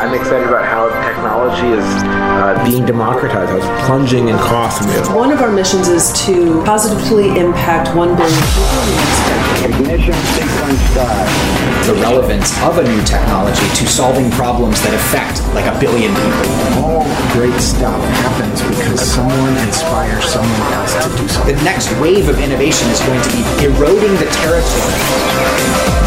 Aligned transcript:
I'm 0.00 0.14
excited 0.14 0.48
about 0.48 0.64
how 0.64 0.88
technology 1.04 1.76
is 1.76 1.84
uh, 1.84 2.56
being 2.64 2.86
democratized, 2.86 3.50
how 3.50 3.56
it's 3.58 3.86
plunging 3.86 4.28
in 4.28 4.36
cost. 4.38 4.80
One 5.14 5.30
of 5.30 5.42
our 5.42 5.52
missions 5.52 5.88
is 5.88 6.10
to 6.24 6.64
positively 6.64 7.38
impact 7.38 7.94
1 7.94 8.16
billion 8.16 8.44
people 8.48 9.44
Ignition 9.60 10.16
sequence 10.32 10.80
start. 10.88 11.28
The 11.84 11.92
relevance 12.00 12.48
of 12.62 12.78
a 12.78 12.82
new 12.82 13.04
technology 13.04 13.68
to 13.76 13.86
solving 13.86 14.30
problems 14.30 14.80
that 14.80 14.94
affect 14.96 15.44
like 15.52 15.68
a 15.68 15.76
billion 15.78 16.16
people. 16.16 16.48
All 16.80 17.04
great 17.36 17.60
stuff 17.60 18.00
happens 18.24 18.64
because 18.72 19.04
someone 19.04 19.56
inspires 19.68 20.24
someone 20.32 20.72
else 20.72 20.96
to 20.96 21.12
do 21.20 21.28
something. 21.28 21.56
The 21.56 21.62
next 21.62 21.92
wave 22.00 22.28
of 22.30 22.40
innovation 22.40 22.88
is 22.88 23.00
going 23.04 23.20
to 23.20 23.30
be 23.36 23.44
eroding 23.68 24.16
the 24.16 24.32
territory. 24.32 26.04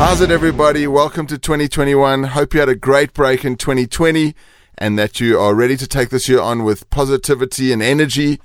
How's 0.00 0.22
it, 0.22 0.30
everybody? 0.30 0.86
Welcome 0.86 1.26
to 1.26 1.36
2021. 1.36 2.24
Hope 2.24 2.54
you 2.54 2.60
had 2.60 2.70
a 2.70 2.74
great 2.74 3.12
break 3.12 3.44
in 3.44 3.56
2020 3.56 4.34
and 4.78 4.98
that 4.98 5.20
you 5.20 5.38
are 5.38 5.54
ready 5.54 5.76
to 5.76 5.86
take 5.86 6.08
this 6.08 6.26
year 6.26 6.40
on 6.40 6.64
with 6.64 6.88
positivity 6.88 7.70
and 7.70 7.82
energy. 7.82 8.40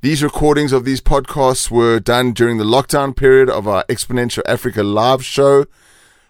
These 0.00 0.20
recordings 0.24 0.72
of 0.72 0.84
these 0.84 1.00
podcasts 1.00 1.70
were 1.70 2.00
done 2.00 2.32
during 2.32 2.58
the 2.58 2.64
lockdown 2.64 3.14
period 3.14 3.48
of 3.48 3.68
our 3.68 3.84
Exponential 3.84 4.42
Africa 4.46 4.82
live 4.82 5.24
show. 5.24 5.64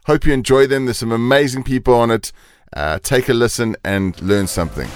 Hope 0.05 0.27
you 0.27 0.35
enjoy 0.35 0.67
them. 0.67 0.85
There's 0.85 0.99
some 0.99 1.11
amazing 1.11 1.65
people 1.65 1.95
on 1.95 2.11
it. 2.11 2.31
Uh, 2.77 2.99
take 2.99 3.31
a 3.31 3.35
listen 3.35 3.77
and 3.83 4.21
learn 4.21 4.47
something. 4.47 4.91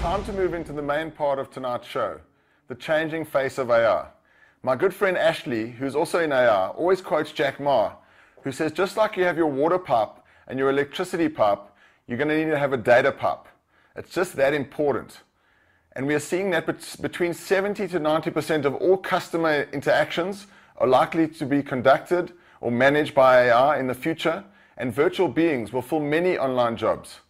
Time 0.00 0.22
to 0.26 0.34
move 0.34 0.52
into 0.52 0.74
the 0.74 0.82
main 0.82 1.10
part 1.10 1.38
of 1.38 1.50
tonight's 1.50 1.88
show 1.88 2.20
the 2.66 2.74
changing 2.74 3.24
face 3.24 3.56
of 3.56 3.70
AI. 3.70 4.04
My 4.62 4.74
good 4.74 4.92
friend 4.92 5.16
Ashley, 5.16 5.70
who's 5.70 5.94
also 5.94 6.18
in 6.18 6.32
AI, 6.32 6.68
always 6.68 7.00
quotes 7.00 7.30
Jack 7.30 7.60
Ma, 7.60 7.92
who 8.42 8.50
says 8.50 8.72
just 8.72 8.96
like 8.96 9.16
you 9.16 9.24
have 9.24 9.36
your 9.36 9.46
water 9.46 9.78
pipe 9.78 10.16
and 10.48 10.58
your 10.58 10.68
electricity 10.70 11.28
pipe, 11.28 11.60
you're 12.06 12.18
going 12.18 12.28
to 12.28 12.36
need 12.36 12.50
to 12.50 12.58
have 12.58 12.72
a 12.72 12.76
data 12.76 13.12
pipe. 13.12 13.46
It's 13.94 14.12
just 14.12 14.34
that 14.34 14.54
important. 14.54 15.20
And 15.92 16.06
we 16.06 16.14
are 16.14 16.20
seeing 16.20 16.50
that 16.50 16.66
between 17.00 17.34
70 17.34 17.86
to 17.88 18.00
90% 18.00 18.64
of 18.64 18.74
all 18.74 18.96
customer 18.96 19.68
interactions 19.72 20.48
are 20.76 20.88
likely 20.88 21.28
to 21.28 21.46
be 21.46 21.62
conducted 21.62 22.32
or 22.60 22.72
managed 22.72 23.14
by 23.14 23.46
AI 23.46 23.78
in 23.78 23.86
the 23.86 23.94
future, 23.94 24.44
and 24.76 24.92
virtual 24.92 25.28
beings 25.28 25.72
will 25.72 25.82
fill 25.82 26.00
many 26.00 26.36
online 26.36 26.76
jobs. 26.76 27.20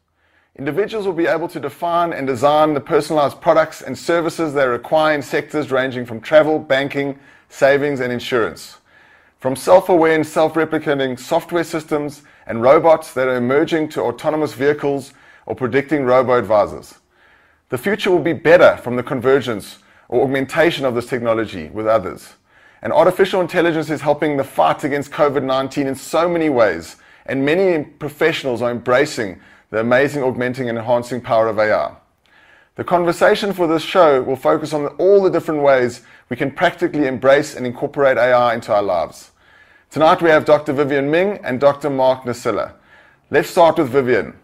Individuals 0.59 1.07
will 1.07 1.13
be 1.13 1.29
able 1.29 1.47
to 1.47 1.61
define 1.61 2.13
and 2.13 2.27
design 2.27 2.75
the 2.75 2.81
personalized 2.81 3.41
products 3.41 3.81
and 3.81 3.97
services 3.97 4.53
they 4.53 4.67
require 4.67 5.15
in 5.15 5.23
sectors 5.23 5.71
ranging 5.71 6.05
from 6.05 6.21
travel, 6.21 6.59
banking, 6.59 7.17
savings, 7.49 8.01
and 8.01 8.13
insurance. 8.13 8.79
From 9.39 9.55
self 9.55 9.89
aware 9.89 10.17
and 10.17 10.27
self 10.27 10.55
replicating 10.55 11.17
software 11.17 11.63
systems 11.63 12.23
and 12.49 12.61
robots 12.61 13.15
that 13.15 13.29
are 13.29 13.37
emerging 13.37 13.91
to 13.91 14.03
autonomous 14.03 14.53
vehicles 14.55 15.13
or 15.47 15.55
predicting 15.55 16.03
robo 16.03 16.37
advisors. 16.37 16.97
The 17.69 17.79
future 17.79 18.11
will 18.11 18.19
be 18.19 18.33
better 18.33 18.79
from 18.79 18.97
the 18.97 19.05
convergence 19.05 19.79
or 20.09 20.23
augmentation 20.23 20.85
of 20.85 20.97
this 20.97 21.07
technology 21.07 21.69
with 21.69 21.87
others. 21.87 22.35
And 22.83 22.93
artificial 22.93 23.41
intelligence 23.41 23.91
is 23.91 24.01
helping 24.01 24.37
the 24.37 24.45
fight 24.45 24.83
against 24.83 25.13
COVID 25.13 25.45
19 25.45 25.87
in 25.87 25.95
so 25.95 26.29
many 26.29 26.49
ways, 26.49 26.97
and 27.27 27.45
many 27.45 27.85
professionals 27.85 28.61
are 28.61 28.73
embracing 28.73 29.41
the 29.71 29.81
amazing 29.81 30.23
augmenting 30.23 30.69
and 30.69 30.79
enhancing 30.79 31.21
power 31.21 31.49
of 31.49 31.59
AI. 31.59 31.95
The 32.77 32.85
conversation 32.85 33.53
for 33.53 33.67
this 33.67 33.83
show 33.83 34.23
will 34.23 34.37
focus 34.37 34.73
on 34.73 34.87
all 34.99 35.23
the 35.23 35.31
different 35.31 35.63
ways 35.63 36.03
we 36.29 36.37
can 36.37 36.51
practically 36.51 37.07
embrace 37.07 37.55
and 37.55 37.67
incorporate 37.67 38.17
AI 38.17 38.55
into 38.55 38.73
our 38.73 38.83
lives. 38.83 39.33
Tonight 39.91 40.23
we 40.23 40.31
have 40.31 40.45
Dr. 40.45 40.73
Vivienne 40.73 41.11
Ming 41.11 41.41
and 41.43 41.59
Dr. 41.59 41.91
Mark 41.91 42.23
Nasila. 42.23 42.75
Let's 43.31 43.51
start 43.51 43.79
with 43.79 43.91
Vivienne. 43.91 44.35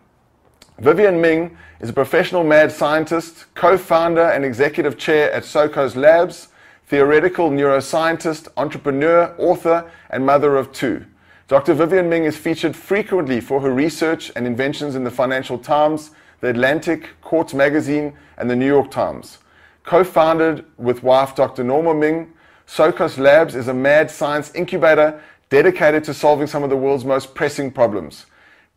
Vivienne 0.79 1.21
Ming 1.21 1.57
is 1.81 1.91
a 1.91 1.93
professional 1.93 2.43
mad 2.43 2.73
scientist, 2.73 3.47
co-founder 3.55 4.31
and 4.33 4.45
executive 4.45 4.99
chair 4.99 5.31
at 5.33 5.45
SOCOS 5.45 5.95
Labs, 5.95 6.49
theoretical 6.87 7.51
neuroscientist, 7.51 8.49
entrepreneur, 8.57 9.35
author, 9.39 9.91
and 10.11 10.27
mother 10.27 10.57
of 10.57 10.73
two. 10.73 11.07
Dr. 11.47 11.75
Vivienne 11.75 12.09
Ming 12.09 12.25
is 12.25 12.39
featured 12.39 12.75
frequently 12.75 13.39
for 13.39 13.61
her 13.61 13.71
research 13.71 14.33
and 14.35 14.47
inventions 14.47 14.95
in 14.95 15.05
the 15.05 15.11
Financial 15.11 15.59
Times, 15.59 16.11
The 16.41 16.49
Atlantic, 16.49 17.11
Quartz 17.21 17.53
Magazine, 17.53 18.15
and 18.39 18.49
the 18.49 18.57
New 18.57 18.67
York 18.67 18.91
Times. 18.91 19.39
Co-founded 19.85 20.65
with 20.79 21.03
wife 21.03 21.35
Dr. 21.35 21.63
Norma 21.63 21.93
Ming, 21.95 22.33
SOCOS 22.67 23.19
Labs 23.19 23.55
is 23.55 23.69
a 23.69 23.75
mad 23.75 24.11
science 24.11 24.55
incubator 24.55 25.21
dedicated 25.51 26.03
to 26.05 26.15
solving 26.15 26.47
some 26.47 26.63
of 26.63 26.71
the 26.71 26.77
world's 26.77 27.05
most 27.05 27.35
pressing 27.35 27.71
problems. 27.71 28.25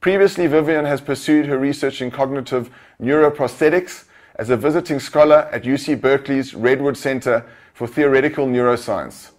Previously, 0.01 0.45
Vivienne 0.47 0.83
has 0.83 0.99
pursued 0.99 1.45
her 1.45 1.57
research 1.57 2.01
in 2.01 2.11
cognitive 2.11 2.69
neuroprosthetics 3.01 4.03
as 4.35 4.49
a 4.49 4.57
visiting 4.57 4.99
scholar 4.99 5.47
at 5.53 5.63
UC 5.63 6.01
Berkeley's 6.01 6.53
Redwood 6.53 6.97
Center 6.97 7.45
for 7.73 7.87
Theoretical 7.87 8.45
Neuroscience. 8.45 9.31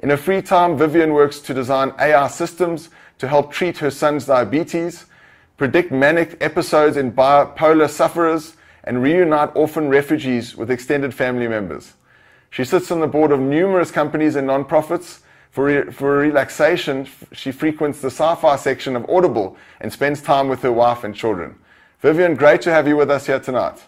In 0.00 0.10
her 0.10 0.16
free 0.16 0.42
time, 0.42 0.78
Vivienne 0.78 1.12
works 1.12 1.40
to 1.40 1.54
design 1.54 1.92
AI 1.98 2.28
systems 2.28 2.88
to 3.18 3.26
help 3.26 3.52
treat 3.52 3.78
her 3.78 3.90
son's 3.90 4.26
diabetes, 4.26 5.06
predict 5.56 5.90
manic 5.90 6.36
episodes 6.40 6.96
in 6.96 7.12
bipolar 7.12 7.90
sufferers, 7.90 8.56
and 8.84 9.02
reunite 9.02 9.50
orphan 9.54 9.88
refugees 9.88 10.56
with 10.56 10.70
extended 10.70 11.12
family 11.12 11.48
members. 11.48 11.94
She 12.50 12.64
sits 12.64 12.90
on 12.90 13.00
the 13.00 13.06
board 13.06 13.32
of 13.32 13.40
numerous 13.40 13.90
companies 13.90 14.36
and 14.36 14.48
nonprofits. 14.48 15.20
For, 15.50 15.64
re- 15.64 15.92
for 15.92 16.18
relaxation, 16.18 17.08
she 17.32 17.50
frequents 17.52 18.00
the 18.00 18.10
sci 18.10 18.34
fi 18.36 18.56
section 18.56 18.94
of 18.96 19.08
Audible 19.08 19.56
and 19.80 19.92
spends 19.92 20.22
time 20.22 20.48
with 20.48 20.62
her 20.62 20.72
wife 20.72 21.04
and 21.04 21.14
children. 21.14 21.56
Vivienne, 22.00 22.36
great 22.36 22.62
to 22.62 22.70
have 22.70 22.86
you 22.86 22.96
with 22.96 23.10
us 23.10 23.26
here 23.26 23.40
tonight. 23.40 23.84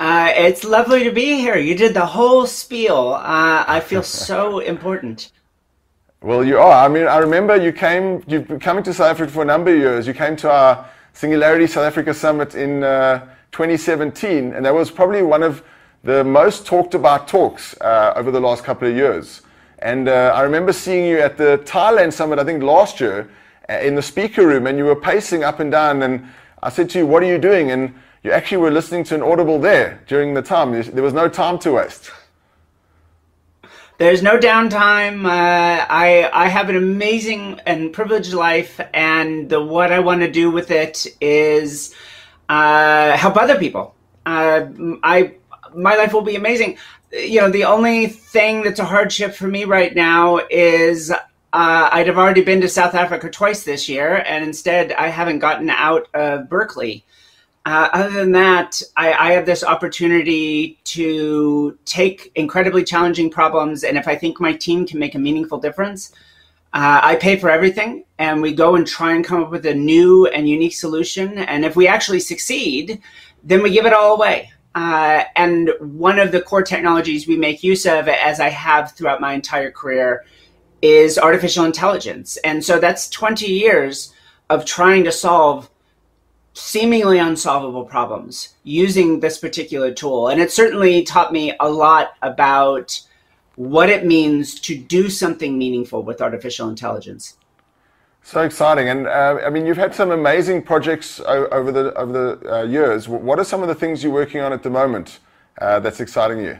Uh, 0.00 0.32
it's 0.34 0.64
lovely 0.64 1.04
to 1.04 1.12
be 1.12 1.36
here. 1.36 1.56
You 1.56 1.74
did 1.74 1.94
the 1.94 2.06
whole 2.06 2.46
spiel. 2.46 3.14
Uh, 3.14 3.64
I 3.66 3.80
feel 3.80 4.02
so 4.28 4.58
important. 4.58 5.30
Well, 6.20 6.44
you 6.44 6.58
are. 6.58 6.84
I 6.84 6.88
mean, 6.88 7.06
I 7.06 7.18
remember 7.18 7.56
you 7.56 7.72
came. 7.72 8.24
You've 8.26 8.48
been 8.48 8.58
coming 8.58 8.82
to 8.84 8.94
South 8.94 9.10
Africa 9.10 9.30
for 9.30 9.42
a 9.42 9.46
number 9.46 9.70
of 9.70 9.78
years. 9.78 10.06
You 10.06 10.14
came 10.14 10.36
to 10.36 10.50
our 10.50 10.88
Singularity 11.12 11.66
South 11.66 11.84
Africa 11.84 12.12
Summit 12.12 12.54
in 12.54 12.82
uh, 12.82 13.20
2017, 13.52 14.52
and 14.52 14.64
that 14.64 14.74
was 14.74 14.90
probably 14.90 15.22
one 15.22 15.42
of 15.42 15.62
the 16.02 16.24
most 16.24 16.66
talked 16.66 16.94
about 16.94 17.28
talks 17.28 17.78
uh, 17.80 18.14
over 18.16 18.30
the 18.30 18.40
last 18.40 18.64
couple 18.64 18.88
of 18.88 18.96
years. 18.96 19.42
And 19.78 20.08
uh, 20.08 20.32
I 20.34 20.42
remember 20.42 20.72
seeing 20.72 21.04
you 21.06 21.18
at 21.20 21.36
the 21.36 21.62
Thailand 21.64 22.12
Summit, 22.12 22.38
I 22.38 22.44
think 22.44 22.62
last 22.62 23.00
year, 23.00 23.28
uh, 23.68 23.74
in 23.74 23.94
the 23.94 24.02
speaker 24.02 24.46
room, 24.46 24.66
and 24.66 24.76
you 24.76 24.86
were 24.86 24.96
pacing 24.96 25.44
up 25.44 25.60
and 25.60 25.70
down. 25.70 26.02
And 26.02 26.26
I 26.62 26.70
said 26.70 26.90
to 26.90 26.98
you, 26.98 27.06
"What 27.06 27.22
are 27.22 27.26
you 27.26 27.38
doing?" 27.38 27.70
And 27.70 27.94
you 28.24 28.32
actually 28.32 28.56
were 28.56 28.70
listening 28.70 29.04
to 29.04 29.14
an 29.14 29.22
audible 29.22 29.60
there 29.60 30.02
during 30.06 30.32
the 30.32 30.42
time. 30.42 30.72
There 30.72 31.02
was 31.02 31.12
no 31.12 31.28
time 31.28 31.58
to 31.60 31.72
waste. 31.72 32.10
There's 33.98 34.22
no 34.22 34.38
downtime. 34.38 35.24
Uh, 35.26 35.86
I 35.88 36.28
I 36.32 36.48
have 36.48 36.68
an 36.70 36.76
amazing 36.76 37.60
and 37.64 37.92
privileged 37.92 38.32
life, 38.32 38.80
and 38.92 39.48
the, 39.48 39.62
what 39.62 39.92
I 39.92 40.00
want 40.00 40.22
to 40.22 40.30
do 40.30 40.50
with 40.50 40.72
it 40.72 41.06
is 41.20 41.94
uh, 42.48 43.16
help 43.16 43.36
other 43.36 43.56
people. 43.56 43.94
Uh, 44.26 44.66
I 45.04 45.34
my 45.74 45.94
life 45.94 46.12
will 46.12 46.22
be 46.22 46.34
amazing. 46.34 46.78
You 47.12 47.42
know, 47.42 47.50
the 47.50 47.64
only 47.64 48.06
thing 48.08 48.62
that's 48.62 48.80
a 48.80 48.84
hardship 48.84 49.34
for 49.34 49.46
me 49.46 49.64
right 49.64 49.94
now 49.94 50.40
is 50.50 51.12
uh, 51.12 51.18
I'd 51.52 52.08
have 52.08 52.18
already 52.18 52.42
been 52.42 52.62
to 52.62 52.68
South 52.68 52.94
Africa 52.94 53.30
twice 53.30 53.62
this 53.62 53.88
year, 53.88 54.24
and 54.26 54.42
instead 54.42 54.92
I 54.92 55.08
haven't 55.08 55.38
gotten 55.40 55.68
out 55.70 56.08
of 56.14 56.48
Berkeley. 56.48 57.04
Uh, 57.66 57.88
other 57.94 58.10
than 58.10 58.32
that, 58.32 58.82
I, 58.96 59.12
I, 59.14 59.32
have 59.32 59.46
this 59.46 59.64
opportunity 59.64 60.78
to 60.84 61.78
take 61.86 62.30
incredibly 62.34 62.84
challenging 62.84 63.30
problems, 63.30 63.84
and 63.84 63.96
if 63.96 64.06
I 64.06 64.16
think 64.16 64.38
my 64.38 64.52
team 64.52 64.86
can 64.86 64.98
make 64.98 65.14
a 65.14 65.18
meaningful 65.18 65.56
difference, 65.58 66.12
uh, 66.74 67.00
I 67.02 67.16
pay 67.16 67.38
for 67.38 67.48
everything, 67.48 68.04
and 68.18 68.42
we 68.42 68.52
go 68.52 68.74
and 68.74 68.86
try 68.86 69.14
and 69.14 69.24
come 69.24 69.42
up 69.42 69.50
with 69.50 69.64
a 69.64 69.74
new 69.74 70.26
and 70.26 70.46
unique 70.46 70.74
solution. 70.74 71.38
And 71.38 71.64
if 71.64 71.74
we 71.74 71.88
actually 71.88 72.20
succeed, 72.20 73.00
then 73.42 73.62
we 73.62 73.70
give 73.70 73.86
it 73.86 73.94
all 73.94 74.14
away. 74.14 74.50
Uh, 74.74 75.24
and 75.36 75.70
one 75.78 76.18
of 76.18 76.32
the 76.32 76.42
core 76.42 76.64
technologies 76.64 77.26
we 77.26 77.36
make 77.36 77.62
use 77.62 77.86
of, 77.86 78.08
as 78.08 78.40
I 78.40 78.50
have 78.50 78.92
throughout 78.92 79.20
my 79.20 79.32
entire 79.32 79.70
career, 79.70 80.26
is 80.82 81.16
artificial 81.16 81.64
intelligence. 81.64 82.36
And 82.38 82.62
so 82.62 82.78
that's 82.78 83.08
20 83.08 83.46
years 83.46 84.12
of 84.50 84.66
trying 84.66 85.04
to 85.04 85.12
solve 85.12 85.70
seemingly 86.54 87.18
unsolvable 87.18 87.84
problems 87.84 88.54
using 88.62 89.20
this 89.20 89.38
particular 89.38 89.92
tool. 89.92 90.28
And 90.28 90.40
it 90.40 90.50
certainly 90.50 91.02
taught 91.02 91.32
me 91.32 91.54
a 91.60 91.68
lot 91.68 92.14
about 92.22 93.00
what 93.56 93.90
it 93.90 94.06
means 94.06 94.58
to 94.60 94.76
do 94.76 95.10
something 95.10 95.58
meaningful 95.58 96.02
with 96.02 96.22
artificial 96.22 96.68
intelligence. 96.68 97.36
So 98.22 98.40
exciting, 98.40 98.88
and 98.88 99.06
uh, 99.06 99.38
I 99.44 99.50
mean, 99.50 99.66
you've 99.66 99.76
had 99.76 99.94
some 99.94 100.10
amazing 100.10 100.62
projects 100.62 101.20
over 101.20 101.70
the 101.70 101.92
over 101.92 102.12
the 102.12 102.54
uh, 102.54 102.62
years. 102.62 103.06
What 103.06 103.38
are 103.38 103.44
some 103.44 103.60
of 103.60 103.68
the 103.68 103.74
things 103.74 104.02
you're 104.02 104.14
working 104.14 104.40
on 104.40 104.50
at 104.50 104.62
the 104.62 104.70
moment 104.70 105.18
uh, 105.60 105.78
that's 105.80 106.00
exciting 106.00 106.38
you? 106.38 106.58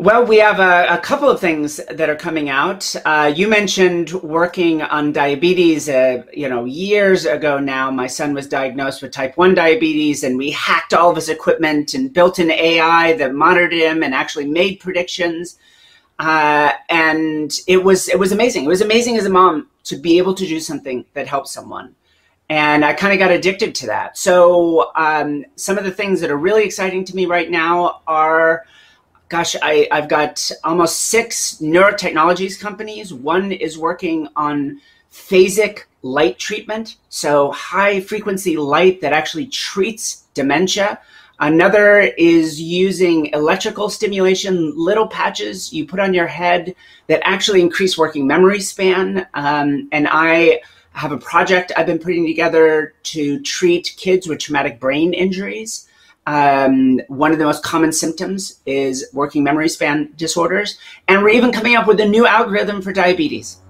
Well, 0.00 0.24
we 0.24 0.36
have 0.36 0.60
a, 0.60 0.94
a, 0.94 0.98
couple 0.98 1.28
of 1.28 1.40
things 1.40 1.80
that 1.90 2.08
are 2.08 2.14
coming 2.14 2.48
out. 2.48 2.94
Uh, 3.04 3.32
you 3.34 3.48
mentioned 3.48 4.12
working 4.12 4.80
on 4.80 5.10
diabetes. 5.10 5.88
Uh, 5.88 6.22
you 6.32 6.48
know, 6.48 6.64
years 6.66 7.24
ago 7.24 7.58
now, 7.58 7.90
my 7.90 8.06
son 8.06 8.32
was 8.32 8.46
diagnosed 8.46 9.02
with 9.02 9.10
type 9.10 9.36
one 9.36 9.56
diabetes, 9.56 10.22
and 10.22 10.38
we 10.38 10.52
hacked 10.52 10.94
all 10.94 11.10
of 11.10 11.16
his 11.16 11.28
equipment 11.28 11.94
and 11.94 12.12
built 12.12 12.38
an 12.38 12.52
AI 12.52 13.14
that 13.14 13.34
monitored 13.34 13.72
him 13.72 14.04
and 14.04 14.14
actually 14.14 14.46
made 14.46 14.78
predictions. 14.78 15.58
Uh, 16.20 16.70
and 16.88 17.58
it 17.66 17.82
was 17.82 18.08
it 18.08 18.20
was 18.20 18.30
amazing. 18.30 18.66
It 18.66 18.68
was 18.68 18.82
amazing 18.82 19.16
as 19.16 19.26
a 19.26 19.30
mom 19.30 19.68
to 19.82 19.96
be 19.96 20.18
able 20.18 20.34
to 20.34 20.46
do 20.46 20.60
something 20.60 21.06
that 21.14 21.26
helps 21.26 21.50
someone. 21.50 21.96
And 22.48 22.84
I 22.84 22.92
kind 22.92 23.12
of 23.12 23.18
got 23.18 23.32
addicted 23.32 23.74
to 23.74 23.86
that. 23.86 24.16
So 24.16 24.92
um, 24.94 25.44
some 25.56 25.76
of 25.76 25.82
the 25.82 25.90
things 25.90 26.20
that 26.20 26.30
are 26.30 26.38
really 26.38 26.64
exciting 26.64 27.04
to 27.06 27.16
me 27.16 27.26
right 27.26 27.50
now 27.50 28.02
are 28.06 28.64
gosh, 29.28 29.56
I, 29.62 29.88
I've 29.90 30.08
got 30.08 30.50
almost 30.64 31.02
six 31.04 31.58
neurotechnologies 31.60 32.58
companies. 32.58 33.12
One 33.12 33.52
is 33.52 33.78
working 33.78 34.28
on 34.36 34.80
phasic 35.12 35.80
light 36.02 36.38
treatment, 36.38 36.96
so 37.08 37.50
high 37.52 38.00
frequency 38.00 38.56
light 38.56 39.00
that 39.00 39.12
actually 39.12 39.46
treats 39.46 40.24
dementia. 40.34 41.00
Another 41.40 42.00
is 42.00 42.60
using 42.60 43.26
electrical 43.26 43.88
stimulation, 43.88 44.72
little 44.76 45.06
patches 45.06 45.72
you 45.72 45.86
put 45.86 46.00
on 46.00 46.14
your 46.14 46.26
head 46.26 46.74
that 47.06 47.20
actually 47.24 47.60
increase 47.60 47.96
working 47.96 48.26
memory 48.26 48.60
span. 48.60 49.26
Um, 49.34 49.88
and 49.92 50.08
I 50.10 50.60
have 50.92 51.12
a 51.12 51.18
project 51.18 51.70
I've 51.76 51.86
been 51.86 52.00
putting 52.00 52.26
together 52.26 52.94
to 53.04 53.40
treat 53.42 53.94
kids 53.96 54.26
with 54.26 54.40
traumatic 54.40 54.80
brain 54.80 55.14
injuries. 55.14 55.88
Um, 56.28 57.00
one 57.08 57.32
of 57.32 57.38
the 57.38 57.46
most 57.46 57.62
common 57.62 57.90
symptoms 57.90 58.60
is 58.66 59.08
working 59.14 59.42
memory 59.42 59.70
span 59.70 60.12
disorders. 60.14 60.76
And 61.08 61.22
we're 61.22 61.30
even 61.30 61.52
coming 61.52 61.74
up 61.74 61.86
with 61.86 61.98
a 62.00 62.04
new 62.04 62.26
algorithm 62.26 62.82
for 62.82 62.92
diabetes, 62.92 63.62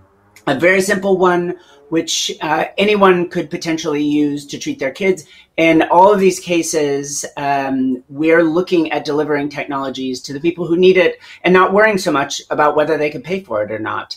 a 0.45 0.59
very 0.59 0.81
simple 0.81 1.19
one, 1.19 1.55
which 1.91 2.37
uh, 2.41 2.65
anyone 2.77 3.29
could 3.29 3.49
potentially 3.49 4.03
use 4.03 4.45
to 4.47 4.59
treat 4.59 4.81
their 4.81 4.91
kids. 4.91 5.25
In 5.57 5.83
all 5.83 6.13
of 6.13 6.19
these 6.19 6.41
cases, 6.41 7.25
um, 7.37 8.03
we're 8.09 8.43
looking 8.43 8.91
at 8.91 9.05
delivering 9.05 9.51
technologies 9.51 10.21
to 10.23 10.33
the 10.33 10.41
people 10.41 10.67
who 10.67 10.77
need 10.77 10.97
it 10.97 11.21
and 11.45 11.55
not 11.55 11.73
worrying 11.73 11.97
so 11.97 12.11
much 12.11 12.43
about 12.51 12.75
whether 12.75 12.99
they 12.99 13.09
can 13.09 13.23
pay 13.23 13.39
for 13.39 13.63
it 13.63 13.71
or 13.71 13.79
not. 13.79 14.17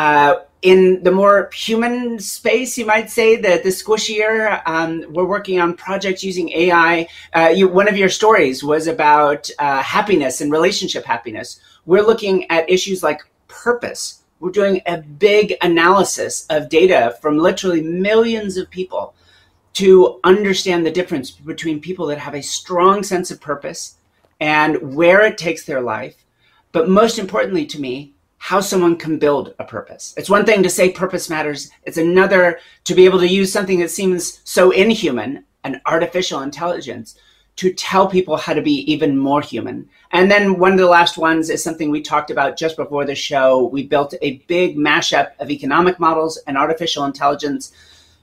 Uh, 0.00 0.44
in 0.62 1.02
the 1.02 1.10
more 1.10 1.50
human 1.52 2.18
space, 2.18 2.78
you 2.78 2.86
might 2.86 3.10
say 3.10 3.36
that 3.36 3.62
the 3.62 3.68
squishier, 3.68 4.62
um, 4.64 5.04
we're 5.10 5.26
working 5.26 5.60
on 5.60 5.74
projects 5.74 6.24
using 6.24 6.48
AI. 6.52 7.06
Uh, 7.34 7.52
you, 7.54 7.68
one 7.68 7.86
of 7.86 7.98
your 7.98 8.08
stories 8.08 8.64
was 8.64 8.86
about 8.86 9.50
uh, 9.58 9.82
happiness 9.82 10.40
and 10.40 10.50
relationship 10.50 11.04
happiness. 11.04 11.60
We're 11.84 12.06
looking 12.06 12.50
at 12.50 12.70
issues 12.70 13.02
like 13.02 13.20
purpose. 13.46 14.22
We're 14.38 14.52
doing 14.52 14.80
a 14.86 15.02
big 15.02 15.54
analysis 15.60 16.46
of 16.48 16.70
data 16.70 17.18
from 17.20 17.36
literally 17.36 17.82
millions 17.82 18.56
of 18.56 18.70
people 18.70 19.14
to 19.74 20.18
understand 20.24 20.86
the 20.86 20.90
difference 20.90 21.30
between 21.30 21.78
people 21.78 22.06
that 22.06 22.18
have 22.18 22.34
a 22.34 22.42
strong 22.42 23.02
sense 23.02 23.30
of 23.30 23.38
purpose 23.38 23.98
and 24.40 24.96
where 24.96 25.20
it 25.26 25.36
takes 25.36 25.66
their 25.66 25.82
life. 25.82 26.24
But 26.72 26.88
most 26.88 27.18
importantly 27.18 27.66
to 27.66 27.78
me, 27.78 28.14
how 28.42 28.58
someone 28.58 28.96
can 28.96 29.18
build 29.18 29.54
a 29.58 29.64
purpose. 29.64 30.14
It's 30.16 30.30
one 30.30 30.46
thing 30.46 30.62
to 30.62 30.70
say 30.70 30.90
purpose 30.90 31.28
matters. 31.28 31.70
It's 31.84 31.98
another 31.98 32.58
to 32.84 32.94
be 32.94 33.04
able 33.04 33.18
to 33.20 33.28
use 33.28 33.52
something 33.52 33.78
that 33.80 33.90
seems 33.90 34.40
so 34.44 34.70
inhuman, 34.70 35.44
an 35.62 35.82
artificial 35.84 36.40
intelligence, 36.40 37.16
to 37.56 37.70
tell 37.74 38.08
people 38.08 38.38
how 38.38 38.54
to 38.54 38.62
be 38.62 38.90
even 38.90 39.18
more 39.18 39.42
human. 39.42 39.86
And 40.12 40.30
then 40.30 40.58
one 40.58 40.72
of 40.72 40.78
the 40.78 40.86
last 40.86 41.18
ones 41.18 41.50
is 41.50 41.62
something 41.62 41.90
we 41.90 42.00
talked 42.00 42.30
about 42.30 42.56
just 42.56 42.78
before 42.78 43.04
the 43.04 43.14
show. 43.14 43.66
We 43.66 43.86
built 43.86 44.14
a 44.22 44.38
big 44.48 44.74
mashup 44.74 45.32
of 45.38 45.50
economic 45.50 46.00
models 46.00 46.38
and 46.46 46.56
artificial 46.56 47.04
intelligence 47.04 47.72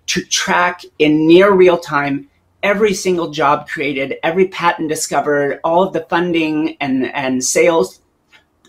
to 0.07 0.23
track 0.25 0.81
in 0.97 1.27
near 1.27 1.51
real 1.51 1.77
time 1.77 2.27
every 2.63 2.95
single 2.95 3.29
job 3.29 3.69
created, 3.69 4.15
every 4.23 4.47
patent 4.47 4.89
discovered, 4.89 5.59
all 5.63 5.83
of 5.83 5.93
the 5.93 6.07
funding 6.09 6.75
and, 6.81 7.05
and 7.13 7.43
sales 7.43 8.01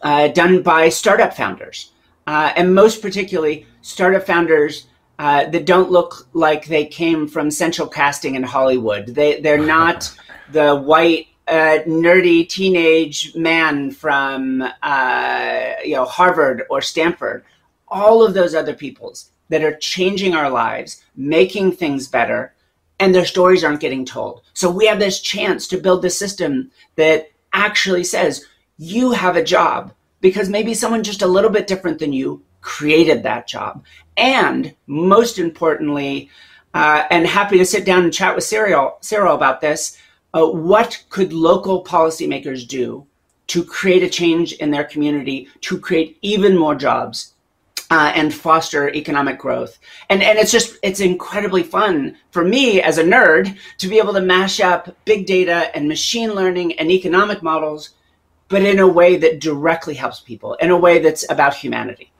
uh, 0.02 0.28
done 0.28 0.62
by 0.62 0.88
startup 0.88 1.34
founders, 1.34 1.92
uh, 2.26 2.52
and 2.56 2.74
most 2.74 3.02
particularly 3.02 3.66
startup 3.82 4.24
founders 4.26 4.86
uh, 5.18 5.46
that 5.50 5.66
don't 5.66 5.90
look 5.90 6.28
like 6.32 6.66
they 6.66 6.86
came 6.86 7.26
from 7.26 7.50
central 7.50 7.88
casting 7.88 8.34
in 8.34 8.42
Hollywood. 8.42 9.06
They 9.06 9.40
they're 9.40 9.58
not 9.58 10.12
the 10.52 10.76
white 10.76 11.28
uh, 11.48 11.78
nerdy 11.86 12.48
teenage 12.48 13.34
man 13.34 13.90
from 13.90 14.62
uh, 14.82 15.72
you 15.84 15.94
know 15.94 16.04
Harvard 16.04 16.64
or 16.70 16.80
Stanford. 16.80 17.44
All 17.88 18.22
of 18.22 18.34
those 18.34 18.54
other 18.54 18.74
peoples 18.74 19.30
that 19.48 19.64
are 19.64 19.76
changing 19.76 20.34
our 20.34 20.50
lives, 20.50 21.02
making 21.16 21.72
things 21.72 22.06
better, 22.06 22.54
and 23.00 23.14
their 23.14 23.24
stories 23.24 23.64
aren't 23.64 23.80
getting 23.80 24.04
told. 24.04 24.42
So 24.52 24.70
we 24.70 24.86
have 24.86 24.98
this 24.98 25.20
chance 25.20 25.66
to 25.68 25.78
build 25.78 26.02
the 26.02 26.10
system 26.10 26.70
that 26.96 27.30
actually 27.52 28.04
says 28.04 28.44
you 28.78 29.10
have 29.10 29.36
a 29.36 29.44
job 29.44 29.92
because 30.20 30.48
maybe 30.48 30.74
someone 30.74 31.02
just 31.02 31.22
a 31.22 31.26
little 31.26 31.50
bit 31.50 31.66
different 31.66 31.98
than 31.98 32.12
you 32.12 32.42
created 32.60 33.22
that 33.22 33.46
job. 33.46 33.84
And 34.16 34.74
most 34.86 35.38
importantly, 35.38 36.30
uh, 36.74 37.04
and 37.10 37.26
happy 37.26 37.58
to 37.58 37.64
sit 37.64 37.84
down 37.84 38.04
and 38.04 38.12
chat 38.12 38.34
with 38.34 38.44
Cyril, 38.44 38.98
Cyril 39.00 39.34
about 39.34 39.60
this. 39.60 39.98
Uh, 40.34 40.46
what 40.46 41.02
could 41.08 41.32
local 41.32 41.84
policymakers 41.84 42.66
do 42.66 43.06
to 43.48 43.64
create 43.64 44.02
a 44.02 44.08
change 44.08 44.52
in 44.54 44.70
their 44.70 44.84
community, 44.84 45.48
to 45.62 45.78
create 45.78 46.18
even 46.20 46.56
more 46.56 46.74
jobs, 46.74 47.32
uh, 47.90 48.12
and 48.14 48.34
foster 48.34 48.90
economic 48.90 49.38
growth. 49.38 49.78
And 50.10 50.22
and 50.22 50.38
it's 50.38 50.52
just 50.52 50.76
it's 50.82 51.00
incredibly 51.00 51.62
fun 51.62 52.16
for 52.30 52.44
me 52.44 52.82
as 52.82 52.98
a 52.98 53.04
nerd 53.04 53.56
to 53.78 53.88
be 53.88 53.98
able 53.98 54.12
to 54.12 54.20
mash 54.20 54.60
up 54.60 54.94
big 55.06 55.26
data 55.26 55.74
and 55.74 55.88
machine 55.88 56.34
learning 56.34 56.78
and 56.78 56.90
economic 56.90 57.42
models 57.42 57.90
but 58.48 58.62
in 58.62 58.78
a 58.78 58.88
way 58.88 59.16
that 59.16 59.40
directly 59.40 59.94
helps 59.94 60.20
people, 60.20 60.54
in 60.54 60.70
a 60.70 60.76
way 60.76 60.98
that's 60.98 61.30
about 61.30 61.54
humanity. 61.54 62.10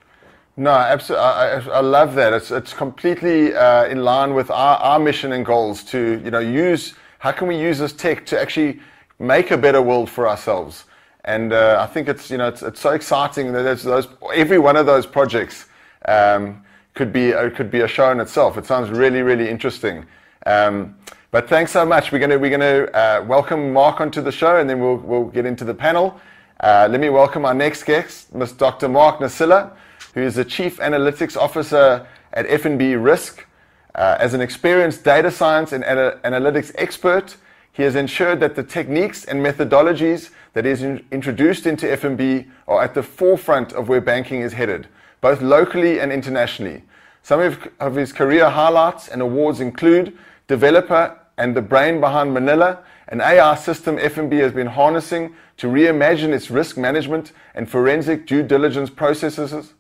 No, 0.57 0.71
absolutely. 0.71 1.25
I, 1.25 1.59
I, 1.59 1.81
love 1.81 2.15
that. 2.17 2.33
It's, 2.33 2.51
it's 2.51 2.73
completely 2.73 3.55
uh, 3.55 3.85
in 3.85 4.03
line 4.03 4.35
with 4.35 4.51
our, 4.51 4.77
our 4.79 4.99
mission 4.99 5.33
and 5.33 5.47
goals 5.47 5.85
to, 5.85 6.21
you 6.25 6.33
know, 6.33 6.41
use, 6.41 6.95
how 7.21 7.31
can 7.31 7.47
we 7.47 7.57
use 7.57 7.79
this 7.79 7.93
tech 7.93 8.27
to 8.27 8.41
actually 8.41 8.81
make 9.21 9.53
a 9.53 9.57
better 9.57 9.81
world 9.81 10.11
for 10.11 10.29
ourselves? 10.29 10.87
And 11.25 11.53
uh, 11.53 11.79
I 11.81 11.87
think 11.87 12.09
it's, 12.09 12.29
you 12.29 12.39
know, 12.39 12.49
it's, 12.49 12.63
it's 12.63 12.81
so 12.81 12.91
exciting 12.91 13.53
that 13.53 13.63
those, 13.83 14.09
every 14.35 14.59
one 14.59 14.77
of 14.77 14.85
those 14.85 15.07
projects 15.07 15.67
um, 16.07 16.65
could 16.95 17.13
be, 17.13 17.33
uh, 17.33 17.51
could 17.51 17.71
be 17.71 17.83
a 17.83 17.89
show 17.89 18.11
in 18.11 18.19
itself. 18.19 18.59
It 18.59 18.67
sounds 18.67 18.91
really, 18.91 19.23
really 19.23 19.49
interesting. 19.49 20.07
Um, 20.45 20.97
but 21.31 21.49
thanks 21.49 21.73
so 21.73 21.85
much. 21.85 22.11
We're 22.11 22.21
going 22.21 22.31
to, 22.31 22.39
we're 22.39 22.57
going 22.57 22.87
to 22.87 22.97
uh, 22.97 23.25
welcome 23.27 23.73
Mark 23.73 24.01
onto 24.01 24.23
the 24.23 24.33
show 24.33 24.57
and 24.57 24.69
then 24.69 24.81
we'll, 24.81 24.97
we'll 24.97 25.25
get 25.25 25.45
into 25.45 25.65
the 25.65 25.75
panel. 25.75 26.19
Uh, 26.61 26.89
let 26.91 27.01
me 27.01 27.11
welcome 27.11 27.45
our 27.45 27.53
next 27.53 27.85
guest, 27.85 28.35
Ms. 28.35 28.53
Dr. 28.53 28.89
Mark 28.89 29.21
Nasila, 29.21 29.73
who 30.15 30.23
is 30.23 30.37
the 30.37 30.45
Chief 30.45 30.79
Analytics 30.79 31.37
Officer 31.37 32.07
at 32.33 32.47
FNB 32.47 33.03
Risk. 33.03 33.47
Uh, 33.95 34.17
as 34.19 34.33
an 34.33 34.41
experienced 34.41 35.05
data 35.05 35.31
science 35.31 35.73
and 35.73 35.85
ana- 35.85 36.19
analytics 36.25 36.73
expert, 36.77 37.37
he 37.73 37.83
has 37.83 37.95
ensured 37.95 38.41
that 38.41 38.55
the 38.55 38.63
techniques 38.63 39.25
and 39.25 39.45
methodologies 39.45 40.31
that 40.55 40.65
is 40.65 40.83
in- 40.83 41.05
introduced 41.13 41.67
into 41.67 41.87
FNB 41.87 42.49
are 42.67 42.83
at 42.83 42.95
the 42.95 43.03
forefront 43.03 43.73
of 43.73 43.89
where 43.89 44.01
banking 44.01 44.41
is 44.41 44.55
headed, 44.55 44.89
both 45.21 45.43
locally 45.43 46.01
and 46.01 46.11
internationally. 46.11 46.85
Some 47.23 47.41
of, 47.41 47.69
of 47.79 47.97
his 47.97 48.15
career 48.15 48.49
highlights 48.49 49.09
and 49.09 49.21
awards 49.21 49.61
include 49.61 50.17
developer 50.49 51.17
and 51.37 51.55
the 51.55 51.63
brain 51.63 52.01
behind 52.01 52.35
Manila, 52.35 52.81
an 53.07 53.21
AI 53.21 53.55
system 53.55 53.97
FNB 53.97 54.41
has 54.41 54.53
been 54.53 54.67
harnessing 54.67 55.35
to 55.59 55.69
reimagine 55.69 56.33
its 56.33 56.51
risk 56.51 56.77
management 56.77 57.33
and 57.55 57.71
forensic 57.71 58.27
due 58.27 58.43
diligence 58.43 58.91
processes. 58.91 59.75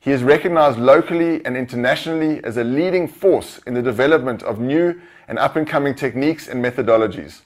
He 0.00 0.10
is 0.10 0.22
recognized 0.22 0.78
locally 0.78 1.44
and 1.44 1.56
internationally 1.56 2.42
as 2.44 2.56
a 2.56 2.64
leading 2.64 3.08
force 3.08 3.58
in 3.66 3.74
the 3.74 3.82
development 3.82 4.42
of 4.42 4.58
new 4.58 5.00
and 5.28 5.38
up 5.38 5.56
and 5.56 5.66
coming 5.66 5.94
techniques 5.94 6.48
and 6.48 6.64
methodologies. 6.64 7.40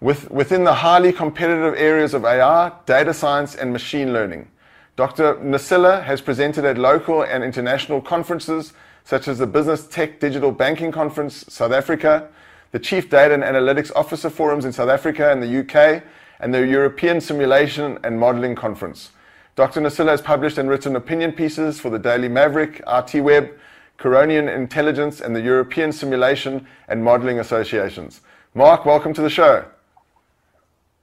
With, 0.00 0.30
within 0.30 0.64
the 0.64 0.74
highly 0.74 1.12
competitive 1.12 1.74
areas 1.76 2.14
of 2.14 2.24
AI, 2.24 2.72
data 2.86 3.14
science, 3.14 3.54
and 3.54 3.72
machine 3.72 4.12
learning, 4.12 4.48
Dr. 4.96 5.36
Nasila 5.36 6.02
has 6.04 6.20
presented 6.20 6.64
at 6.64 6.76
local 6.76 7.22
and 7.22 7.44
international 7.44 8.00
conferences 8.00 8.72
such 9.04 9.28
as 9.28 9.38
the 9.38 9.46
Business 9.46 9.86
Tech 9.86 10.20
Digital 10.20 10.52
Banking 10.52 10.92
Conference, 10.92 11.44
South 11.48 11.72
Africa, 11.72 12.28
the 12.70 12.78
Chief 12.78 13.10
Data 13.10 13.34
and 13.34 13.42
Analytics 13.42 13.90
Officer 13.94 14.30
Forums 14.30 14.64
in 14.64 14.72
South 14.72 14.88
Africa 14.88 15.30
and 15.30 15.42
the 15.42 15.60
UK, 15.60 16.02
and 16.40 16.52
the 16.52 16.66
European 16.66 17.20
Simulation 17.20 17.98
and 18.02 18.18
Modeling 18.18 18.54
Conference. 18.54 19.10
Dr. 19.54 19.80
Nasila 19.80 20.08
has 20.08 20.22
published 20.22 20.58
and 20.58 20.68
written 20.68 20.96
opinion 20.96 21.32
pieces 21.32 21.78
for 21.78 21.90
the 21.90 21.98
Daily 21.98 22.28
Maverick, 22.28 22.82
ITWeb, 22.86 23.52
Coronian 23.98 24.52
Intelligence, 24.52 25.20
and 25.20 25.36
the 25.36 25.40
European 25.40 25.92
Simulation 25.92 26.66
and 26.88 27.04
Modeling 27.04 27.38
Associations. 27.38 28.22
Mark, 28.54 28.86
welcome 28.86 29.12
to 29.14 29.22
the 29.22 29.30
show. 29.30 29.64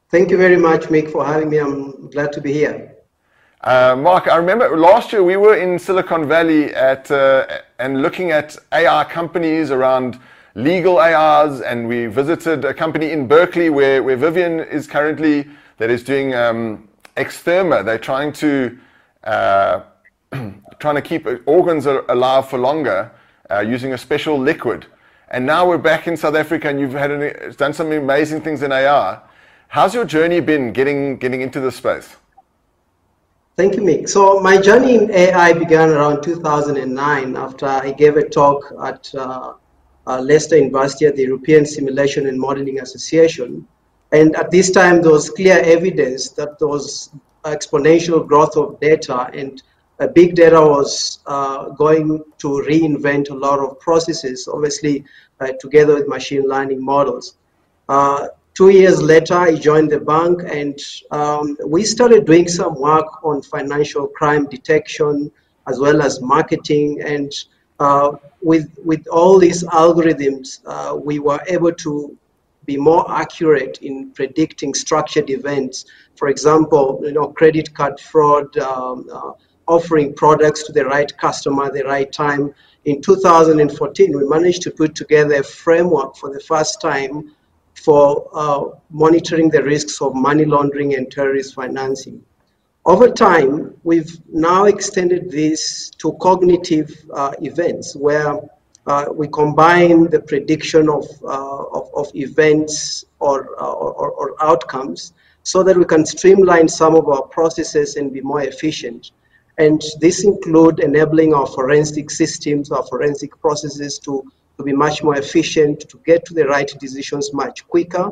Thank 0.09 0.31
you 0.31 0.37
very 0.37 0.57
much, 0.57 0.85
Mick, 0.85 1.11
for 1.11 1.23
having 1.23 1.49
me. 1.51 1.59
I'm 1.59 2.09
glad 2.09 2.33
to 2.33 2.41
be 2.41 2.51
here. 2.51 2.95
Uh, 3.61 3.93
Mark, 3.93 4.29
I 4.29 4.37
remember 4.37 4.77
last 4.77 5.11
year 5.11 5.21
we 5.21 5.35
were 5.35 5.57
in 5.57 5.77
Silicon 5.77 6.25
Valley 6.29 6.73
at 6.73 7.11
uh, 7.11 7.45
and 7.77 8.01
looking 8.01 8.31
at 8.31 8.55
AI 8.71 9.03
companies 9.03 9.69
around 9.69 10.17
legal 10.55 10.97
AIs, 10.97 11.59
and 11.59 11.85
we 11.85 12.05
visited 12.05 12.63
a 12.63 12.73
company 12.73 13.11
in 13.11 13.27
Berkeley 13.27 13.69
where, 13.69 14.01
where 14.01 14.15
Vivienne 14.15 14.61
is 14.61 14.87
currently 14.87 15.45
that 15.77 15.89
is 15.89 16.05
doing 16.05 16.33
um, 16.33 16.87
X-Therma. 17.17 17.83
They're 17.83 17.97
trying 17.97 18.31
to 18.33 18.77
uh, 19.25 19.81
trying 20.79 20.95
to 20.95 21.01
keep 21.01 21.27
organs 21.45 21.85
alive 21.85 22.47
for 22.49 22.57
longer 22.57 23.11
uh, 23.51 23.59
using 23.59 23.91
a 23.91 23.97
special 23.97 24.39
liquid. 24.39 24.85
And 25.31 25.45
now 25.45 25.67
we're 25.67 25.77
back 25.77 26.07
in 26.07 26.15
South 26.15 26.35
Africa, 26.35 26.69
and 26.69 26.79
you've 26.79 26.93
had 26.93 27.11
an, 27.11 27.53
done 27.57 27.73
some 27.73 27.91
amazing 27.91 28.39
things 28.39 28.63
in 28.63 28.71
AI. 28.71 29.19
How's 29.67 29.93
your 29.93 30.05
journey 30.05 30.39
been 30.39 30.71
getting 30.71 31.17
getting 31.17 31.41
into 31.41 31.59
this 31.59 31.75
space? 31.75 32.15
Thank 33.59 33.75
you, 33.75 33.81
Mick. 33.81 34.07
So 34.07 34.39
my 34.39 34.55
journey 34.55 34.95
in 34.95 35.11
AI 35.11 35.51
began 35.51 35.89
around 35.89 36.23
2009 36.23 37.35
after 37.35 37.65
I 37.65 37.91
gave 37.91 38.15
a 38.15 38.23
talk 38.23 38.63
at 38.85 39.13
uh, 39.13 39.55
uh, 40.07 40.21
Leicester 40.21 40.55
University 40.55 41.07
at 41.07 41.17
the 41.17 41.23
European 41.23 41.65
Simulation 41.65 42.27
and 42.27 42.39
Modeling 42.39 42.79
Association. 42.79 43.67
And 44.13 44.33
at 44.37 44.49
this 44.49 44.71
time, 44.71 45.01
there 45.01 45.11
was 45.11 45.29
clear 45.29 45.59
evidence 45.59 46.29
that 46.39 46.57
there 46.57 46.69
was 46.69 47.09
exponential 47.43 48.25
growth 48.25 48.55
of 48.55 48.79
data 48.79 49.29
and 49.33 49.61
uh, 49.99 50.07
big 50.07 50.35
data 50.35 50.61
was 50.61 51.19
uh, 51.25 51.67
going 51.71 52.23
to 52.37 52.47
reinvent 52.65 53.29
a 53.29 53.33
lot 53.33 53.59
of 53.59 53.77
processes, 53.81 54.47
obviously 54.47 55.03
uh, 55.41 55.51
together 55.59 55.95
with 55.95 56.07
machine 56.07 56.43
learning 56.47 56.81
models. 56.81 57.35
Uh, 58.59 58.65
two 58.65 58.69
years 58.69 59.01
later, 59.01 59.35
I 59.35 59.55
joined 59.55 59.89
the 59.91 59.99
bank 59.99 60.41
and 60.45 60.77
um, 61.11 61.57
we 61.65 61.83
started 61.85 62.25
doing 62.25 62.47
some 62.49 62.75
work 62.75 63.23
on 63.23 63.41
financial 63.41 64.07
crime 64.07 64.47
detection 64.47 65.31
as 65.67 65.79
well 65.79 66.01
as 66.01 66.19
marketing. 66.21 67.01
And 67.01 67.31
uh, 67.79 68.11
with, 68.41 68.67
with 68.83 69.07
all 69.07 69.39
these 69.39 69.63
algorithms, 69.63 70.59
uh, 70.65 70.95
we 70.97 71.19
were 71.19 71.39
able 71.47 71.71
to 71.71 72.17
be 72.65 72.75
more 72.75 73.09
accurate 73.09 73.79
in 73.81 74.11
predicting 74.11 74.73
structured 74.73 75.29
events. 75.29 75.85
For 76.15 76.27
example, 76.27 76.99
you 77.03 77.13
know, 77.13 77.27
credit 77.27 77.73
card 77.73 77.97
fraud, 77.99 78.57
um, 78.57 79.09
offering 79.67 80.13
products 80.13 80.63
to 80.63 80.73
the 80.73 80.83
right 80.83 81.15
customer 81.17 81.65
at 81.65 81.73
the 81.73 81.83
right 81.83 82.11
time. 82.11 82.53
In 82.85 83.01
2014, 83.01 84.17
we 84.17 84.27
managed 84.27 84.63
to 84.63 84.71
put 84.71 84.95
together 84.95 85.35
a 85.35 85.43
framework 85.43 86.17
for 86.17 86.33
the 86.33 86.39
first 86.41 86.81
time 86.81 87.31
for 87.89 88.29
uh, 88.35 88.65
monitoring 88.91 89.49
the 89.49 89.63
risks 89.63 89.99
of 89.99 90.13
money 90.13 90.45
laundering 90.45 90.93
and 90.93 91.11
terrorist 91.11 91.55
financing. 91.55 92.23
Over 92.85 93.09
time, 93.09 93.73
we've 93.83 94.15
now 94.31 94.65
extended 94.65 95.31
this 95.31 95.89
to 96.01 96.13
cognitive 96.21 96.91
uh, 97.11 97.31
events 97.41 97.95
where 97.95 98.39
uh, 98.85 99.05
we 99.11 99.27
combine 99.29 100.07
the 100.11 100.19
prediction 100.19 100.87
of, 100.87 101.03
uh, 101.23 101.63
of, 101.77 101.89
of, 101.95 102.11
events 102.13 103.05
or, 103.19 103.59
uh, 103.59 103.71
or, 103.71 104.11
or 104.11 104.35
outcomes 104.39 105.13
so 105.41 105.63
that 105.63 105.75
we 105.75 105.85
can 105.85 106.05
streamline 106.05 106.67
some 106.67 106.93
of 106.93 107.07
our 107.07 107.23
processes 107.23 107.95
and 107.95 108.13
be 108.13 108.21
more 108.21 108.43
efficient. 108.43 109.13
And 109.57 109.81
this 109.99 110.23
include 110.23 110.79
enabling 110.79 111.33
our 111.33 111.47
forensic 111.47 112.11
systems, 112.11 112.71
our 112.71 112.85
forensic 112.85 113.31
processes 113.41 113.97
to, 114.05 114.23
to 114.59 114.63
be 114.63 114.73
much 114.73 115.01
more 115.01 115.15
efficient, 115.15 115.89
to 115.89 115.97
get 116.05 116.25
to 116.25 116.33
the 116.33 116.45
right 116.45 116.69
decisions 116.79 117.33
much 117.33 117.65
quicker. 117.67 118.11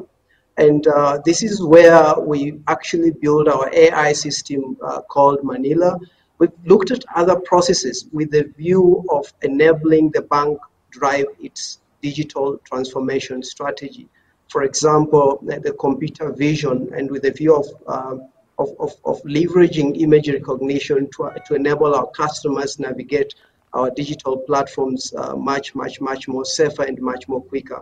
And 0.57 0.87
uh, 0.87 1.19
this 1.25 1.43
is 1.43 1.61
where 1.61 2.17
we 2.19 2.59
actually 2.69 3.11
build 3.11 3.49
our 3.49 3.69
AI 3.73 4.13
system 4.13 4.77
uh, 4.81 5.01
called 5.01 5.43
Manila. 5.43 5.99
We've 6.39 6.57
looked 6.63 6.91
at 6.91 7.03
other 7.15 7.37
processes 7.41 8.07
with 8.13 8.31
the 8.31 8.43
view 8.57 9.03
of 9.11 9.31
enabling 9.41 10.11
the 10.11 10.21
bank 10.21 10.57
drive 10.89 11.25
its 11.41 11.81
digital 12.01 12.57
transformation 12.63 13.43
strategy. 13.43 14.07
For 14.49 14.63
example, 14.63 15.39
the 15.43 15.75
computer 15.77 16.31
vision 16.31 16.89
and 16.95 17.11
with 17.11 17.23
the 17.23 17.31
view 17.31 17.55
of 17.57 17.67
um, 17.87 18.29
of, 18.59 18.69
of, 18.79 18.95
of 19.05 19.21
leveraging 19.21 20.01
image 20.01 20.29
recognition 20.29 21.07
to, 21.15 21.31
to 21.45 21.53
enable 21.53 21.93
our 21.93 22.07
customers 22.07 22.79
navigate 22.79 23.35
our 23.73 23.91
digital 23.91 24.37
platforms 24.37 25.13
uh, 25.15 25.35
much, 25.35 25.75
much, 25.75 25.99
much 26.01 26.27
more 26.27 26.45
safer 26.45 26.83
and 26.83 26.99
much 27.01 27.27
more 27.27 27.41
quicker. 27.41 27.81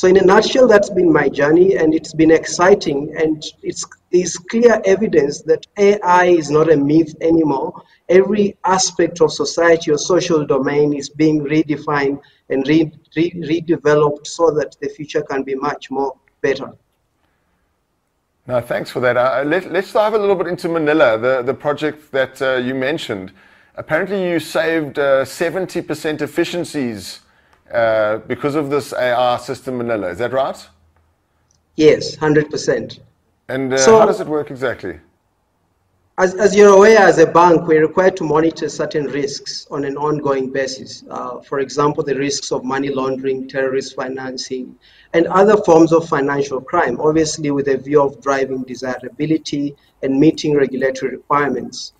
So 0.00 0.08
in 0.08 0.16
a 0.16 0.22
nutshell, 0.22 0.66
that's 0.66 0.88
been 0.88 1.12
my 1.12 1.28
journey 1.28 1.76
and 1.76 1.94
it's 1.94 2.14
been 2.14 2.30
exciting 2.30 3.14
and 3.18 3.44
it's, 3.62 3.84
it's 4.10 4.38
clear 4.38 4.80
evidence 4.86 5.42
that 5.42 5.66
AI 5.76 6.24
is 6.24 6.50
not 6.50 6.72
a 6.72 6.76
myth 6.76 7.14
anymore. 7.20 7.82
Every 8.08 8.56
aspect 8.64 9.20
of 9.20 9.30
society 9.30 9.90
or 9.90 9.98
social 9.98 10.46
domain 10.46 10.94
is 10.94 11.10
being 11.10 11.44
redefined 11.44 12.18
and 12.48 12.66
re, 12.66 12.90
re, 13.14 13.30
redeveloped 13.32 14.26
so 14.26 14.50
that 14.52 14.74
the 14.80 14.88
future 14.88 15.20
can 15.20 15.42
be 15.42 15.54
much 15.54 15.90
more 15.90 16.16
better. 16.40 16.72
No, 18.46 18.60
thanks 18.60 18.90
for 18.90 19.00
that. 19.00 19.16
Uh, 19.16 19.44
let, 19.44 19.66
us 19.66 19.92
dive 19.92 20.14
a 20.14 20.18
little 20.18 20.34
bit 20.34 20.46
into 20.46 20.68
Manila, 20.68 21.18
the, 21.18 21.42
the 21.42 21.54
project 21.54 22.10
that 22.12 22.40
uh, 22.40 22.54
you 22.54 22.74
mentioned. 22.74 23.32
Apparently, 23.80 24.28
you 24.28 24.38
saved 24.38 24.98
uh, 24.98 25.24
70% 25.24 26.20
efficiencies 26.20 27.20
uh, 27.72 28.18
because 28.18 28.54
of 28.54 28.68
this 28.68 28.92
AI 28.92 29.38
system, 29.38 29.78
Manila. 29.78 30.08
Is 30.08 30.18
that 30.18 30.34
right? 30.34 30.68
Yes, 31.76 32.14
100%. 32.16 33.00
And 33.48 33.72
uh, 33.72 33.78
so, 33.78 33.98
how 33.98 34.04
does 34.04 34.20
it 34.20 34.26
work 34.26 34.50
exactly? 34.50 35.00
As, 36.18 36.34
as 36.34 36.54
you're 36.54 36.74
aware, 36.74 36.98
as 36.98 37.16
a 37.20 37.26
bank, 37.26 37.66
we're 37.66 37.80
required 37.80 38.18
to 38.18 38.24
monitor 38.24 38.68
certain 38.68 39.06
risks 39.06 39.66
on 39.70 39.86
an 39.86 39.96
ongoing 39.96 40.52
basis. 40.52 41.02
Uh, 41.08 41.40
for 41.40 41.60
example, 41.60 42.04
the 42.04 42.16
risks 42.16 42.52
of 42.52 42.62
money 42.62 42.90
laundering, 42.90 43.48
terrorist 43.48 43.96
financing, 43.96 44.76
and 45.14 45.26
other 45.28 45.56
forms 45.64 45.94
of 45.94 46.06
financial 46.06 46.60
crime, 46.60 47.00
obviously 47.00 47.50
with 47.50 47.68
a 47.68 47.78
view 47.78 48.02
of 48.02 48.20
driving 48.20 48.62
desirability 48.64 49.74
and 50.02 50.20
meeting 50.20 50.54
regulatory 50.54 51.12
requirements. 51.12 51.94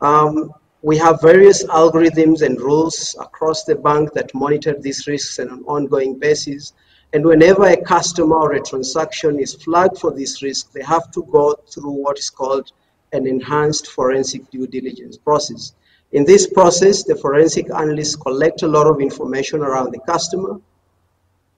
Um, 0.00 0.52
we 0.84 0.98
have 0.98 1.18
various 1.22 1.64
algorithms 1.68 2.42
and 2.42 2.60
rules 2.60 3.16
across 3.18 3.64
the 3.64 3.74
bank 3.74 4.12
that 4.12 4.34
monitor 4.34 4.74
these 4.78 5.06
risks 5.06 5.38
on 5.38 5.48
an 5.48 5.64
ongoing 5.66 6.18
basis. 6.18 6.74
And 7.14 7.24
whenever 7.24 7.64
a 7.64 7.82
customer 7.82 8.36
or 8.36 8.52
a 8.52 8.60
transaction 8.60 9.40
is 9.40 9.54
flagged 9.54 9.96
for 9.96 10.10
this 10.10 10.42
risk, 10.42 10.72
they 10.72 10.82
have 10.82 11.10
to 11.12 11.22
go 11.32 11.56
through 11.72 11.92
what 11.92 12.18
is 12.18 12.28
called 12.28 12.70
an 13.14 13.26
enhanced 13.26 13.86
forensic 13.86 14.50
due 14.50 14.66
diligence 14.66 15.16
process. 15.16 15.72
In 16.12 16.26
this 16.26 16.46
process, 16.46 17.02
the 17.02 17.16
forensic 17.16 17.70
analysts 17.70 18.16
collect 18.16 18.60
a 18.60 18.68
lot 18.68 18.86
of 18.86 19.00
information 19.00 19.60
around 19.60 19.90
the 19.92 20.00
customer. 20.00 20.60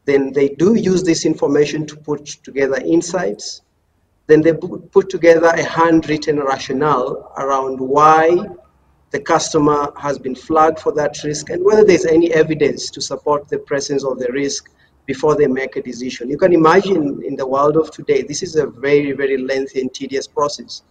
Then 0.05 0.33
they 0.33 0.51
do 0.51 0.77
use 0.77 1.03
this 1.03 1.27
information 1.27 1.85
to 1.89 1.97
put 1.97 2.27
together 2.45 2.77
insights. 2.77 3.63
Then 4.29 4.41
they 4.43 4.53
put 4.53 5.11
together 5.11 5.49
a 5.49 5.65
handwritten 5.65 6.39
rationale 6.39 7.33
around 7.37 7.81
why 7.81 8.47
the 9.11 9.21
customer 9.21 9.93
has 9.97 10.19
been 10.19 10.35
flagged 10.35 10.81
for 10.81 10.93
that 10.93 11.23
risk 11.25 11.51
and 11.51 11.65
whether 11.65 11.85
there's 11.85 12.07
any 12.07 12.33
evidence 12.33 12.91
to 12.91 13.01
support 13.01 13.49
the 13.49 13.59
presence 13.59 14.05
of 14.05 14.19
the 14.19 14.31
risk 14.33 14.71
before 15.07 15.37
they 15.37 15.47
make 15.47 15.77
a 15.77 15.83
decision. 15.83 16.29
You 16.29 16.39
can 16.39 16.53
imagine 16.53 17.23
in 17.25 17.37
the 17.37 17.47
world 17.47 17.77
of 17.77 17.91
today, 17.91 18.23
this 18.23 18.43
is 18.43 18.57
a 18.57 18.67
very, 18.67 19.13
very 19.13 19.37
lengthy 19.37 19.81
and 19.81 19.95
tedious 19.95 20.27
process 20.27 20.83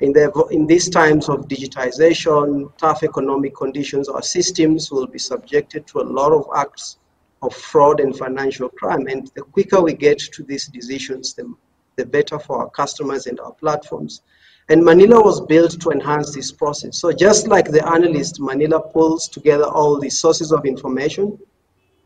in, 0.00 0.12
the, 0.12 0.32
in 0.50 0.66
these 0.66 0.88
times 0.88 1.28
of 1.28 1.46
digitization, 1.46 2.72
tough 2.78 3.02
economic 3.02 3.54
conditions, 3.54 4.08
our 4.08 4.22
systems 4.22 4.90
will 4.90 5.06
be 5.06 5.18
subjected 5.18 5.86
to 5.88 6.00
a 6.00 6.02
lot 6.02 6.32
of 6.32 6.46
acts 6.56 6.96
of 7.42 7.54
fraud 7.54 8.00
and 8.00 8.16
financial 8.16 8.68
crime. 8.68 9.06
And 9.08 9.30
the 9.34 9.42
quicker 9.42 9.80
we 9.82 9.94
get 9.94 10.18
to 10.18 10.42
these 10.42 10.66
decisions, 10.68 11.34
the, 11.34 11.52
the 11.96 12.06
better 12.06 12.38
for 12.38 12.62
our 12.62 12.70
customers 12.70 13.26
and 13.26 13.38
our 13.40 13.52
platforms. 13.52 14.22
And 14.70 14.84
Manila 14.84 15.20
was 15.20 15.40
built 15.40 15.80
to 15.80 15.90
enhance 15.90 16.32
this 16.32 16.52
process. 16.52 16.96
So 16.96 17.10
just 17.10 17.48
like 17.48 17.72
the 17.72 17.84
analyst, 17.88 18.40
Manila 18.40 18.80
pulls 18.80 19.26
together 19.26 19.64
all 19.64 19.98
the 19.98 20.08
sources 20.08 20.52
of 20.52 20.64
information. 20.64 21.36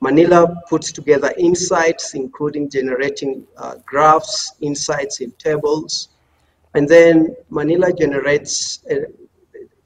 Manila 0.00 0.62
puts 0.70 0.90
together 0.90 1.30
insights, 1.36 2.14
including 2.14 2.70
generating 2.70 3.46
uh, 3.58 3.74
graphs, 3.84 4.54
insights 4.62 5.20
in 5.20 5.32
tables, 5.32 6.08
and 6.72 6.88
then 6.88 7.36
Manila 7.50 7.92
generates 7.92 8.82
a, 8.90 9.08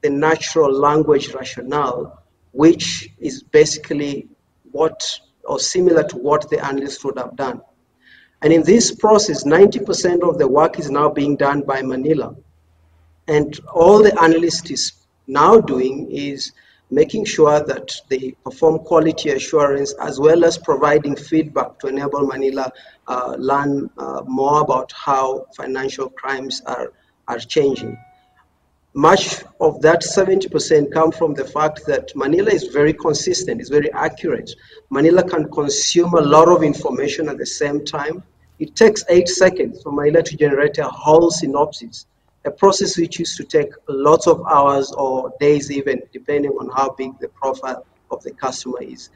the 0.02 0.10
natural 0.10 0.72
language 0.72 1.34
rationale, 1.34 2.22
which 2.52 3.10
is 3.18 3.42
basically 3.42 4.28
what 4.70 5.04
or 5.42 5.58
similar 5.58 6.04
to 6.04 6.16
what 6.16 6.48
the 6.48 6.64
analyst 6.64 7.04
would 7.04 7.18
have 7.18 7.34
done. 7.34 7.60
And 8.42 8.52
in 8.52 8.62
this 8.62 8.94
process, 8.94 9.42
90% 9.42 10.22
of 10.22 10.38
the 10.38 10.46
work 10.46 10.78
is 10.78 10.92
now 10.92 11.08
being 11.08 11.34
done 11.36 11.62
by 11.62 11.82
Manila. 11.82 12.36
And 13.28 13.60
all 13.74 14.02
the 14.02 14.18
analyst 14.22 14.70
is 14.70 14.92
now 15.26 15.60
doing 15.60 16.10
is 16.10 16.52
making 16.90 17.26
sure 17.26 17.60
that 17.60 17.92
they 18.08 18.34
perform 18.42 18.78
quality 18.78 19.28
assurance 19.30 19.92
as 20.00 20.18
well 20.18 20.46
as 20.46 20.56
providing 20.56 21.14
feedback 21.14 21.78
to 21.80 21.88
enable 21.88 22.26
Manila 22.26 22.72
uh, 23.06 23.36
learn 23.38 23.90
uh, 23.98 24.22
more 24.26 24.62
about 24.62 24.90
how 24.92 25.44
financial 25.54 26.08
crimes 26.08 26.62
are, 26.64 26.94
are 27.28 27.38
changing. 27.38 27.98
Much 28.94 29.44
of 29.60 29.82
that 29.82 30.00
70% 30.00 30.90
come 30.90 31.12
from 31.12 31.34
the 31.34 31.44
fact 31.44 31.84
that 31.86 32.10
Manila 32.16 32.50
is 32.50 32.64
very 32.64 32.94
consistent, 32.94 33.60
it's 33.60 33.68
very 33.68 33.92
accurate. 33.92 34.50
Manila 34.88 35.22
can 35.22 35.50
consume 35.50 36.14
a 36.14 36.22
lot 36.22 36.48
of 36.48 36.62
information 36.62 37.28
at 37.28 37.36
the 37.36 37.46
same 37.46 37.84
time. 37.84 38.22
It 38.58 38.74
takes 38.74 39.04
eight 39.10 39.28
seconds 39.28 39.82
for 39.82 39.92
Manila 39.92 40.22
to 40.22 40.36
generate 40.36 40.78
a 40.78 40.88
whole 40.88 41.30
synopsis 41.30 42.06
a 42.48 42.50
process 42.50 42.96
which 42.98 43.18
used 43.24 43.36
to 43.36 43.44
take 43.44 43.70
lots 43.88 44.26
of 44.26 44.36
hours 44.56 44.86
or 45.04 45.32
days 45.46 45.70
even, 45.78 45.96
depending 46.18 46.52
on 46.60 46.66
how 46.76 46.86
big 47.02 47.10
the 47.20 47.28
profile 47.42 47.80
of 48.10 48.22
the 48.26 48.32
customer 48.44 48.82
is. 48.82 49.10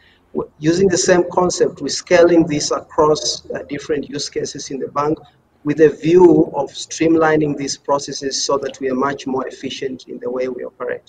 Using 0.58 0.88
the 0.88 1.02
same 1.10 1.24
concept, 1.38 1.80
we're 1.82 2.00
scaling 2.06 2.42
this 2.54 2.70
across 2.70 3.22
uh, 3.50 3.62
different 3.74 4.08
use 4.16 4.28
cases 4.36 4.70
in 4.72 4.78
the 4.84 4.90
bank 5.00 5.18
with 5.64 5.80
a 5.80 5.90
view 6.06 6.50
of 6.60 6.66
streamlining 6.70 7.52
these 7.62 7.76
processes 7.88 8.34
so 8.46 8.54
that 8.64 8.74
we 8.80 8.86
are 8.90 9.00
much 9.10 9.26
more 9.26 9.46
efficient 9.46 9.98
in 10.08 10.18
the 10.24 10.30
way 10.36 10.48
we 10.48 10.64
operate. 10.64 11.08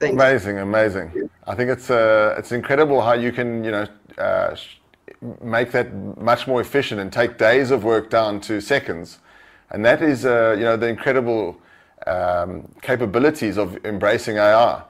Thanks. 0.00 0.14
Amazing, 0.14 0.58
amazing. 0.58 1.30
I 1.46 1.54
think 1.54 1.70
it's 1.70 1.88
uh, 1.90 2.34
it's 2.38 2.52
incredible 2.60 3.00
how 3.08 3.14
you 3.24 3.30
can 3.38 3.48
you 3.66 3.72
know 3.76 3.86
uh, 4.18 4.56
make 5.40 5.70
that 5.76 5.88
much 6.32 6.42
more 6.50 6.60
efficient 6.60 7.00
and 7.00 7.12
take 7.20 7.38
days 7.38 7.70
of 7.70 7.84
work 7.84 8.10
down 8.10 8.40
to 8.48 8.60
seconds 8.60 9.20
and 9.72 9.84
that 9.84 10.02
is, 10.02 10.24
uh, 10.24 10.54
you 10.56 10.64
know, 10.64 10.76
the 10.76 10.86
incredible 10.86 11.60
um, 12.06 12.68
capabilities 12.82 13.56
of 13.58 13.84
embracing 13.84 14.36
AI. 14.36 14.82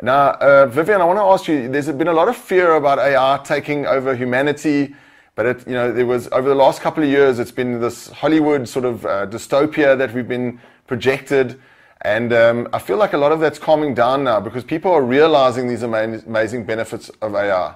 Now, 0.00 0.30
uh, 0.34 0.66
Vivienne, 0.66 1.00
I 1.00 1.04
want 1.04 1.18
to 1.18 1.24
ask 1.24 1.48
you, 1.48 1.68
there's 1.68 1.90
been 1.90 2.08
a 2.08 2.12
lot 2.12 2.28
of 2.28 2.36
fear 2.36 2.76
about 2.76 3.00
AI 3.00 3.40
taking 3.44 3.84
over 3.84 4.14
humanity, 4.14 4.94
but 5.34 5.44
it, 5.44 5.66
you 5.66 5.74
know, 5.74 5.92
there 5.92 6.06
was, 6.06 6.28
over 6.30 6.48
the 6.48 6.54
last 6.54 6.80
couple 6.80 7.02
of 7.02 7.08
years, 7.08 7.40
it's 7.40 7.50
been 7.50 7.80
this 7.80 8.08
Hollywood 8.08 8.68
sort 8.68 8.84
of 8.84 9.04
uh, 9.04 9.26
dystopia 9.26 9.98
that 9.98 10.14
we've 10.14 10.28
been 10.28 10.60
projected. 10.86 11.60
And 12.02 12.32
um, 12.32 12.68
I 12.72 12.78
feel 12.78 12.96
like 12.96 13.12
a 13.12 13.18
lot 13.18 13.32
of 13.32 13.40
that's 13.40 13.58
calming 13.58 13.92
down 13.92 14.22
now 14.22 14.38
because 14.40 14.62
people 14.62 14.92
are 14.92 15.02
realizing 15.02 15.66
these 15.66 15.82
amazing 15.82 16.64
benefits 16.64 17.08
of 17.20 17.34
AI. 17.34 17.74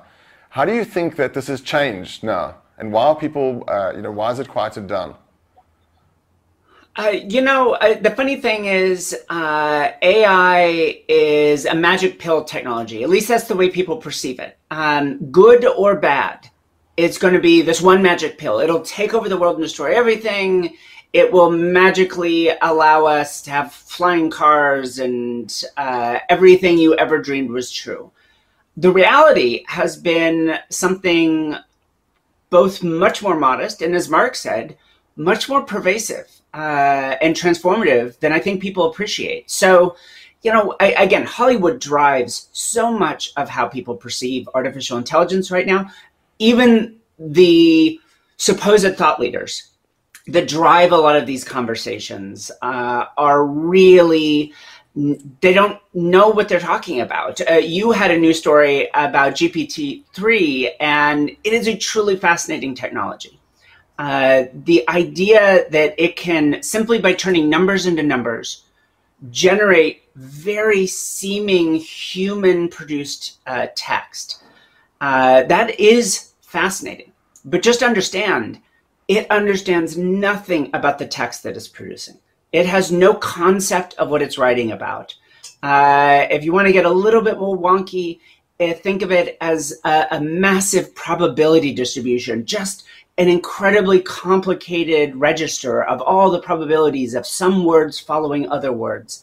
How 0.50 0.64
do 0.64 0.73
you 0.73 0.85
think 0.85 1.16
that 1.16 1.35
this 1.35 1.49
has 1.49 1.61
changed 1.61 2.23
now? 2.23 2.54
And 2.78 2.92
why 2.92 3.14
people, 3.19 3.64
uh, 3.66 3.92
you 3.97 4.02
know, 4.02 4.12
why 4.12 4.31
is 4.31 4.38
it 4.38 4.49
quieted 4.49 4.87
down? 4.87 5.16
Uh, 6.95 7.09
you 7.09 7.41
know, 7.41 7.73
uh, 7.73 7.99
the 8.01 8.11
funny 8.11 8.37
thing 8.37 8.67
is, 8.67 9.17
uh, 9.31 9.93
AI 10.03 11.03
is 11.09 11.65
a 11.65 11.75
magic 11.75 12.19
pill 12.19 12.45
technology. 12.45 13.03
At 13.03 13.09
least 13.09 13.29
that's 13.29 13.49
the 13.49 13.57
way 13.57 13.71
people 13.71 13.97
perceive 13.97 14.39
it. 14.41 14.59
Um, 14.71 15.17
good 15.31 15.65
or 15.65 15.97
bad, 15.97 16.51
it's 16.99 17.17
going 17.17 17.33
to 17.33 17.41
be 17.41 17.63
this 17.63 17.81
one 17.81 18.03
magic 18.03 18.37
pill. 18.37 18.61
It'll 18.61 18.83
take 18.83 19.15
over 19.15 19.31
the 19.31 19.39
world 19.39 19.57
and 19.57 19.65
destroy 19.65 19.97
everything. 19.97 20.77
It 21.15 21.33
will 21.33 21.51
magically 21.51 22.51
allow 22.61 23.07
us 23.07 23.41
to 23.43 23.51
have 23.51 23.73
flying 23.73 24.29
cars 24.29 24.99
and 24.99 25.65
uh, 25.79 26.19
everything 26.29 26.77
you 26.77 26.95
ever 26.97 27.19
dreamed 27.19 27.51
was 27.51 27.73
true. 27.73 28.11
The 28.77 28.93
reality 28.93 29.65
has 29.69 29.97
been 29.97 30.59
something 30.69 31.57
both 32.51 32.83
much 32.83 33.23
more 33.23 33.37
modest 33.37 33.81
and, 33.81 33.95
as 33.95 34.11
Mark 34.11 34.35
said, 34.35 34.77
much 35.17 35.49
more 35.49 35.63
pervasive 35.63 36.42
uh, 36.55 37.17
and 37.21 37.35
transformative 37.35 38.19
than 38.21 38.33
I 38.33 38.39
think 38.39 38.61
people 38.61 38.91
appreciate. 38.91 39.51
So, 39.51 39.97
you 40.43 40.53
know, 40.53 40.75
I, 40.81 40.93
again, 40.93 41.25
Hollywood 41.25 41.81
drives 41.81 42.49
so 42.53 42.93
much 42.93 43.33
of 43.37 43.49
how 43.49 43.69
people 43.69 43.97
perceive 43.97 44.49
artificial 44.55 44.99
intelligence 44.99 45.51
right 45.51 45.67
now. 45.67 45.91
Even 46.39 46.99
the 47.19 48.01
supposed 48.37 48.97
thought 48.97 49.21
leaders 49.21 49.69
that 50.27 50.49
drive 50.49 50.93
a 50.93 50.97
lot 50.97 51.17
of 51.17 51.27
these 51.27 51.45
conversations 51.45 52.51
uh, 52.63 53.07
are 53.17 53.45
really 53.45 54.53
they 54.95 55.55
don't 55.55 55.81
know 55.95 56.29
what 56.29 56.49
they're 56.49 56.61
talking 56.61 57.01
about. 57.01 57.41
Uh, 57.51 57.55
you 57.55 57.93
had 57.93 58.11
a 58.11 58.19
new 58.19 58.35
story 58.35 58.88
about 58.95 59.33
GPT-3, 59.33 60.71
and 60.81 61.31
it 61.31 61.53
is 61.53 61.67
a 61.67 61.77
truly 61.77 62.17
fascinating 62.17 62.75
technology. 62.75 63.41
Uh, 64.03 64.47
the 64.65 64.83
idea 64.88 65.65
that 65.71 65.95
it 65.97 66.17
can 66.17 66.61
simply 66.61 66.99
by 66.99 67.12
turning 67.12 67.49
numbers 67.49 67.87
into 67.87 68.03
numbers 68.03 68.65
generate 69.31 70.03
very 70.17 70.88
seeming 70.88 71.77
human 71.77 72.69
produced 72.69 73.38
uh, 73.47 73.69
text 73.77 74.43
uh, 75.01 75.45
that 75.45 75.79
is 75.79 76.33
fascinating. 76.41 77.12
But 77.45 77.62
just 77.62 77.81
understand 77.85 78.61
it 79.07 79.31
understands 79.31 79.97
nothing 79.97 80.71
about 80.75 80.99
the 80.99 81.07
text 81.07 81.45
that 81.45 81.57
it's 81.57 81.69
producing. 81.69 82.19
It 82.51 82.67
has 82.67 82.91
no 82.91 83.15
concept 83.15 83.95
of 83.95 84.09
what 84.09 84.23
it's 84.23 84.37
writing 84.37 84.73
about. 84.73 85.15
Uh, 85.62 86.27
if 86.29 86.43
you 86.43 86.53
want 86.53 86.67
to 86.67 86.73
get 86.73 86.87
a 86.87 86.91
little 86.91 87.23
bit 87.23 87.38
more 87.38 87.57
wonky 87.57 88.19
uh, 88.62 88.73
think 88.75 89.03
of 89.03 89.11
it 89.11 89.37
as 89.41 89.81
a, 89.85 90.07
a 90.12 90.21
massive 90.21 90.95
probability 90.95 91.73
distribution. 91.73 92.45
Just 92.47 92.85
an 93.18 93.29
incredibly 93.29 94.01
complicated 94.01 95.14
register 95.16 95.83
of 95.85 96.01
all 96.01 96.31
the 96.31 96.40
probabilities 96.40 97.14
of 97.14 97.27
some 97.27 97.64
words 97.64 98.01
following 98.01 98.48
other 98.48 98.72
words. 98.72 99.22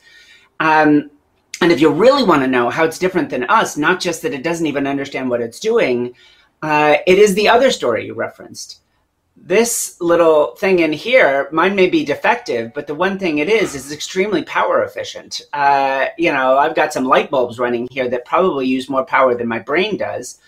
Um, 0.60 1.10
and 1.62 1.72
if 1.72 1.82
you 1.82 1.90
really 1.90 2.24
want 2.24 2.42
to 2.42 2.48
know 2.48 2.70
how 2.70 2.86
it's 2.86 3.00
different 3.00 3.30
than 3.30 3.44
us, 3.46 3.78
not 3.78 4.00
just 4.00 4.22
that 4.22 4.34
it 4.34 4.44
doesn't 4.44 4.68
even 4.68 4.88
understand 4.88 5.30
what 5.30 5.42
it's 5.42 5.60
doing, 5.60 6.14
uh, 6.62 6.98
it 7.08 7.18
is 7.18 7.34
the 7.34 7.50
other 7.50 7.72
story 7.72 8.06
you 8.06 8.14
referenced. 8.14 8.82
This 9.36 10.00
little 10.02 10.56
thing 10.58 10.80
in 10.80 10.92
here, 10.92 11.48
mine 11.52 11.76
may 11.76 11.90
be 11.90 12.04
defective, 12.04 12.74
but 12.74 12.88
the 12.88 12.96
one 12.96 13.18
thing 13.18 13.38
it 13.38 13.50
is 13.50 13.74
is 13.74 13.92
extremely 13.92 14.44
power 14.44 14.84
efficient. 14.84 15.42
Uh, 15.54 16.08
you 16.18 16.32
know, 16.32 16.58
I've 16.58 16.76
got 16.76 16.94
some 16.94 17.06
light 17.06 17.32
bulbs 17.32 17.58
running 17.58 17.88
here 17.90 18.10
that 18.10 18.26
probably 18.26 18.68
use 18.68 18.90
more 18.90 19.06
power 19.06 19.36
than 19.36 19.48
my 19.48 19.60
brain 19.60 19.98
does. 19.98 20.40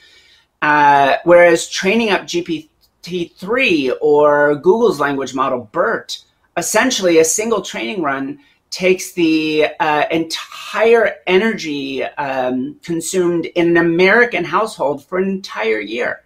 Uh, 0.62 1.17
whereas 1.23 1.69
training 1.69 2.12
up 2.12 2.21
GPT 2.23 2.69
T3 3.04 3.94
or 4.02 4.56
Google's 4.56 5.00
language 5.00 5.34
model 5.34 5.70
BERT, 5.72 6.24
essentially 6.58 7.20
a 7.20 7.26
single 7.26 7.62
training 7.62 8.02
run 8.02 8.40
takes 8.70 9.12
the 9.12 9.68
uh, 9.80 10.06
entire 10.12 11.16
energy 11.28 12.04
um, 12.04 12.80
consumed 12.84 13.46
in 13.46 13.70
an 13.70 13.78
American 13.78 14.46
household 14.46 15.06
for 15.06 15.18
an 15.18 15.30
entire 15.30 15.80
year. 15.80 16.24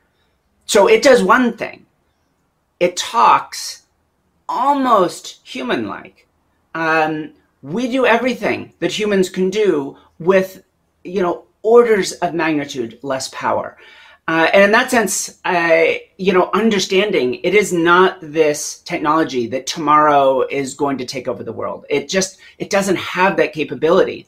So 0.65 0.87
it 0.87 1.03
does 1.03 1.23
one 1.23 1.57
thing 1.57 1.85
it 2.79 2.97
talks 2.97 3.83
almost 4.47 5.39
human 5.43 5.87
like. 5.87 6.27
Um, 6.75 7.31
we 7.61 7.89
do 7.89 8.05
everything 8.05 8.73
that 8.79 8.91
humans 8.91 9.29
can 9.29 9.49
do 9.49 9.97
with, 10.19 10.63
you 11.03 11.21
know, 11.21 11.45
orders 11.63 12.13
of 12.13 12.33
magnitude 12.33 12.99
less 13.01 13.29
power. 13.29 13.77
Uh, 14.27 14.49
and 14.53 14.63
in 14.63 14.71
that 14.71 14.89
sense, 14.89 15.39
uh, 15.45 15.93
you 16.17 16.33
know, 16.33 16.49
understanding 16.53 17.35
it 17.35 17.53
is 17.53 17.71
not 17.71 18.17
this 18.21 18.79
technology 18.79 19.45
that 19.45 19.67
tomorrow 19.67 20.41
is 20.47 20.73
going 20.73 20.97
to 20.97 21.05
take 21.05 21.27
over 21.27 21.43
the 21.43 21.53
world. 21.53 21.85
It 21.89 22.09
just 22.09 22.39
it 22.57 22.71
doesn't 22.71 22.95
have 22.95 23.37
that 23.37 23.53
capability. 23.53 24.27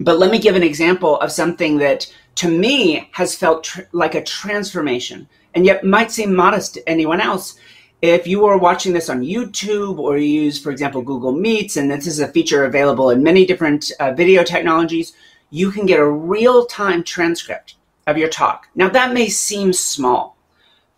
But 0.00 0.18
let 0.18 0.30
me 0.30 0.38
give 0.38 0.56
an 0.56 0.62
example 0.62 1.20
of 1.20 1.30
something 1.30 1.76
that 1.78 2.10
to 2.36 2.48
me 2.48 3.08
has 3.12 3.36
felt 3.36 3.64
tr- 3.64 3.82
like 3.92 4.14
a 4.14 4.24
transformation, 4.24 5.28
and 5.54 5.66
yet 5.66 5.84
might 5.84 6.10
seem 6.10 6.34
modest 6.34 6.74
to 6.74 6.88
anyone 6.88 7.20
else. 7.20 7.56
If 8.00 8.26
you 8.26 8.46
are 8.46 8.58
watching 8.58 8.94
this 8.94 9.10
on 9.10 9.22
YouTube 9.22 9.98
or 9.98 10.16
you 10.16 10.42
use, 10.44 10.58
for 10.58 10.70
example, 10.70 11.02
Google 11.02 11.32
Meets, 11.32 11.76
and 11.76 11.90
this 11.90 12.06
is 12.06 12.20
a 12.20 12.28
feature 12.28 12.64
available 12.64 13.10
in 13.10 13.22
many 13.22 13.44
different 13.44 13.90
uh, 14.00 14.12
video 14.12 14.44
technologies, 14.44 15.12
you 15.50 15.70
can 15.70 15.84
get 15.86 16.00
a 16.00 16.10
real 16.10 16.66
time 16.66 17.04
transcript 17.04 17.76
of 18.06 18.18
your 18.18 18.28
talk. 18.28 18.68
Now, 18.74 18.88
that 18.88 19.12
may 19.12 19.28
seem 19.28 19.72
small, 19.72 20.36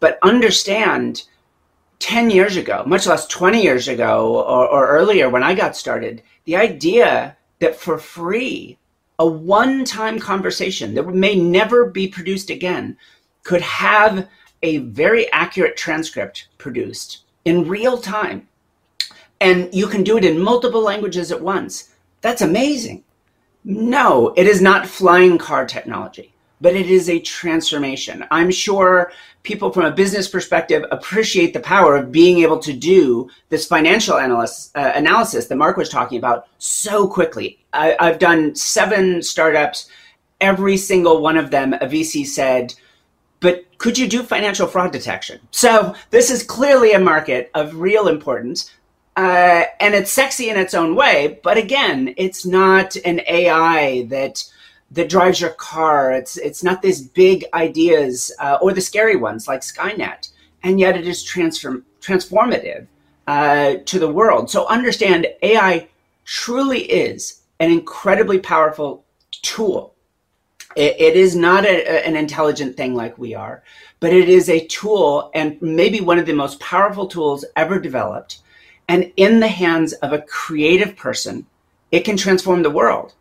but 0.01 0.19
understand 0.23 1.25
10 1.99 2.31
years 2.31 2.57
ago, 2.57 2.83
much 2.87 3.07
less 3.07 3.27
20 3.27 3.63
years 3.63 3.89
ago 3.89 4.37
or, 4.37 4.69
or 4.69 4.87
earlier 4.89 5.31
when 5.31 5.43
I 5.43 5.55
got 5.55 5.77
started, 5.77 6.23
the 6.45 6.57
idea 6.57 7.37
that 7.61 7.77
for 7.77 7.99
free, 7.99 8.79
a 9.19 9.27
one 9.27 9.85
time 9.85 10.19
conversation 10.19 10.95
that 10.95 11.07
may 11.07 11.35
never 11.35 11.87
be 11.87 12.07
produced 12.07 12.51
again 12.51 12.97
could 13.45 13.63
have 13.63 14.29
a 14.63 14.79
very 14.79 15.31
accurate 15.33 15.77
transcript 15.77 16.49
produced 16.59 17.23
in 17.45 17.69
real 17.69 17.99
time. 17.99 18.47
And 19.41 19.73
you 19.73 19.87
can 19.87 20.03
do 20.03 20.19
it 20.19 20.25
in 20.25 20.39
multiple 20.39 20.83
languages 20.83 21.31
at 21.31 21.41
once. 21.41 21.91
That's 22.21 22.43
amazing. 22.43 23.05
No, 23.65 24.35
it 24.37 24.47
is 24.47 24.61
not 24.61 24.87
flying 24.87 25.39
car 25.39 25.67
technology 25.67 26.33
but 26.61 26.75
it 26.75 26.91
is 26.91 27.09
a 27.09 27.21
transformation. 27.21 28.25
I'm 28.31 28.51
sure 28.51 29.13
people 29.43 29.71
from 29.71 29.85
a 29.85 29.91
business 29.91 30.29
perspective 30.29 30.85
appreciate 30.91 31.53
the 31.53 31.61
power 31.61 31.97
of 31.97 32.11
being 32.11 32.39
able 32.39 32.59
to 32.59 32.73
do 32.73 33.31
this 33.49 33.67
financial 33.67 34.17
analysis, 34.17 34.71
uh, 34.75 34.93
analysis 34.95 35.47
that 35.47 35.57
Mark 35.57 35.77
was 35.77 35.89
talking 35.89 36.19
about 36.19 36.49
so 36.59 37.07
quickly. 37.07 37.59
I, 37.73 37.97
I've 38.01 38.19
done 38.19 38.55
seven 38.55 39.23
startups 39.23 39.89
every 40.41 40.77
single 40.77 41.23
one 41.23 41.37
of 41.37 41.51
them, 41.51 41.75
a 41.75 41.87
VC 41.87 42.27
said, 42.27 42.75
but 43.41 43.65
could 43.79 43.99
you 43.99 44.09
do 44.09 44.23
financial 44.23 44.67
fraud 44.67 44.93
detection? 44.93 45.41
So 45.51 45.95
this 46.11 46.31
is 46.31 46.43
clearly 46.43 46.93
a 46.93 46.99
market 46.99 47.51
of 47.55 47.77
real 47.77 48.09
importance. 48.09 48.73
Uh, 49.17 49.65
and 49.81 49.95
it's 49.95 50.11
sexy 50.11 50.51
in 50.51 50.59
its 50.59 50.75
own 50.75 50.95
way, 50.95 51.41
but 51.43 51.57
again, 51.57 52.13
it's 52.19 52.45
not 52.45 52.97
an 52.97 53.23
AI 53.27 54.03
that 54.11 54.45
that 54.93 55.09
drives 55.09 55.41
your 55.41 55.51
car. 55.51 56.13
It's 56.13 56.37
it's 56.37 56.63
not 56.63 56.83
these 56.83 57.03
big 57.03 57.45
ideas 57.55 58.33
uh, 58.39 58.59
or 58.63 58.73
the 58.73 58.81
scary 58.81 59.17
ones 59.17 59.49
like 59.49 59.61
Skynet, 59.61 60.31
and 60.63 60.79
yet 60.81 60.97
it 60.97 61.07
is 61.07 61.23
transform 61.23 61.85
transformative 62.01 62.87
uh, 63.27 63.77
to 63.85 63.99
the 63.99 64.13
world. 64.13 64.51
So 64.51 64.67
understand, 64.69 65.27
AI 65.43 65.89
truly 66.25 66.83
is 66.83 67.43
an 67.61 67.71
incredibly 67.71 68.39
powerful 68.39 69.05
tool. 69.43 69.95
it, 70.77 70.95
it 70.99 71.17
is 71.17 71.35
not 71.35 71.65
a, 71.65 72.07
an 72.07 72.17
intelligent 72.17 72.77
thing 72.77 72.95
like 72.95 73.19
we 73.19 73.35
are, 73.35 73.63
but 74.01 74.13
it 74.13 74.29
is 74.29 74.49
a 74.49 74.67
tool 74.67 75.31
and 75.35 75.61
maybe 75.63 76.01
one 76.01 76.19
of 76.19 76.27
the 76.27 76.33
most 76.35 76.61
powerful 76.61 77.07
tools 77.07 77.45
ever 77.57 77.79
developed 77.81 78.43
and 78.89 79.13
in 79.17 79.41
the 79.41 79.49
hands 79.49 79.93
of 79.95 80.13
a 80.13 80.23
creative 80.23 80.97
person, 80.97 81.47
it 81.91 82.05
can 82.05 82.17
transform 82.17 82.63
the 82.63 82.71
world. 82.71 83.15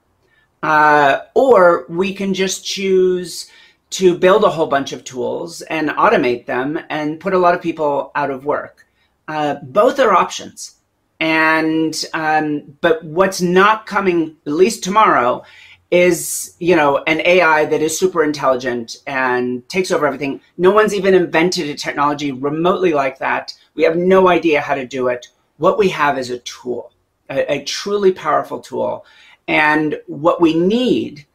Uh, 0.66 1.22
or 1.36 1.86
we 1.90 2.14
can 2.14 2.34
just 2.34 2.66
choose 2.66 3.50
to 3.92 4.18
build 4.18 4.44
a 4.44 4.50
whole 4.50 4.68
bunch 4.68 4.92
of 4.94 5.04
tools 5.04 5.62
and 5.64 5.90
automate 5.90 6.46
them 6.46 6.80
and 6.90 7.20
put 7.20 7.34
a 7.34 7.38
lot 7.38 7.54
of 7.54 7.62
people 7.62 8.12
out 8.16 8.32
of 8.32 8.46
work. 8.46 8.88
Uh, 9.28 9.56
both 9.64 10.00
are 10.00 10.14
options. 10.14 10.76
And, 11.20 11.96
um, 12.14 12.78
but 12.82 13.04
what's 13.04 13.42
not 13.42 13.86
coming, 13.86 14.36
at 14.48 14.54
least 14.54 14.84
tomorrow, 14.84 15.44
is 15.92 16.56
you 16.60 16.76
know 16.76 17.04
an 17.06 17.22
AI 17.26 17.66
that 17.66 17.82
is 17.82 17.98
super 17.98 18.24
intelligent 18.24 18.98
and 19.06 19.68
takes 19.70 19.92
over 19.92 20.08
everything. 20.08 20.42
No 20.58 20.72
one's 20.72 20.96
even 20.96 21.14
invented 21.14 21.70
a 21.70 21.76
technology 21.76 22.32
remotely 22.32 22.92
like 22.92 23.20
that. 23.20 23.54
We 23.76 23.84
have 23.84 23.96
no 23.96 24.28
idea 24.28 24.62
how 24.62 24.74
to 24.74 24.86
do 24.86 25.08
it 25.10 25.28
what 25.58 25.78
we 25.78 25.90
have 25.90 26.18
is 26.18 26.30
a 26.30 26.40
tool, 26.40 26.92
a, 27.30 27.54
a 27.54 27.64
truly 27.64 28.12
powerful 28.12 28.60
tool. 28.60 29.06
And 29.48 30.00
what 30.08 30.42
we 30.42 30.54
need 30.54 31.26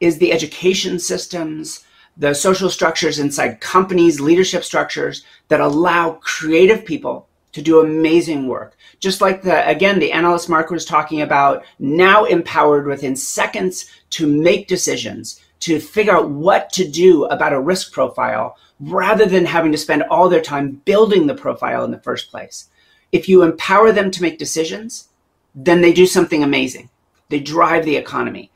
is 0.00 0.18
the 0.18 0.32
education 0.32 0.98
systems, 0.98 1.84
the 2.16 2.34
social 2.34 2.70
structures 2.70 3.18
inside 3.18 3.60
companies, 3.60 4.20
leadership 4.20 4.64
structures 4.64 5.24
that 5.48 5.60
allow 5.60 6.12
creative 6.22 6.84
people 6.84 7.26
to 7.52 7.62
do 7.62 7.80
amazing 7.80 8.46
work. 8.46 8.76
Just 9.00 9.20
like 9.20 9.42
the, 9.42 9.66
again, 9.68 9.98
the 9.98 10.12
analyst 10.12 10.48
Mark 10.48 10.70
was 10.70 10.84
talking 10.84 11.22
about, 11.22 11.64
now 11.78 12.24
empowered 12.24 12.86
within 12.86 13.16
seconds 13.16 13.90
to 14.10 14.26
make 14.26 14.68
decisions, 14.68 15.40
to 15.60 15.80
figure 15.80 16.12
out 16.12 16.30
what 16.30 16.70
to 16.72 16.86
do 16.88 17.24
about 17.24 17.52
a 17.52 17.60
risk 17.60 17.92
profile 17.92 18.56
rather 18.80 19.26
than 19.26 19.44
having 19.44 19.72
to 19.72 19.78
spend 19.78 20.04
all 20.04 20.28
their 20.28 20.40
time 20.40 20.80
building 20.84 21.26
the 21.26 21.34
profile 21.34 21.84
in 21.84 21.90
the 21.90 22.00
first 22.00 22.30
place 22.30 22.68
if 23.12 23.28
you 23.28 23.42
empower 23.42 23.92
them 23.92 24.10
to 24.10 24.22
make 24.22 24.38
decisions, 24.38 25.08
then 25.54 25.80
they 25.80 25.92
do 25.92 26.06
something 26.06 26.42
amazing. 26.42 26.88
They 27.28 27.40
drive 27.40 27.84
the 27.84 27.96
economy. 27.96 28.50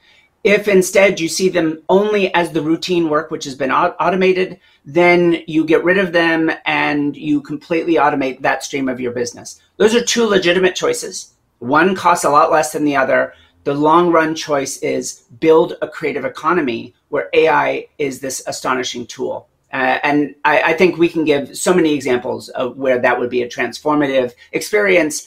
If 0.44 0.66
instead 0.66 1.20
you 1.20 1.28
see 1.28 1.48
them 1.48 1.82
only 1.88 2.34
as 2.34 2.50
the 2.50 2.62
routine 2.62 3.08
work 3.08 3.30
which 3.30 3.44
has 3.44 3.54
been 3.54 3.70
automated, 3.70 4.58
then 4.84 5.44
you 5.46 5.64
get 5.64 5.84
rid 5.84 5.98
of 5.98 6.12
them 6.12 6.50
and 6.64 7.16
you 7.16 7.40
completely 7.40 7.94
automate 7.94 8.40
that 8.40 8.64
stream 8.64 8.88
of 8.88 9.00
your 9.00 9.12
business. 9.12 9.60
Those 9.76 9.94
are 9.94 10.02
two 10.02 10.26
legitimate 10.26 10.74
choices. 10.74 11.34
One 11.60 11.94
costs 11.94 12.24
a 12.24 12.30
lot 12.30 12.50
less 12.50 12.72
than 12.72 12.84
the 12.84 12.96
other. 12.96 13.34
The 13.62 13.74
long 13.74 14.10
run 14.10 14.34
choice 14.34 14.78
is 14.78 15.22
build 15.38 15.74
a 15.80 15.86
creative 15.86 16.24
economy 16.24 16.94
where 17.10 17.28
AI 17.32 17.86
is 17.98 18.18
this 18.18 18.42
astonishing 18.48 19.06
tool. 19.06 19.48
Uh, 19.72 19.98
and 20.02 20.34
I, 20.44 20.62
I, 20.62 20.72
think 20.74 20.98
we 20.98 21.08
can 21.08 21.24
give 21.24 21.56
so 21.56 21.72
many 21.72 21.94
examples 21.94 22.50
of 22.50 22.76
where 22.76 22.98
that 22.98 23.18
would 23.18 23.30
be 23.30 23.42
a 23.42 23.48
transformative 23.48 24.32
experience 24.50 25.26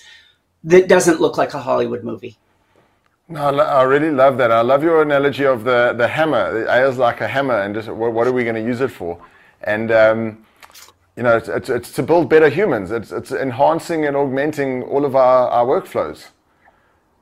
that 0.63 0.87
doesn't 0.87 1.19
look 1.19 1.35
like 1.35 1.55
a 1.55 1.59
Hollywood 1.59 2.03
movie. 2.03 2.37
No, 3.27 3.41
I 3.59 3.81
really 3.83 4.11
love 4.11 4.37
that. 4.37 4.51
I 4.51 4.61
love 4.61 4.83
your 4.83 5.01
analogy 5.01 5.45
of 5.45 5.63
the, 5.63 5.93
the 5.97 6.07
hammer. 6.07 6.67
AI 6.67 6.87
is 6.87 6.97
like 6.99 7.21
a 7.21 7.27
hammer, 7.27 7.59
and 7.61 7.73
just 7.73 7.89
what, 7.89 8.13
what 8.13 8.27
are 8.27 8.31
we 8.31 8.43
going 8.43 8.55
to 8.55 8.61
use 8.61 8.81
it 8.81 8.91
for? 8.91 9.19
And 9.63 9.91
um, 9.91 10.45
you 11.15 11.23
know, 11.23 11.35
it's, 11.37 11.47
it's, 11.47 11.69
it's, 11.69 11.91
to 11.93 12.03
build 12.03 12.29
better 12.29 12.49
humans. 12.49 12.91
It's, 12.91 13.11
it's 13.11 13.31
enhancing 13.31 14.05
and 14.05 14.15
augmenting 14.15 14.83
all 14.83 15.05
of 15.05 15.15
our, 15.15 15.49
our 15.49 15.65
workflows. 15.65 16.27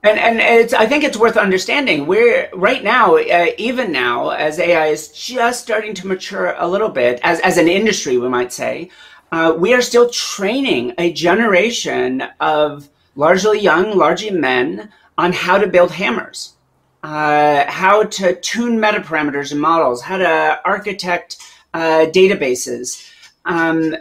And 0.05 0.19
and 0.19 0.41
it's 0.41 0.73
I 0.73 0.85
think 0.85 1.05
it's 1.05 1.15
worth 1.15 1.37
understanding. 1.37 2.05
We're 2.05 2.49
right 2.53 2.83
now, 2.83 3.15
uh, 3.15 3.47
even 3.57 3.93
now, 3.93 4.31
as 4.31 4.59
AI 4.59 4.87
is 4.87 5.07
just 5.07 5.63
starting 5.63 5.93
to 5.93 6.07
mature 6.07 6.55
a 6.57 6.67
little 6.67 6.89
bit, 6.89 7.21
as 7.23 7.39
as 7.39 7.57
an 7.57 7.69
industry, 7.69 8.17
we 8.17 8.27
might 8.27 8.51
say, 8.51 8.89
uh, 9.31 9.55
we 9.57 9.73
are 9.73 9.81
still 9.81 10.09
training 10.09 10.93
a 10.97 11.13
generation 11.13 12.23
of 12.41 12.89
largely 13.15 13.61
young, 13.61 13.95
largely 13.97 14.31
men 14.31 14.91
on 15.17 15.33
how 15.33 15.57
to 15.57 15.67
build 15.67 15.91
hammers, 15.91 16.53
uh, 17.03 17.65
how 17.69 18.03
to 18.03 18.39
tune 18.41 18.77
metaparameters 18.77 19.51
and 19.51 19.61
models, 19.61 20.01
how 20.01 20.17
to 20.17 20.59
architect 20.65 21.37
uh, 21.73 22.05
databases 22.11 23.11
um, 23.45 23.95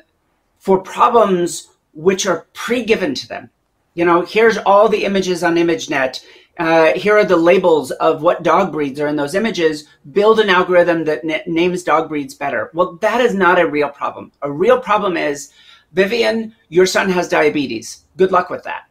for 0.58 0.80
problems 0.80 1.68
which 1.94 2.26
are 2.26 2.46
pre-given 2.52 3.14
to 3.14 3.28
them 3.28 3.50
you 3.94 4.04
know, 4.04 4.22
here's 4.22 4.58
all 4.58 4.88
the 4.88 5.04
images 5.04 5.44
on 5.44 5.56
ImageNet. 5.56 6.24
Uh, 6.58 6.92
here 6.92 7.16
are 7.16 7.24
the 7.24 7.36
labels 7.36 7.90
of 7.92 8.22
what 8.22 8.42
dog 8.42 8.72
breeds 8.72 9.00
are 9.00 9.08
in 9.08 9.16
those 9.16 9.34
images. 9.34 9.84
Build 10.12 10.40
an 10.40 10.48
algorithm 10.48 11.04
that 11.04 11.24
n- 11.24 11.42
names 11.46 11.82
dog 11.82 12.08
breeds 12.08 12.34
better. 12.34 12.70
Well, 12.72 12.94
that 12.96 13.20
is 13.20 13.34
not 13.34 13.58
a 13.58 13.66
real 13.66 13.88
problem. 13.88 14.32
A 14.42 14.50
real 14.50 14.78
problem 14.78 15.16
is, 15.16 15.52
Vivienne, 15.92 16.54
your 16.68 16.86
son 16.86 17.10
has 17.10 17.28
diabetes. 17.28 18.04
Good 18.16 18.32
luck 18.32 18.48
with 18.48 18.64
that. 18.64 18.84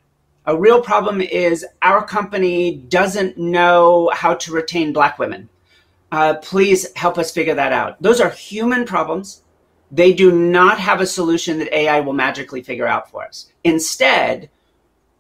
A 0.46 0.58
real 0.58 0.82
problem 0.82 1.22
is 1.22 1.66
our 1.82 2.04
company 2.06 2.76
doesn't 2.76 3.38
know 3.38 4.12
how 4.14 4.34
to 4.36 4.52
retain 4.52 4.92
black 4.92 5.20
women. 5.20 5.50
Uh, 6.12 6.36
please 6.36 6.88
help 6.96 7.18
us 7.18 7.32
figure 7.32 7.54
that 7.54 7.72
out. 7.72 8.02
Those 8.02 8.20
are 8.20 8.30
human 8.30 8.86
problems. 8.86 9.44
They 9.92 10.14
do 10.14 10.32
not 10.32 10.80
have 10.80 11.00
a 11.00 11.06
solution 11.06 11.60
that 11.60 11.74
AI 11.74 12.00
will 12.00 12.14
magically 12.14 12.64
figure 12.64 12.88
out 12.88 13.12
for 13.12 13.24
us. 13.24 13.52
Instead, 13.64 14.50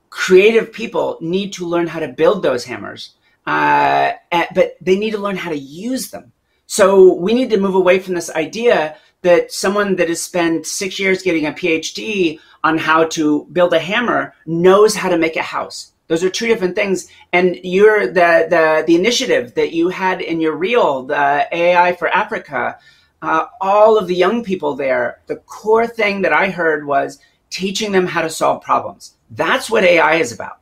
creative 0.10 0.74
people 0.74 1.18
need 1.22 1.54
to 1.54 1.68
learn 1.68 1.88
how 1.88 2.00
to 2.00 2.08
build 2.08 2.42
those 2.42 2.66
hammers, 2.66 3.16
uh, 3.46 4.14
at, 4.32 4.54
but 4.56 4.76
they 4.82 4.98
need 4.98 5.12
to 5.12 5.18
learn 5.18 5.38
how 5.38 5.50
to 5.50 5.58
use 5.58 6.10
them. 6.10 6.32
So 6.66 7.14
we 7.14 7.34
need 7.34 7.50
to 7.52 7.60
move 7.60 7.76
away 7.76 8.00
from 8.00 8.16
this 8.16 8.32
idea 8.32 8.98
that 9.22 9.52
someone 9.52 9.98
that 9.98 10.10
has 10.10 10.22
spent 10.22 10.66
six 10.66 11.00
years 11.00 11.22
getting 11.22 11.46
a 11.46 11.52
PhD 11.52 12.40
on 12.64 12.78
how 12.78 13.06
to 13.06 13.46
build 13.52 13.74
a 13.74 13.80
hammer 13.80 14.34
knows 14.46 14.96
how 14.96 15.10
to 15.10 15.18
make 15.18 15.36
a 15.36 15.42
house. 15.42 15.94
Those 16.08 16.24
are 16.24 16.30
two 16.30 16.48
different 16.48 16.76
things. 16.76 17.08
And 17.32 17.58
you're 17.64 18.08
the, 18.08 18.48
the, 18.50 18.84
the 18.86 18.96
initiative 18.96 19.56
that 19.56 19.74
you 19.74 19.90
had 19.90 20.22
in 20.22 20.42
your 20.42 20.56
reel, 20.56 21.04
the 21.04 21.48
AI 21.52 21.94
for 21.96 22.10
Africa, 22.10 22.78
uh, 23.22 23.46
all 23.62 23.98
of 23.98 24.08
the 24.08 24.16
young 24.16 24.44
people 24.44 24.76
there, 24.76 25.22
the 25.28 25.38
core 25.38 25.88
thing 25.88 26.22
that 26.24 26.34
I 26.34 26.50
heard 26.50 26.86
was 26.86 27.20
teaching 27.50 27.92
them 27.92 28.08
how 28.08 28.22
to 28.22 28.30
solve 28.30 28.62
problems. 28.64 29.16
That's 29.30 29.70
what 29.70 29.84
AI 29.84 30.16
is 30.16 30.32
about. 30.32 30.60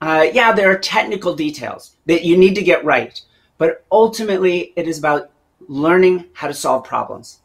Uh, 0.00 0.26
yeah, 0.32 0.52
there 0.52 0.70
are 0.70 0.78
technical 0.78 1.34
details 1.34 1.96
that 2.06 2.24
you 2.24 2.36
need 2.36 2.54
to 2.54 2.62
get 2.62 2.84
right, 2.84 3.20
but 3.58 3.84
ultimately 3.92 4.72
it 4.76 4.88
is 4.88 4.98
about 4.98 5.30
learning 5.68 6.26
how 6.32 6.48
to 6.48 6.54
solve 6.54 6.84
problems. 6.84 7.39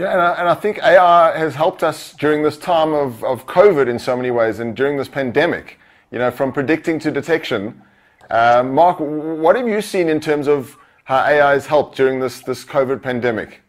Yeah, 0.00 0.12
and 0.12 0.20
I, 0.22 0.32
and 0.32 0.48
I, 0.48 0.54
think 0.54 0.78
AI 0.78 1.36
has 1.36 1.54
helped 1.54 1.82
us 1.82 2.14
during 2.14 2.42
this 2.42 2.56
time 2.56 2.94
of, 2.94 3.22
of 3.22 3.44
COVID 3.44 3.86
in 3.86 3.98
so 3.98 4.16
many 4.16 4.30
ways 4.30 4.58
and 4.58 4.74
during 4.74 4.96
this 4.96 5.08
pandemic, 5.08 5.78
you 6.10 6.18
know, 6.18 6.30
from 6.30 6.54
predicting 6.54 6.98
to 7.00 7.10
detection. 7.10 7.82
Uh, 8.30 8.62
Mark, 8.62 8.96
what 8.98 9.56
have 9.56 9.68
you 9.68 9.82
seen 9.82 10.08
in 10.08 10.18
terms 10.18 10.48
of 10.48 10.78
how 11.04 11.18
AI 11.18 11.52
has 11.52 11.66
helped 11.66 11.98
during 11.98 12.18
this, 12.18 12.40
this 12.40 12.64
COVID 12.64 13.02
pandemic? 13.02 13.60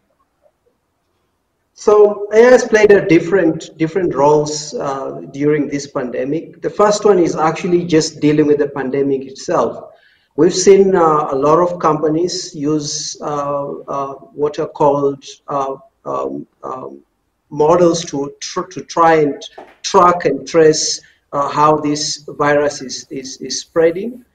So 1.74 2.30
AI 2.34 2.52
has 2.52 2.66
played 2.66 2.92
a 2.94 3.06
different 3.06 3.78
different 3.78 4.16
roles 4.16 4.74
uh, 4.76 5.24
during 5.34 5.68
this 5.68 5.88
pandemic. 5.88 6.62
The 6.62 6.70
first 6.70 7.04
one 7.04 7.20
is 7.20 7.36
actually 7.36 7.84
just 7.84 8.22
dealing 8.22 8.48
with 8.48 8.60
the 8.60 8.70
pandemic 8.70 9.24
itself. 9.28 9.92
We've 10.38 10.56
seen 10.56 10.96
uh, 10.96 11.28
a 11.30 11.36
lot 11.36 11.60
of 11.60 11.80
companies 11.80 12.56
use 12.56 13.18
uh, 13.20 13.80
uh 13.96 14.14
what 14.32 14.60
are 14.60 14.70
called 14.70 15.26
uh, 15.50 15.76
um, 16.06 16.48
um, 16.64 17.02
models 17.50 18.04
to 18.06 18.34
tr- 18.40 18.70
to 18.72 18.82
try 18.82 19.16
and 19.16 19.44
track 19.84 20.26
and 20.26 20.48
trace 20.48 21.02
uh, 21.34 21.50
how 21.50 21.78
this 21.78 22.24
virus 22.28 22.82
is 22.82 23.08
is, 23.10 23.38
is 23.38 23.62
spreading. 23.62 24.26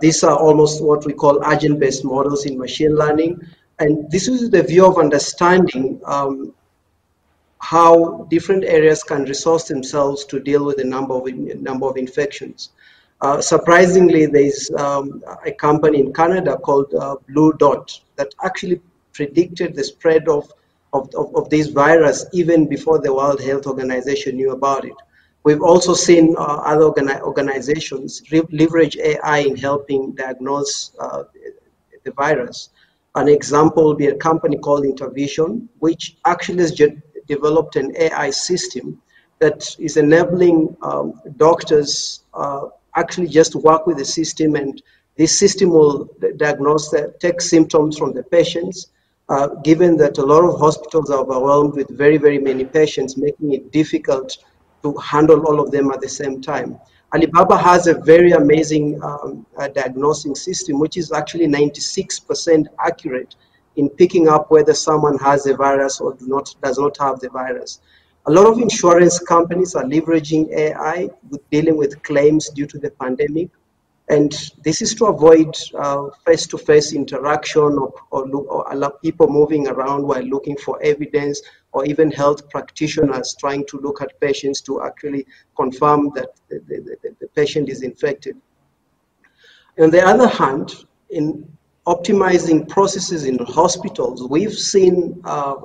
these 0.00 0.22
are 0.22 0.36
almost 0.36 0.82
what 0.84 1.04
we 1.06 1.12
call 1.12 1.34
agent-based 1.52 2.04
models 2.04 2.44
in 2.44 2.58
machine 2.58 2.94
learning, 2.94 3.40
and 3.78 4.10
this 4.10 4.28
is 4.28 4.50
the 4.50 4.62
view 4.62 4.84
of 4.86 4.98
understanding 4.98 6.00
um, 6.04 6.52
how 7.62 8.26
different 8.28 8.64
areas 8.64 9.02
can 9.02 9.24
resource 9.24 9.64
themselves 9.68 10.24
to 10.24 10.40
deal 10.40 10.64
with 10.64 10.78
a 10.80 10.84
number 10.84 11.14
of 11.14 11.26
number 11.70 11.86
of 11.86 11.96
infections. 11.96 12.70
Uh, 13.22 13.40
surprisingly, 13.40 14.26
there's 14.26 14.68
um, 14.76 15.22
a 15.46 15.52
company 15.52 16.00
in 16.00 16.12
Canada 16.12 16.56
called 16.56 16.92
uh, 16.94 17.14
Blue 17.28 17.52
Dot 17.52 18.00
that 18.16 18.34
actually 18.44 18.80
predicted 19.12 19.76
the 19.76 19.84
spread 19.84 20.28
of, 20.28 20.52
of, 20.92 21.08
of, 21.14 21.34
of, 21.34 21.48
this 21.48 21.68
virus 21.68 22.26
even 22.32 22.68
before 22.68 22.98
the 22.98 23.12
World 23.12 23.40
Health 23.40 23.66
Organization 23.66 24.36
knew 24.36 24.52
about 24.52 24.84
it. 24.84 24.94
We've 25.44 25.62
also 25.62 25.94
seen 25.94 26.36
uh, 26.38 26.42
other 26.42 26.84
organi 26.84 27.20
organizations 27.22 28.22
leverage 28.30 28.96
AI 28.96 29.38
in 29.38 29.56
helping 29.56 30.12
diagnose 30.12 30.92
uh, 31.00 31.24
the 32.04 32.12
virus. 32.12 32.70
An 33.14 33.28
example 33.28 33.88
would 33.88 33.98
be 33.98 34.06
a 34.06 34.14
company 34.14 34.56
called 34.56 34.84
Infervision, 34.84 35.68
which 35.80 36.16
actually 36.24 36.62
has 36.62 36.80
developed 37.26 37.76
an 37.76 37.94
AI 37.96 38.30
system 38.30 39.00
that 39.40 39.74
is 39.78 39.96
enabling 39.96 40.76
um, 40.82 41.20
doctors 41.36 42.20
uh, 42.34 42.66
actually 42.94 43.26
just 43.26 43.54
work 43.56 43.86
with 43.86 43.98
the 43.98 44.04
system 44.04 44.54
and 44.54 44.82
this 45.16 45.38
system 45.38 45.70
will 45.70 46.08
diagnose 46.36 46.90
the, 46.90 47.14
take 47.18 47.40
symptoms 47.40 47.98
from 47.98 48.12
the 48.12 48.22
patients 48.22 48.91
uh, 49.32 49.48
given 49.70 49.96
that 49.96 50.18
a 50.18 50.26
lot 50.32 50.44
of 50.44 50.58
hospitals 50.60 51.10
are 51.10 51.20
overwhelmed 51.24 51.74
with 51.74 51.88
very 52.04 52.18
very 52.26 52.38
many 52.38 52.64
patients 52.64 53.16
making 53.16 53.52
it 53.52 53.70
difficult 53.72 54.38
to 54.82 54.94
handle 55.12 55.40
all 55.46 55.58
of 55.60 55.70
them 55.70 55.90
at 55.90 56.00
the 56.00 56.12
same 56.20 56.40
time 56.40 56.78
alibaba 57.14 57.56
has 57.56 57.86
a 57.86 57.94
very 58.12 58.32
amazing 58.32 58.86
um, 59.02 59.46
uh, 59.58 59.68
diagnosing 59.68 60.34
system 60.34 60.78
which 60.78 60.96
is 60.96 61.12
actually 61.12 61.46
96% 61.46 62.66
accurate 62.90 63.34
in 63.76 63.88
picking 63.88 64.28
up 64.28 64.50
whether 64.50 64.74
someone 64.74 65.16
has 65.18 65.44
the 65.44 65.56
virus 65.56 66.00
or 66.00 66.14
do 66.14 66.26
not, 66.28 66.54
does 66.62 66.78
not 66.78 66.96
have 66.98 67.18
the 67.20 67.30
virus 67.30 67.80
a 68.26 68.30
lot 68.30 68.46
of 68.46 68.60
insurance 68.60 69.18
companies 69.18 69.74
are 69.74 69.82
leveraging 69.82 70.48
AI 70.52 71.10
with 71.28 71.50
dealing 71.50 71.76
with 71.76 72.00
claims 72.04 72.48
due 72.50 72.66
to 72.66 72.78
the 72.78 72.90
pandemic. 72.92 73.48
And 74.12 74.30
this 74.62 74.82
is 74.82 74.94
to 74.96 75.06
avoid 75.06 75.56
face 76.26 76.46
to 76.48 76.58
face 76.58 76.92
interaction 76.92 77.62
or, 77.62 77.94
or, 78.10 78.28
look, 78.28 78.46
or 78.46 78.70
allow 78.70 78.90
people 78.90 79.26
moving 79.26 79.68
around 79.68 80.06
while 80.06 80.22
looking 80.22 80.54
for 80.58 80.78
evidence 80.82 81.40
or 81.72 81.86
even 81.86 82.12
health 82.12 82.50
practitioners 82.50 83.34
trying 83.40 83.64
to 83.68 83.78
look 83.78 84.02
at 84.02 84.20
patients 84.20 84.60
to 84.62 84.82
actually 84.82 85.24
confirm 85.56 86.10
that 86.14 86.28
the, 86.50 86.60
the, 86.68 87.14
the, 87.20 87.26
patient 87.28 87.70
is 87.70 87.80
infected. 87.80 88.36
On 89.78 89.90
the 89.90 90.02
other 90.02 90.28
hand, 90.28 90.84
in 91.08 91.50
optimizing 91.86 92.68
processes 92.68 93.24
in 93.24 93.38
hospitals, 93.38 94.28
we've 94.28 94.58
seen 94.74 95.22
uh, 95.24 95.56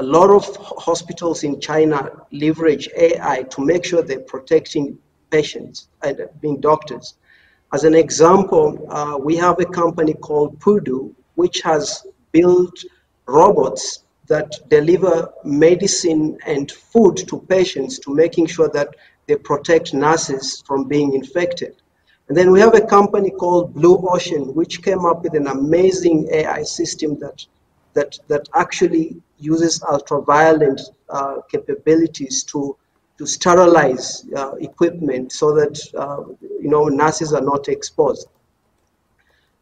a 0.00 0.02
lot 0.02 0.28
of 0.28 0.44
hospitals 0.56 1.44
in 1.44 1.58
China 1.58 2.10
leverage 2.30 2.90
AI 2.94 3.44
to 3.44 3.64
make 3.64 3.86
sure 3.86 4.02
they're 4.02 4.20
protecting 4.20 4.98
patients 5.30 5.88
and 6.02 6.28
being 6.42 6.60
doctors. 6.60 7.14
As 7.72 7.84
an 7.84 7.94
example, 7.94 8.84
uh, 8.90 9.16
we 9.16 9.36
have 9.36 9.60
a 9.60 9.64
company 9.64 10.14
called 10.14 10.58
Pudu, 10.58 11.14
which 11.36 11.60
has 11.60 12.04
built 12.32 12.84
robots 13.26 14.04
that 14.26 14.58
deliver 14.68 15.32
medicine 15.44 16.36
and 16.46 16.70
food 16.70 17.16
to 17.28 17.40
patients 17.48 18.00
to 18.00 18.14
making 18.14 18.46
sure 18.46 18.68
that 18.70 18.88
they 19.26 19.36
protect 19.36 19.94
nurses 19.94 20.62
from 20.66 20.88
being 20.88 21.14
infected. 21.14 21.76
And 22.28 22.36
then 22.36 22.50
we 22.50 22.60
have 22.60 22.74
a 22.74 22.80
company 22.80 23.30
called 23.30 23.74
Blue 23.74 23.98
Ocean, 24.08 24.54
which 24.54 24.82
came 24.82 25.04
up 25.04 25.22
with 25.22 25.34
an 25.34 25.46
amazing 25.46 26.28
AI 26.32 26.62
system 26.62 27.18
that 27.20 27.46
that 27.94 28.18
that 28.28 28.48
actually 28.54 29.20
uses 29.38 29.82
ultraviolet 29.82 30.80
uh, 31.08 31.40
capabilities 31.50 32.44
to 32.44 32.76
to 33.20 33.26
sterilize 33.26 34.24
uh, 34.34 34.54
equipment 34.68 35.30
so 35.30 35.54
that 35.54 35.76
uh, 35.94 36.24
you 36.64 36.70
know 36.70 36.84
nurses 36.88 37.34
are 37.34 37.42
not 37.42 37.68
exposed. 37.68 38.28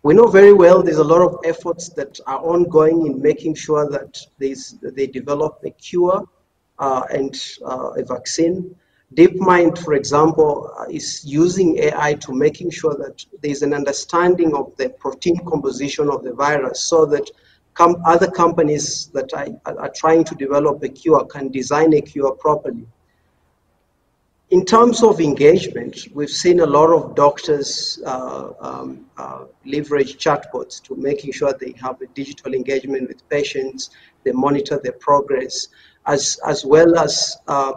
We 0.04 0.14
know 0.14 0.28
very 0.28 0.52
well 0.52 0.80
there's 0.80 1.04
a 1.06 1.10
lot 1.14 1.22
of 1.22 1.40
efforts 1.44 1.88
that 1.98 2.20
are 2.28 2.38
ongoing 2.38 3.06
in 3.08 3.20
making 3.20 3.56
sure 3.56 3.90
that 3.90 4.12
they 4.38 5.06
develop 5.08 5.58
a 5.64 5.70
cure 5.70 6.22
uh, 6.78 7.02
and 7.10 7.34
uh, 7.66 7.90
a 8.00 8.04
vaccine. 8.04 8.76
DeepMind, 9.16 9.76
for 9.84 9.94
example, 9.94 10.72
uh, 10.78 10.84
is 10.88 11.24
using 11.24 11.78
AI 11.78 12.14
to 12.14 12.32
making 12.32 12.70
sure 12.70 12.94
that 12.94 13.24
there's 13.42 13.62
an 13.62 13.74
understanding 13.74 14.54
of 14.54 14.66
the 14.76 14.90
protein 14.90 15.38
composition 15.48 16.08
of 16.08 16.22
the 16.22 16.32
virus 16.32 16.84
so 16.84 17.04
that 17.06 17.28
com- 17.74 18.00
other 18.06 18.30
companies 18.30 19.08
that 19.14 19.34
are, 19.34 19.48
are 19.84 19.92
trying 19.96 20.22
to 20.22 20.36
develop 20.36 20.80
a 20.84 20.88
cure 20.88 21.24
can 21.24 21.50
design 21.50 21.92
a 21.94 22.00
cure 22.00 22.30
properly. 22.36 22.86
In 24.50 24.64
terms 24.64 25.02
of 25.02 25.20
engagement, 25.20 26.08
we've 26.14 26.30
seen 26.30 26.60
a 26.60 26.66
lot 26.66 26.88
of 26.90 27.14
doctors 27.14 28.00
uh, 28.06 28.52
um, 28.60 29.04
uh, 29.18 29.44
leverage 29.66 30.16
chatbots 30.16 30.82
to 30.84 30.96
making 30.96 31.32
sure 31.32 31.52
they 31.52 31.74
have 31.82 32.00
a 32.00 32.06
digital 32.14 32.54
engagement 32.54 33.08
with 33.08 33.28
patients, 33.28 33.90
they 34.24 34.32
monitor 34.32 34.80
their 34.82 34.92
progress, 34.92 35.68
as, 36.06 36.40
as 36.46 36.64
well 36.64 36.98
as 36.98 37.36
uh, 37.46 37.74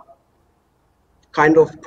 kind 1.34 1.58
of 1.58 1.78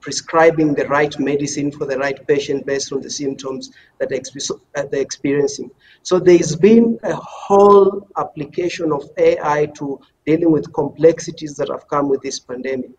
prescribing 0.00 0.74
the 0.74 0.88
right 0.88 1.16
medicine 1.20 1.70
for 1.70 1.86
the 1.86 1.98
right 1.98 2.26
patient 2.26 2.66
based 2.66 2.92
on 2.92 3.00
the 3.00 3.10
symptoms 3.10 3.70
that 3.98 4.08
they're 4.08 5.00
experiencing. 5.00 5.70
So 6.02 6.18
there's 6.18 6.56
been 6.56 6.98
a 7.04 7.14
whole 7.14 8.08
application 8.16 8.90
of 8.92 9.08
AI 9.18 9.66
to 9.76 10.00
dealing 10.26 10.50
with 10.50 10.72
complexities 10.72 11.54
that 11.56 11.68
have 11.68 11.86
come 11.86 12.08
with 12.08 12.22
this 12.22 12.40
pandemic. 12.40 12.90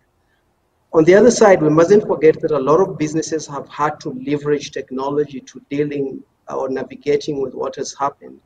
On 0.96 1.04
the 1.04 1.16
other 1.16 1.32
side, 1.32 1.60
we 1.60 1.70
mustn't 1.70 2.06
forget 2.06 2.40
that 2.42 2.52
a 2.52 2.60
lot 2.60 2.80
of 2.80 3.00
businesses 3.00 3.48
have 3.48 3.68
had 3.68 4.00
to 4.02 4.12
leverage 4.12 4.70
technology 4.70 5.40
to 5.40 5.60
dealing 5.72 6.24
or 6.48 6.70
navigating 6.70 7.42
with 7.42 7.56
what 7.56 7.76
has 7.78 7.96
happened. 7.96 8.40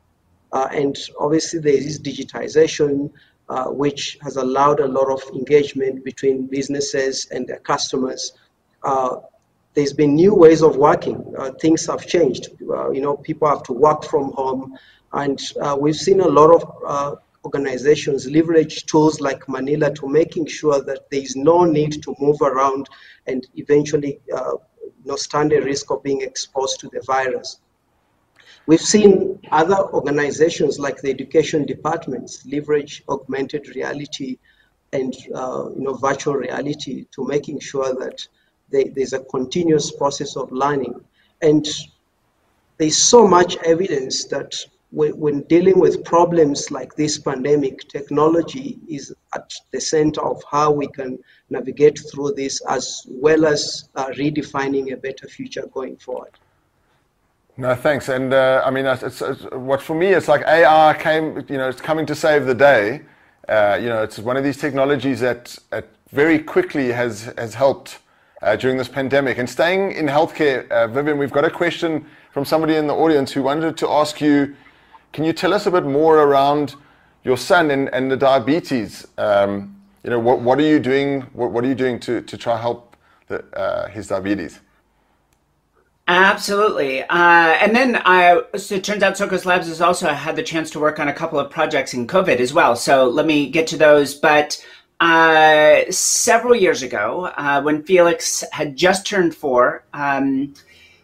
Uh, 0.53 0.69
and 0.71 0.97
obviously, 1.19 1.59
there 1.59 1.73
is 1.73 1.99
digitization, 1.99 3.11
uh, 3.49 3.65
which 3.65 4.17
has 4.21 4.37
allowed 4.37 4.79
a 4.79 4.87
lot 4.87 5.09
of 5.09 5.21
engagement 5.35 6.05
between 6.05 6.47
businesses 6.47 7.27
and 7.31 7.45
their 7.45 7.59
customers. 7.59 8.31
Uh, 8.81 9.17
there's 9.73 9.91
been 9.91 10.15
new 10.15 10.33
ways 10.33 10.61
of 10.61 10.77
working. 10.77 11.33
Uh, 11.37 11.51
things 11.59 11.85
have 11.85 12.07
changed. 12.07 12.47
Uh, 12.69 12.89
you 12.91 13.01
know, 13.01 13.17
people 13.17 13.45
have 13.49 13.63
to 13.63 13.73
work 13.73 14.05
from 14.05 14.31
home, 14.31 14.77
and 15.11 15.41
uh, 15.61 15.75
we've 15.77 15.97
seen 15.97 16.21
a 16.21 16.27
lot 16.27 16.49
of 16.55 17.19
organizations 17.47 18.29
leverage 18.37 18.85
tools 18.91 19.21
like 19.21 19.47
Manila 19.47 19.89
to 19.93 20.05
making 20.21 20.47
sure 20.47 20.79
that 20.89 21.09
there 21.09 21.21
is 21.27 21.35
no 21.35 21.57
need 21.63 21.93
to 22.03 22.15
move 22.19 22.41
around 22.41 22.83
and 23.25 23.47
eventually 23.55 24.19
you 24.27 24.59
know, 25.05 25.15
stand 25.15 25.53
a 25.53 25.61
risk 25.61 25.89
of 25.91 26.03
being 26.03 26.21
exposed 26.21 26.79
to 26.81 26.89
the 26.89 27.01
virus. 27.05 27.59
We've 28.65 28.89
seen 28.95 29.39
other 29.61 29.79
organizations 29.99 30.77
like 30.77 30.97
the 31.01 31.09
education 31.09 31.65
departments 31.65 32.45
leverage 32.45 33.03
augmented 33.07 33.63
reality 33.75 34.37
and 34.91 35.13
uh, 35.33 35.69
you 35.77 35.83
know 35.85 35.93
virtual 35.93 36.35
reality 36.47 37.05
to 37.13 37.25
making 37.35 37.59
sure 37.59 37.91
that 38.03 38.27
they, 38.71 38.85
there's 38.95 39.13
a 39.13 39.23
continuous 39.35 39.91
process 39.91 40.35
of 40.35 40.51
learning. 40.51 40.95
And 41.41 41.65
there's 42.77 42.97
so 42.97 43.25
much 43.25 43.55
evidence 43.73 44.25
that 44.25 44.53
when 44.91 45.41
dealing 45.43 45.79
with 45.79 46.03
problems 46.05 46.71
like 46.71 46.95
this 46.95 47.17
pandemic, 47.17 47.87
technology 47.89 48.79
is 48.87 49.13
at 49.35 49.53
the 49.71 49.81
center 49.81 50.21
of 50.21 50.41
how 50.49 50.71
we 50.71 50.87
can 50.87 51.19
navigate 51.49 51.99
through 52.11 52.33
this, 52.33 52.61
as 52.69 53.05
well 53.09 53.45
as 53.45 53.89
uh, 53.95 54.07
redefining 54.17 54.93
a 54.93 54.97
better 54.97 55.27
future 55.27 55.67
going 55.73 55.97
forward. 55.97 56.31
No, 57.57 57.75
thanks. 57.75 58.07
And 58.07 58.33
uh, 58.33 58.61
I 58.65 58.71
mean, 58.71 58.85
it's, 58.85 59.21
it's, 59.21 59.43
what 59.51 59.81
for 59.81 59.95
me, 59.95 60.07
it's 60.07 60.27
like 60.27 60.43
AI 60.43 60.95
came, 60.99 61.43
you 61.49 61.57
know, 61.57 61.67
it's 61.67 61.81
coming 61.81 62.05
to 62.05 62.15
save 62.15 62.45
the 62.45 62.55
day. 62.55 63.01
Uh, 63.49 63.77
you 63.81 63.87
know, 63.87 64.03
it's 64.03 64.19
one 64.19 64.37
of 64.37 64.43
these 64.43 64.57
technologies 64.57 65.19
that, 65.21 65.57
that 65.71 65.87
very 66.11 66.39
quickly 66.39 66.91
has, 66.91 67.33
has 67.37 67.55
helped 67.55 67.99
uh, 68.41 68.55
during 68.55 68.77
this 68.77 68.87
pandemic. 68.87 69.37
And 69.37 69.49
staying 69.49 69.93
in 69.93 70.05
healthcare, 70.05 70.69
uh, 70.69 70.87
Vivienne, 70.87 71.17
we've 71.17 71.31
got 71.31 71.45
a 71.45 71.49
question 71.49 72.05
from 72.31 72.45
somebody 72.45 72.75
in 72.75 72.85
the 72.85 72.93
audience 72.93 73.31
who 73.31 73.41
wanted 73.41 73.75
to 73.77 73.89
ask 73.89 74.21
you 74.21 74.55
can 75.17 75.25
you 75.25 75.33
tell 75.33 75.51
us 75.51 75.65
a 75.65 75.71
bit 75.71 75.83
more 75.83 76.19
around 76.19 76.75
your 77.23 77.37
son 77.37 77.71
and, 77.71 77.89
and 77.91 78.11
the 78.11 78.15
diabetes? 78.15 79.07
Um, 79.17 79.75
you 80.03 80.11
know, 80.11 80.19
what, 80.19 80.41
what 80.41 80.59
are 80.59 80.69
you 80.73 80.77
doing? 80.77 81.21
What, 81.33 81.51
what 81.51 81.63
are 81.63 81.67
you 81.67 81.73
doing 81.73 81.99
to, 82.01 82.21
to 82.21 82.37
try 82.37 82.55
help 82.55 82.95
the, 83.25 83.43
uh, 83.57 83.87
his 83.87 84.09
diabetes? 84.09 84.59
Absolutely. 86.07 87.01
Uh, 87.01 87.57
and 87.63 87.75
then 87.75 87.99
I, 88.05 88.43
so 88.57 88.75
it 88.75 88.83
turns 88.83 89.01
out 89.01 89.15
Socos 89.15 89.43
Labs 89.43 89.67
has 89.67 89.81
also 89.81 90.09
had 90.09 90.35
the 90.35 90.43
chance 90.43 90.69
to 90.69 90.79
work 90.79 90.99
on 90.99 91.07
a 91.07 91.13
couple 91.13 91.39
of 91.39 91.49
projects 91.49 91.95
in 91.95 92.05
COVID 92.05 92.37
as 92.37 92.53
well. 92.53 92.75
So 92.75 93.09
let 93.09 93.25
me 93.25 93.49
get 93.49 93.65
to 93.69 93.75
those. 93.75 94.13
But 94.13 94.63
uh, 94.99 95.81
several 95.89 96.55
years 96.55 96.83
ago, 96.83 97.31
uh, 97.37 97.63
when 97.63 97.81
Felix 97.81 98.43
had 98.51 98.75
just 98.75 99.07
turned 99.07 99.33
four, 99.33 99.83
um, 99.95 100.53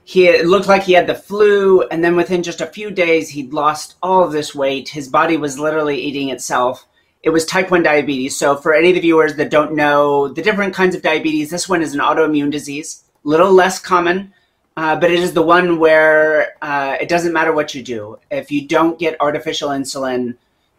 he 0.05 0.27
it 0.27 0.45
looked 0.45 0.67
like 0.67 0.83
he 0.83 0.93
had 0.93 1.07
the 1.07 1.15
flu, 1.15 1.83
and 1.83 2.03
then 2.03 2.15
within 2.15 2.43
just 2.43 2.61
a 2.61 2.67
few 2.67 2.91
days, 2.91 3.29
he'd 3.29 3.53
lost 3.53 3.95
all 4.01 4.23
of 4.23 4.31
this 4.31 4.53
weight. 4.53 4.89
His 4.89 5.07
body 5.07 5.37
was 5.37 5.59
literally 5.59 5.99
eating 5.99 6.29
itself. 6.29 6.87
It 7.21 7.29
was 7.29 7.45
type 7.45 7.71
1 7.71 7.83
diabetes. 7.83 8.37
So, 8.37 8.57
for 8.57 8.73
any 8.73 8.89
of 8.89 8.95
the 8.95 9.01
viewers 9.01 9.35
that 9.35 9.49
don't 9.49 9.75
know 9.75 10.27
the 10.27 10.41
different 10.41 10.73
kinds 10.73 10.95
of 10.95 11.01
diabetes, 11.01 11.49
this 11.49 11.69
one 11.69 11.81
is 11.81 11.93
an 11.93 12.01
autoimmune 12.01 12.51
disease, 12.51 13.05
a 13.23 13.27
little 13.27 13.51
less 13.51 13.79
common 13.79 14.33
uh, 14.75 14.95
but 14.95 15.11
it 15.11 15.19
is 15.19 15.33
the 15.33 15.41
one 15.41 15.77
where 15.77 16.53
uh, 16.61 16.97
it 16.99 17.07
doesn't 17.07 17.33
matter 17.33 17.53
what 17.53 17.75
you 17.75 17.83
do. 17.83 18.17
If 18.31 18.51
you 18.51 18.67
don't 18.67 18.97
get 18.97 19.15
artificial 19.19 19.69
insulin, 19.69 20.35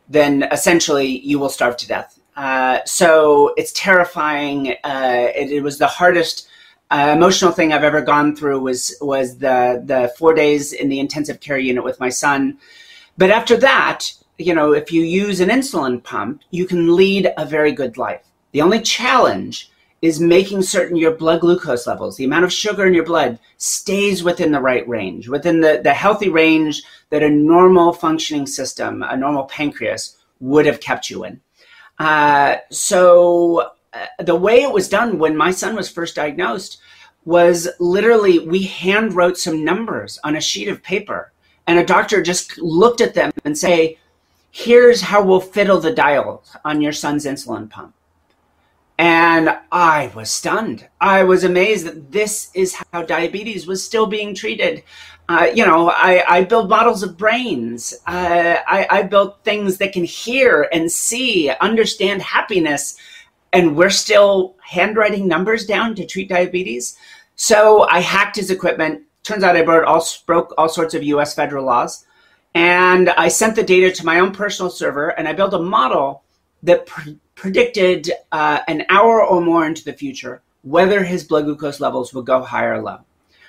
then 0.08 0.48
essentially 0.50 1.06
you 1.06 1.38
will 1.38 1.48
starve 1.48 1.76
to 1.78 1.86
death. 1.86 2.18
Uh, 2.36 2.80
so 2.84 3.54
it's 3.56 3.72
terrifying. 3.72 4.74
Uh, 4.82 5.28
it, 5.34 5.52
it, 5.52 5.60
was 5.62 5.78
the 5.78 5.86
hardest 5.86 6.48
uh, 6.94 7.12
emotional 7.12 7.50
thing 7.50 7.72
I've 7.72 7.82
ever 7.82 8.00
gone 8.00 8.36
through. 8.36 8.60
Was 8.60 8.96
was 9.00 9.38
the 9.38 9.82
the 9.84 10.12
four 10.16 10.32
days 10.32 10.72
in 10.72 10.88
the 10.88 11.00
intensive 11.00 11.40
care 11.40 11.58
unit 11.58 11.82
with 11.82 11.98
my 11.98 12.08
son. 12.08 12.58
But 13.18 13.30
after 13.30 13.56
that, 13.56 14.12
you 14.38 14.54
know, 14.54 14.72
if 14.72 14.92
you 14.92 15.02
use 15.02 15.40
an 15.40 15.48
insulin 15.48 16.02
pump, 16.02 16.42
you 16.50 16.66
can 16.66 16.94
lead 16.94 17.32
a 17.36 17.44
very 17.44 17.72
good 17.72 17.98
life. 17.98 18.24
The 18.52 18.62
only 18.62 18.80
challenge 18.80 19.70
is 20.02 20.20
making 20.20 20.62
certain 20.62 20.96
your 20.96 21.16
blood 21.16 21.40
glucose 21.40 21.86
levels, 21.86 22.16
the 22.16 22.26
amount 22.26 22.44
of 22.44 22.52
sugar 22.52 22.86
in 22.86 22.94
your 22.94 23.06
blood, 23.06 23.38
stays 23.56 24.22
within 24.22 24.52
the 24.52 24.60
right 24.60 24.86
range, 24.86 25.28
within 25.28 25.62
the, 25.62 25.80
the 25.82 25.94
healthy 25.94 26.28
range 26.28 26.82
that 27.10 27.22
a 27.22 27.30
normal 27.30 27.92
functioning 27.92 28.46
system, 28.46 29.02
a 29.02 29.16
normal 29.16 29.44
pancreas, 29.44 30.16
would 30.40 30.66
have 30.66 30.80
kept 30.80 31.08
you 31.08 31.24
in. 31.24 31.40
Uh, 31.98 32.56
so 32.70 33.70
the 34.18 34.36
way 34.36 34.62
it 34.62 34.72
was 34.72 34.88
done 34.88 35.18
when 35.18 35.36
my 35.36 35.50
son 35.50 35.74
was 35.74 35.88
first 35.88 36.16
diagnosed 36.16 36.80
was 37.24 37.68
literally 37.80 38.38
we 38.38 38.62
hand 38.62 39.14
wrote 39.14 39.38
some 39.38 39.64
numbers 39.64 40.18
on 40.24 40.36
a 40.36 40.40
sheet 40.40 40.68
of 40.68 40.82
paper 40.82 41.32
and 41.66 41.78
a 41.78 41.86
doctor 41.86 42.22
just 42.22 42.58
looked 42.58 43.00
at 43.00 43.14
them 43.14 43.32
and 43.44 43.56
say 43.56 43.98
here's 44.50 45.00
how 45.00 45.22
we'll 45.22 45.40
fiddle 45.40 45.80
the 45.80 45.92
dial 45.92 46.44
on 46.64 46.80
your 46.80 46.92
son's 46.92 47.24
insulin 47.24 47.68
pump 47.68 47.94
and 48.98 49.58
I 49.72 50.12
was 50.14 50.30
stunned. 50.30 50.86
I 51.00 51.24
was 51.24 51.42
amazed 51.42 51.86
that 51.86 52.12
this 52.12 52.50
is 52.54 52.76
how 52.92 53.02
diabetes 53.02 53.66
was 53.66 53.82
still 53.82 54.06
being 54.06 54.34
treated. 54.34 54.84
Uh, 55.28 55.48
you 55.52 55.64
know, 55.66 55.90
I, 55.90 56.22
I 56.28 56.44
build 56.44 56.68
models 56.68 57.02
of 57.02 57.16
brains. 57.16 57.94
Uh, 58.06 58.56
I, 58.66 58.86
I 58.90 59.02
build 59.02 59.42
things 59.42 59.78
that 59.78 59.92
can 59.92 60.04
hear 60.04 60.68
and 60.70 60.92
see, 60.92 61.50
understand 61.60 62.22
happiness, 62.22 62.96
and 63.54 63.74
we're 63.76 63.88
still 63.88 64.56
handwriting 64.60 65.26
numbers 65.26 65.64
down 65.64 65.94
to 65.94 66.04
treat 66.04 66.28
diabetes. 66.28 66.98
So 67.36 67.88
I 67.88 68.00
hacked 68.00 68.36
his 68.36 68.50
equipment. 68.50 69.02
Turns 69.22 69.42
out 69.42 69.56
I 69.56 69.62
broke 69.62 69.86
all, 69.86 70.06
broke 70.26 70.52
all 70.58 70.68
sorts 70.68 70.92
of 70.92 71.02
U.S. 71.04 71.34
federal 71.34 71.64
laws, 71.64 72.04
and 72.54 73.08
I 73.10 73.28
sent 73.28 73.56
the 73.56 73.62
data 73.62 73.90
to 73.92 74.04
my 74.04 74.20
own 74.20 74.32
personal 74.32 74.70
server, 74.70 75.10
and 75.10 75.26
I 75.26 75.32
built 75.32 75.54
a 75.54 75.58
model 75.58 76.24
that 76.62 76.86
predicted 77.34 78.10
uh, 78.32 78.60
an 78.68 78.84
hour 78.90 79.24
or 79.24 79.40
more 79.40 79.66
into 79.66 79.84
the 79.84 79.92
future 79.92 80.42
whether 80.64 81.04
his 81.04 81.24
blood 81.24 81.44
glucose 81.44 81.78
levels 81.78 82.14
would 82.14 82.24
go 82.24 82.42
high 82.42 82.64
or 82.64 82.80
low. 82.80 82.98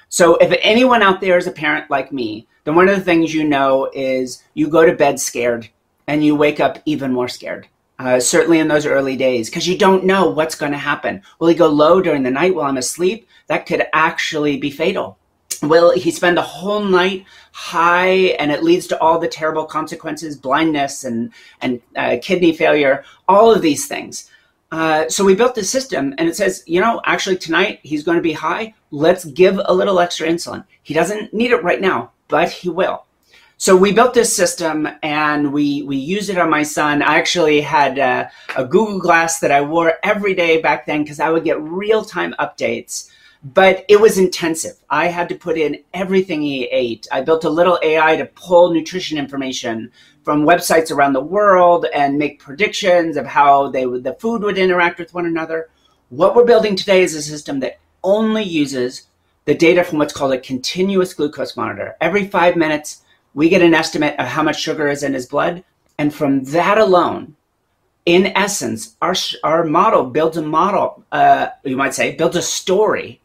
So, 0.09 0.35
if 0.35 0.57
anyone 0.61 1.01
out 1.01 1.21
there 1.21 1.37
is 1.37 1.47
a 1.47 1.51
parent 1.51 1.89
like 1.89 2.11
me, 2.11 2.47
then 2.63 2.75
one 2.75 2.87
of 2.87 2.95
the 2.95 3.03
things 3.03 3.33
you 3.33 3.43
know 3.43 3.89
is 3.93 4.43
you 4.53 4.67
go 4.67 4.85
to 4.85 4.93
bed 4.93 5.19
scared 5.19 5.69
and 6.07 6.23
you 6.23 6.35
wake 6.35 6.59
up 6.59 6.79
even 6.85 7.11
more 7.11 7.27
scared. 7.27 7.67
Uh, 7.97 8.19
certainly 8.19 8.59
in 8.59 8.67
those 8.67 8.85
early 8.85 9.15
days, 9.15 9.49
because 9.49 9.65
you 9.65 9.77
don't 9.77 10.03
know 10.03 10.29
what's 10.29 10.55
going 10.55 10.73
to 10.73 10.77
happen. 10.77 11.21
Will 11.39 11.47
he 11.47 11.55
go 11.55 11.69
low 11.69 12.01
during 12.01 12.23
the 12.23 12.31
night 12.31 12.53
while 12.53 12.65
I'm 12.65 12.75
asleep? 12.75 13.25
That 13.47 13.65
could 13.65 13.85
actually 13.93 14.57
be 14.57 14.69
fatal. 14.69 15.17
Will 15.61 15.91
he 15.91 16.11
spend 16.11 16.35
the 16.35 16.41
whole 16.41 16.83
night 16.83 17.25
high 17.55 18.35
and 18.37 18.51
it 18.51 18.63
leads 18.63 18.85
to 18.85 18.99
all 18.99 19.17
the 19.17 19.29
terrible 19.29 19.63
consequences 19.63 20.35
blindness 20.35 21.05
and 21.05 21.31
and 21.61 21.81
uh, 21.95 22.17
kidney 22.21 22.51
failure 22.51 23.05
all 23.29 23.49
of 23.49 23.61
these 23.61 23.87
things. 23.87 24.29
Uh, 24.73 25.07
so 25.07 25.23
we 25.23 25.33
built 25.33 25.55
this 25.55 25.69
system 25.69 26.13
and 26.17 26.27
it 26.27 26.35
says 26.35 26.63
you 26.67 26.81
know 26.81 26.99
actually 27.05 27.37
tonight 27.37 27.79
he's 27.81 28.03
going 28.03 28.17
to 28.17 28.21
be 28.21 28.33
high. 28.33 28.73
Let's 28.91 29.23
give 29.23 29.57
a 29.63 29.73
little 29.73 30.01
extra 30.01 30.27
insulin. 30.27 30.65
He 30.83 30.93
doesn't 30.93 31.33
need 31.33 31.51
it 31.51 31.63
right 31.63 31.79
now 31.79 32.11
but 32.27 32.51
he 32.51 32.67
will 32.67 33.04
so 33.57 33.75
we 33.75 33.91
built 33.91 34.13
this 34.13 34.35
system 34.35 34.87
and 35.03 35.51
we 35.53 35.83
we 35.83 35.97
used 35.97 36.29
it 36.29 36.37
on 36.37 36.49
my 36.49 36.63
son 36.63 37.01
i 37.01 37.17
actually 37.17 37.61
had 37.61 37.97
uh, 37.99 38.27
a 38.57 38.65
google 38.65 38.99
glass 38.99 39.39
that 39.39 39.51
i 39.51 39.61
wore 39.61 39.93
every 40.03 40.33
day 40.33 40.61
back 40.61 40.85
then 40.85 41.03
because 41.03 41.19
i 41.19 41.29
would 41.29 41.43
get 41.43 41.61
real-time 41.61 42.33
updates 42.39 43.09
but 43.53 43.85
it 43.87 44.01
was 44.01 44.17
intensive. 44.17 44.77
I 44.89 45.05
had 45.07 45.29
to 45.29 45.35
put 45.35 45.55
in 45.55 45.83
everything 45.93 46.41
he 46.41 46.63
ate. 46.65 47.07
I 47.11 47.21
built 47.21 47.43
a 47.43 47.49
little 47.49 47.77
AI 47.83 48.15
to 48.15 48.25
pull 48.25 48.71
nutrition 48.73 49.19
information 49.19 49.91
from 50.23 50.45
websites 50.45 50.89
around 50.91 51.13
the 51.13 51.21
world 51.21 51.85
and 51.93 52.17
make 52.17 52.39
predictions 52.39 53.17
of 53.17 53.27
how 53.27 53.69
they 53.69 53.85
would, 53.85 54.03
the 54.03 54.15
food 54.15 54.41
would 54.41 54.57
interact 54.57 54.97
with 54.97 55.13
one 55.13 55.27
another. 55.27 55.69
What 56.09 56.35
we're 56.35 56.45
building 56.45 56.75
today 56.75 57.03
is 57.03 57.13
a 57.13 57.21
system 57.21 57.59
that 57.59 57.79
only 58.03 58.41
uses 58.41 59.03
the 59.45 59.53
data 59.53 59.83
from 59.83 59.99
what's 59.99 60.13
called 60.13 60.33
a 60.33 60.39
continuous 60.39 61.13
glucose 61.13 61.55
monitor. 61.55 61.95
Every 62.01 62.25
five 62.25 62.55
minutes, 62.55 63.03
we 63.35 63.49
get 63.49 63.61
an 63.61 63.75
estimate 63.75 64.17
of 64.17 64.27
how 64.27 64.41
much 64.41 64.59
sugar 64.59 64.87
is 64.87 65.03
in 65.03 65.13
his 65.13 65.27
blood. 65.27 65.63
And 65.99 66.13
from 66.13 66.45
that 66.45 66.77
alone, 66.77 67.35
in 68.05 68.27
essence, 68.27 68.95
our, 69.01 69.13
our 69.43 69.65
model 69.65 70.05
builds 70.05 70.37
a 70.37 70.41
model, 70.41 71.03
uh, 71.11 71.49
you 71.63 71.77
might 71.77 71.93
say, 71.93 72.15
builds 72.15 72.37
a 72.37 72.41
story 72.41 73.21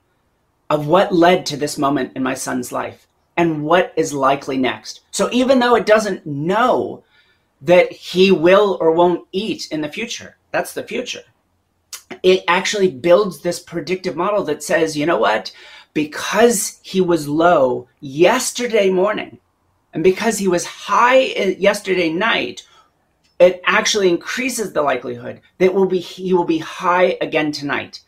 of 0.68 0.86
what 0.86 1.14
led 1.14 1.46
to 1.46 1.56
this 1.56 1.78
moment 1.78 2.12
in 2.16 2.22
my 2.22 2.34
son's 2.34 2.72
life 2.72 3.06
and 3.36 3.64
what 3.64 3.92
is 3.96 4.12
likely 4.12 4.58
next. 4.58 5.00
So 5.12 5.30
even 5.32 5.60
though 5.60 5.76
it 5.76 5.86
doesn't 5.86 6.26
know 6.26 7.04
that 7.62 7.92
he 7.92 8.32
will 8.32 8.78
or 8.80 8.92
won't 8.92 9.26
eat 9.32 9.68
in 9.70 9.80
the 9.80 9.88
future, 9.88 10.36
that's 10.50 10.74
the 10.74 10.82
future. 10.82 11.22
It 12.24 12.42
actually 12.48 12.90
builds 12.90 13.40
this 13.40 13.60
predictive 13.60 14.16
model 14.16 14.42
that 14.44 14.62
says, 14.62 14.96
you 14.96 15.06
know 15.06 15.18
what? 15.18 15.52
Because 15.94 16.80
he 16.82 17.00
was 17.00 17.28
low 17.28 17.86
yesterday 18.00 18.90
morning 18.90 19.38
and 19.92 20.04
because 20.04 20.38
he 20.38 20.48
was 20.48 20.64
high 20.66 21.18
yesterday 21.18 22.12
night, 22.12 22.66
it 23.38 23.60
actually 23.64 24.08
increases 24.08 24.72
the 24.72 24.82
likelihood 24.82 25.40
that 25.58 25.74
will 25.74 25.86
be 25.86 25.98
he 25.98 26.32
will 26.32 26.44
be 26.44 26.58
high 26.58 27.16
again 27.20 27.50
tonight 27.50 28.00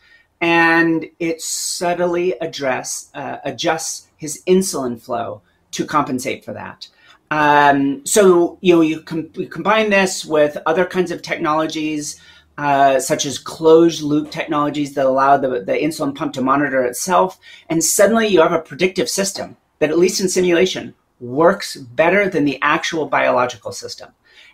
and 0.43 1.05
it 1.19 1.41
subtly 1.41 2.33
address 2.39 3.09
uh, 3.15 3.37
adjusts 3.45 4.07
his 4.17 4.43
insulin 4.45 5.01
flow 5.01 5.41
to 5.71 5.85
compensate 5.85 6.43
for 6.43 6.51
that. 6.51 6.87
Um, 7.31 8.05
so 8.05 8.57
you 8.61 8.75
know 8.75 8.81
you, 8.81 9.01
com- 9.01 9.31
you, 9.35 9.47
combine 9.47 9.89
this 9.89 10.25
with 10.25 10.57
other 10.65 10.85
kinds 10.85 11.11
of 11.11 11.21
technologies. 11.21 12.21
Uh, 12.55 12.99
such 12.99 13.25
as 13.25 13.39
closed 13.39 14.03
loop 14.03 14.29
technologies 14.29 14.93
that 14.93 15.07
allow 15.07 15.35
the, 15.35 15.63
the 15.63 15.73
insulin 15.73 16.13
pump 16.13 16.31
to 16.31 16.39
monitor 16.39 16.83
itself. 16.83 17.39
And 17.67 17.83
suddenly 17.83 18.27
you 18.27 18.41
have 18.41 18.51
a 18.51 18.59
predictive 18.61 19.09
system 19.09 19.57
that, 19.79 19.89
at 19.89 19.97
least 19.97 20.21
in 20.21 20.29
simulation, 20.29 20.93
works 21.23 21.75
better 21.75 22.29
than 22.29 22.45
the 22.45 22.59
actual 22.61 23.05
biological 23.07 23.71
system. 23.71 24.11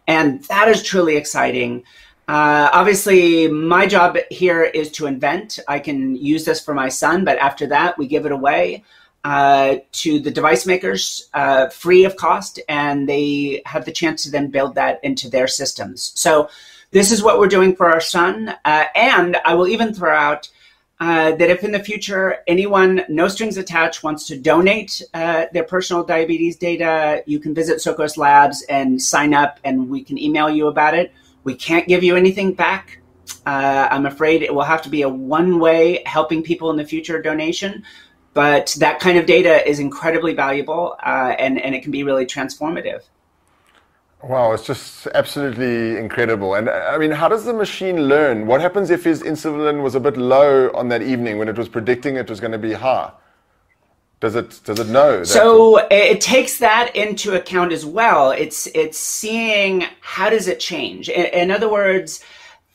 And 0.07 0.43
that 0.45 0.67
is 0.69 0.83
truly 0.83 1.17
exciting. 1.17 1.83
Uh, 2.27 2.69
obviously, 2.71 3.47
my 3.47 3.87
job 3.87 4.17
here 4.29 4.63
is 4.63 4.91
to 4.91 5.07
invent. 5.07 5.59
I 5.67 5.79
can 5.79 6.15
use 6.15 6.45
this 6.45 6.63
for 6.63 6.73
my 6.73 6.89
son, 6.89 7.25
but 7.25 7.39
after 7.39 7.65
that, 7.67 7.97
we 7.97 8.07
give 8.07 8.25
it 8.25 8.31
away 8.31 8.83
uh, 9.23 9.77
to 9.91 10.19
the 10.19 10.31
device 10.31 10.65
makers 10.65 11.29
uh, 11.33 11.69
free 11.69 12.05
of 12.05 12.15
cost, 12.15 12.59
and 12.69 13.09
they 13.09 13.61
have 13.65 13.85
the 13.85 13.91
chance 13.91 14.23
to 14.23 14.31
then 14.31 14.49
build 14.49 14.75
that 14.75 14.99
into 15.03 15.29
their 15.29 15.47
systems. 15.47 16.11
So, 16.15 16.49
this 16.91 17.11
is 17.11 17.21
what 17.21 17.37
we're 17.37 17.47
doing 17.47 17.75
for 17.75 17.87
our 17.89 18.01
son. 18.01 18.55
Uh, 18.65 18.85
and 18.95 19.37
I 19.45 19.53
will 19.53 19.67
even 19.67 19.93
throw 19.93 20.15
out 20.15 20.49
uh, 20.99 21.31
that 21.35 21.49
if 21.49 21.63
in 21.63 21.71
the 21.71 21.79
future 21.79 22.37
anyone, 22.47 23.03
no 23.07 23.27
strings 23.27 23.57
attached, 23.57 24.03
wants 24.03 24.27
to 24.27 24.37
donate 24.37 25.01
uh, 25.13 25.45
their 25.53 25.63
personal 25.63 26.03
diabetes 26.03 26.57
data, 26.57 27.23
you 27.25 27.39
can 27.39 27.55
visit 27.55 27.77
Socos 27.77 28.17
Labs 28.17 28.63
and 28.63 29.01
sign 29.01 29.33
up, 29.33 29.59
and 29.63 29.89
we 29.89 30.03
can 30.03 30.17
email 30.17 30.49
you 30.49 30.67
about 30.67 30.93
it 30.93 31.13
we 31.43 31.55
can't 31.55 31.87
give 31.87 32.03
you 32.03 32.15
anything 32.15 32.53
back. 32.53 32.99
Uh, 33.45 33.87
I'm 33.89 34.05
afraid 34.05 34.41
it 34.41 34.53
will 34.53 34.63
have 34.63 34.81
to 34.83 34.89
be 34.89 35.03
a 35.03 35.09
one 35.09 35.59
way 35.59 36.03
helping 36.05 36.43
people 36.43 36.69
in 36.69 36.77
the 36.77 36.85
future 36.85 37.21
donation. 37.21 37.83
But 38.33 38.75
that 38.79 38.99
kind 38.99 39.17
of 39.17 39.25
data 39.25 39.67
is 39.67 39.79
incredibly 39.79 40.33
valuable 40.33 40.95
uh, 41.03 41.35
and, 41.39 41.59
and 41.59 41.73
it 41.73 41.81
can 41.81 41.91
be 41.91 42.03
really 42.03 42.25
transformative. 42.25 43.01
Wow, 44.21 44.51
it's 44.51 44.65
just 44.65 45.07
absolutely 45.15 45.97
incredible. 45.97 46.55
And 46.55 46.69
I 46.69 46.97
mean, 46.97 47.11
how 47.11 47.29
does 47.29 47.45
the 47.45 47.53
machine 47.53 48.07
learn? 48.07 48.47
What 48.47 48.59
happens 48.59 48.89
if 48.89 49.05
his 49.05 49.23
insulin 49.23 49.81
was 49.81 49.95
a 49.95 49.99
bit 49.99 50.17
low 50.17 50.69
on 50.71 50.89
that 50.89 51.01
evening 51.01 51.37
when 51.37 51.47
it 51.47 51.57
was 51.57 51.69
predicting 51.69 52.17
it 52.17 52.29
was 52.29 52.41
going 52.41 52.51
to 52.51 52.57
be 52.57 52.73
high? 52.73 53.11
Does 54.19 54.35
it 54.35 54.59
does 54.65 54.79
it 54.79 54.87
know? 54.87 55.23
so 55.23 55.77
it 55.89 56.19
takes 56.19 56.57
that 56.57 56.93
into 56.93 57.35
account 57.35 57.71
as 57.71 57.85
well. 57.85 58.31
It's 58.31 58.67
it's 58.75 58.97
seeing 58.97 59.85
how 60.01 60.29
does 60.29 60.49
it 60.49 60.59
change. 60.59 61.07
In, 61.07 61.27
in 61.27 61.51
other 61.51 61.69
words, 61.69 62.21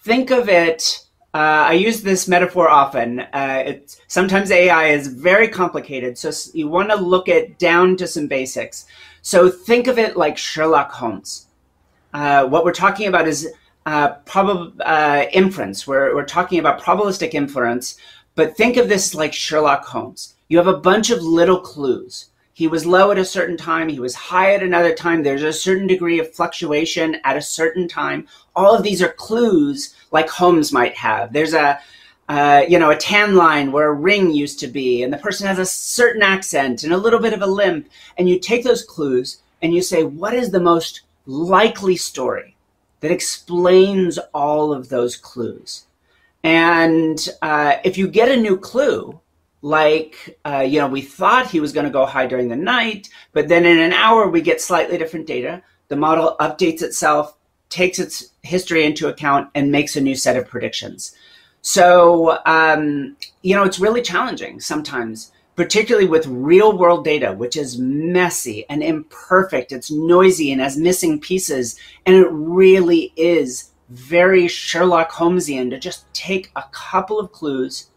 think 0.03 0.31
of 0.31 0.49
it. 0.49 1.05
Uh, 1.35 1.66
I 1.69 1.73
use 1.75 2.01
this 2.01 2.27
metaphor 2.29 2.71
often. 2.71 3.21
Uh, 3.21 3.75
sometimes 4.07 4.51
AI 4.51 4.87
is 4.87 5.09
very 5.09 5.49
complicated, 5.49 6.16
so 6.16 6.31
you 6.55 6.69
want 6.69 6.89
to 6.91 6.97
look 6.97 7.29
it 7.29 7.59
down 7.59 7.97
to 7.99 8.07
some 8.07 8.27
basics. 8.29 8.87
So 9.25 9.49
think 9.49 9.87
of 9.87 9.99
it 9.99 10.16
like 10.16 10.37
Sherlock 10.37 10.93
Holmes. 10.93 11.49
Uh, 12.12 12.47
what 12.47 12.64
we're 12.64 12.72
talking 12.72 13.09
about 13.09 13.27
is 13.27 13.49
uh, 13.87 14.11
prob- 14.27 14.81
uh, 14.85 15.25
inference. 15.33 15.87
We're, 15.87 16.14
we're 16.14 16.27
talking 16.27 16.59
about 16.59 16.81
probabilistic 16.81 17.33
inference, 17.33 17.97
but 18.35 18.57
think 18.57 18.77
of 18.77 18.89
this 18.89 19.14
like 19.14 19.33
Sherlock 19.33 19.85
Holmes 19.87 20.35
you 20.49 20.59
have 20.59 20.66
a 20.66 20.77
bunch 20.77 21.11
of 21.11 21.22
little 21.22 21.59
clues. 21.59 22.29
He 22.53 22.68
was 22.68 22.87
low 22.87 23.11
at 23.11 23.18
a 23.18 23.25
certain 23.25 23.57
time, 23.57 23.89
he 23.89 23.99
was 23.99 24.14
high 24.14 24.55
at 24.55 24.62
another 24.62 24.95
time, 24.95 25.22
there's 25.22 25.43
a 25.43 25.53
certain 25.53 25.87
degree 25.87 26.20
of 26.20 26.33
fluctuation 26.33 27.16
at 27.25 27.37
a 27.37 27.43
certain 27.43 27.89
time. 27.89 28.29
All 28.55 28.77
of 28.77 28.83
these 28.83 29.03
are 29.03 29.12
clues 29.14 29.97
like 30.12 30.29
Holmes 30.29 30.70
might 30.70 30.95
have. 30.97 31.33
There's 31.33 31.55
a 31.55 31.81
uh, 32.29 32.64
you 32.68 32.79
know, 32.79 32.91
a 32.91 32.97
tan 32.97 33.35
line 33.35 33.70
where 33.70 33.89
a 33.89 33.93
ring 33.93 34.33
used 34.33 34.59
to 34.61 34.66
be, 34.66 35.03
and 35.03 35.12
the 35.12 35.18
person 35.18 35.47
has 35.47 35.59
a 35.59 35.66
certain 35.66 36.22
accent 36.22 36.83
and 36.83 36.93
a 36.93 36.99
little 36.99 37.20
bit 37.20 37.33
of 37.33 37.43
a 37.43 37.47
limp. 37.47 37.89
And 38.16 38.29
you 38.29 38.39
take 38.39 38.64
those 38.64 38.83
clues 38.83 39.43
and 39.61 39.75
you 39.75 39.83
say, 39.83 40.05
what 40.05 40.35
is 40.35 40.51
the 40.51 40.61
most 40.61 41.03
likely 41.27 41.97
story 41.97 42.57
that 43.01 43.11
explains 43.11 44.18
all 44.33 44.72
of 44.72 44.89
those 44.89 45.16
clues? 45.16 45.85
And 46.43 47.27
uh, 47.43 47.77
if 47.85 47.97
you 47.97 48.09
get 48.09 48.31
a 48.31 48.37
new 48.37 48.57
clue, 48.59 49.20
like, 49.62 50.39
uh, 50.45 50.61
you 50.61 50.79
know, 50.79 50.89
we 50.89 51.01
thought 51.01 51.51
he 51.51 51.61
was 51.61 51.72
going 51.72 51.87
to 51.87 51.93
go 51.93 52.05
high 52.05 52.27
during 52.27 52.49
the 52.49 52.57
night, 52.57 53.09
but 53.33 53.49
then 53.49 53.64
in 53.64 53.79
an 53.79 53.95
hour 53.95 54.29
we 54.29 54.43
get 54.43 54.61
slightly 54.61 54.99
different 54.99 55.27
data. 55.27 55.62
The 55.89 55.97
model 55.97 56.37
updates 56.39 56.83
itself, 56.83 57.37
takes 57.70 57.99
its 57.99 58.31
history 58.43 58.85
into 58.85 59.09
account, 59.09 59.49
and 59.55 59.72
makes 59.72 59.97
a 59.97 60.01
new 60.01 60.14
set 60.14 60.37
of 60.37 60.49
predictions. 60.49 61.14
So, 61.67 62.41
um, 62.45 63.17
you 63.41 63.57
know, 63.57 63.65
it's 63.65 63.79
really 63.79 64.03
challenging 64.03 64.61
sometimes, 64.61 65.33
particularly 65.57 66.07
with 66.07 66.27
real 66.27 66.77
world 66.77 67.07
data, 67.07 67.33
which 67.33 67.57
is 67.57 67.79
messy 67.79 68.67
and 68.69 68.83
imperfect. 68.83 69.73
It's 69.73 69.91
noisy 69.91 70.53
and 70.53 70.61
has 70.61 70.77
missing 70.77 71.19
pieces. 71.19 71.77
And 72.05 72.17
it 72.17 72.29
really 72.31 73.15
is 73.17 73.71
very 73.89 74.47
Sherlock 74.47 75.11
Holmesian 75.11 75.71
to 75.71 75.79
just 75.79 76.05
take 76.12 76.51
a 76.55 76.65
couple 76.71 77.19
of 77.19 77.33
clues 77.33 77.89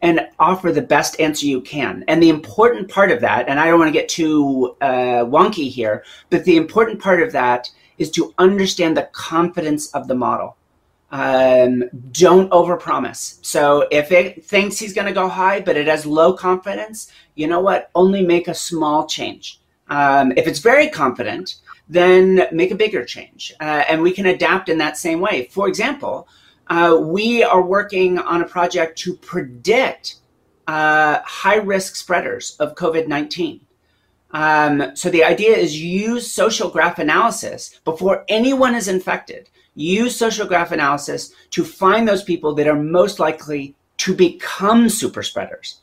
and 0.00 0.28
offer 0.40 0.72
the 0.72 0.82
best 0.82 1.20
answer 1.20 1.46
you 1.46 1.60
can. 1.60 2.04
And 2.08 2.20
the 2.20 2.28
important 2.28 2.90
part 2.90 3.12
of 3.12 3.20
that, 3.20 3.48
and 3.48 3.60
I 3.60 3.68
don't 3.68 3.78
want 3.78 3.88
to 3.88 4.00
get 4.00 4.08
too 4.08 4.74
uh, 4.80 5.24
wonky 5.26 5.70
here, 5.70 6.02
but 6.28 6.44
the 6.44 6.56
important 6.56 7.00
part 7.00 7.22
of 7.22 7.30
that 7.30 7.70
is 7.98 8.10
to 8.10 8.34
understand 8.38 8.96
the 8.96 9.08
confidence 9.12 9.92
of 9.92 10.08
the 10.08 10.16
model. 10.16 10.56
Um, 11.12 11.84
don't 12.10 12.50
overpromise. 12.50 13.38
So 13.44 13.86
if 13.90 14.10
it 14.10 14.44
thinks 14.44 14.78
he's 14.78 14.94
going 14.94 15.06
to 15.06 15.12
go 15.12 15.28
high, 15.28 15.60
but 15.60 15.76
it 15.76 15.86
has 15.86 16.06
low 16.06 16.32
confidence, 16.32 17.12
you 17.34 17.46
know 17.46 17.60
what? 17.60 17.90
Only 17.94 18.24
make 18.24 18.48
a 18.48 18.54
small 18.54 19.06
change. 19.06 19.60
Um, 19.88 20.32
if 20.38 20.46
it's 20.46 20.58
very 20.58 20.88
confident, 20.88 21.56
then 21.86 22.46
make 22.50 22.70
a 22.70 22.74
bigger 22.74 23.04
change. 23.04 23.52
Uh, 23.60 23.84
and 23.88 24.00
we 24.00 24.12
can 24.12 24.26
adapt 24.26 24.70
in 24.70 24.78
that 24.78 24.96
same 24.96 25.20
way. 25.20 25.48
For 25.52 25.68
example, 25.68 26.28
uh, 26.68 26.96
we 26.98 27.42
are 27.42 27.60
working 27.60 28.18
on 28.18 28.40
a 28.40 28.48
project 28.48 28.96
to 29.00 29.14
predict 29.16 30.16
uh, 30.66 31.20
high 31.24 31.56
risk 31.56 31.96
spreaders 31.96 32.56
of 32.58 32.74
COVID 32.74 33.08
19. 33.08 33.60
Um, 34.30 34.96
so 34.96 35.10
the 35.10 35.24
idea 35.24 35.54
is 35.54 35.78
use 35.78 36.32
social 36.32 36.70
graph 36.70 36.98
analysis 36.98 37.78
before 37.84 38.24
anyone 38.28 38.74
is 38.74 38.88
infected. 38.88 39.50
Use 39.74 40.16
social 40.16 40.46
graph 40.46 40.72
analysis 40.72 41.32
to 41.50 41.64
find 41.64 42.06
those 42.06 42.22
people 42.22 42.54
that 42.54 42.68
are 42.68 42.76
most 42.76 43.18
likely 43.18 43.74
to 43.98 44.14
become 44.14 44.88
super 44.88 45.22
spreaders. 45.22 45.80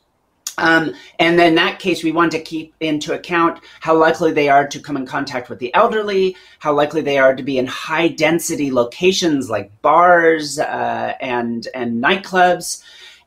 Um, 0.58 0.94
and 1.18 1.40
in 1.40 1.54
that 1.54 1.78
case, 1.78 2.04
we 2.04 2.12
want 2.12 2.32
to 2.32 2.40
keep 2.40 2.74
into 2.80 3.14
account 3.14 3.60
how 3.80 3.96
likely 3.96 4.32
they 4.32 4.48
are 4.48 4.66
to 4.68 4.80
come 4.80 4.96
in 4.96 5.06
contact 5.06 5.48
with 5.48 5.58
the 5.58 5.72
elderly, 5.74 6.36
how 6.58 6.74
likely 6.74 7.00
they 7.00 7.18
are 7.18 7.34
to 7.34 7.42
be 7.42 7.58
in 7.58 7.66
high 7.66 8.08
density 8.08 8.70
locations 8.70 9.48
like 9.48 9.70
bars 9.80 10.58
uh, 10.58 11.14
and, 11.20 11.68
and 11.74 12.02
nightclubs. 12.02 12.82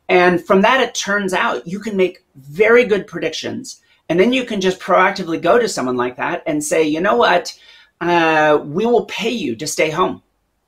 And 0.09 0.45
from 0.45 0.61
that, 0.61 0.81
it 0.81 0.93
turns 0.93 1.33
out 1.33 1.67
you 1.67 1.79
can 1.79 1.97
make 1.97 2.23
very 2.35 2.85
good 2.85 3.07
predictions. 3.07 3.81
And 4.09 4.19
then 4.19 4.33
you 4.33 4.45
can 4.45 4.61
just 4.61 4.79
proactively 4.79 5.41
go 5.41 5.57
to 5.57 5.67
someone 5.67 5.97
like 5.97 6.17
that 6.17 6.43
and 6.45 6.63
say, 6.63 6.83
you 6.83 7.01
know 7.01 7.15
what? 7.15 7.57
Uh, 8.01 8.59
we 8.63 8.85
will 8.85 9.05
pay 9.05 9.31
you 9.31 9.55
to 9.55 9.65
stay 9.65 9.89
home. 9.89 10.21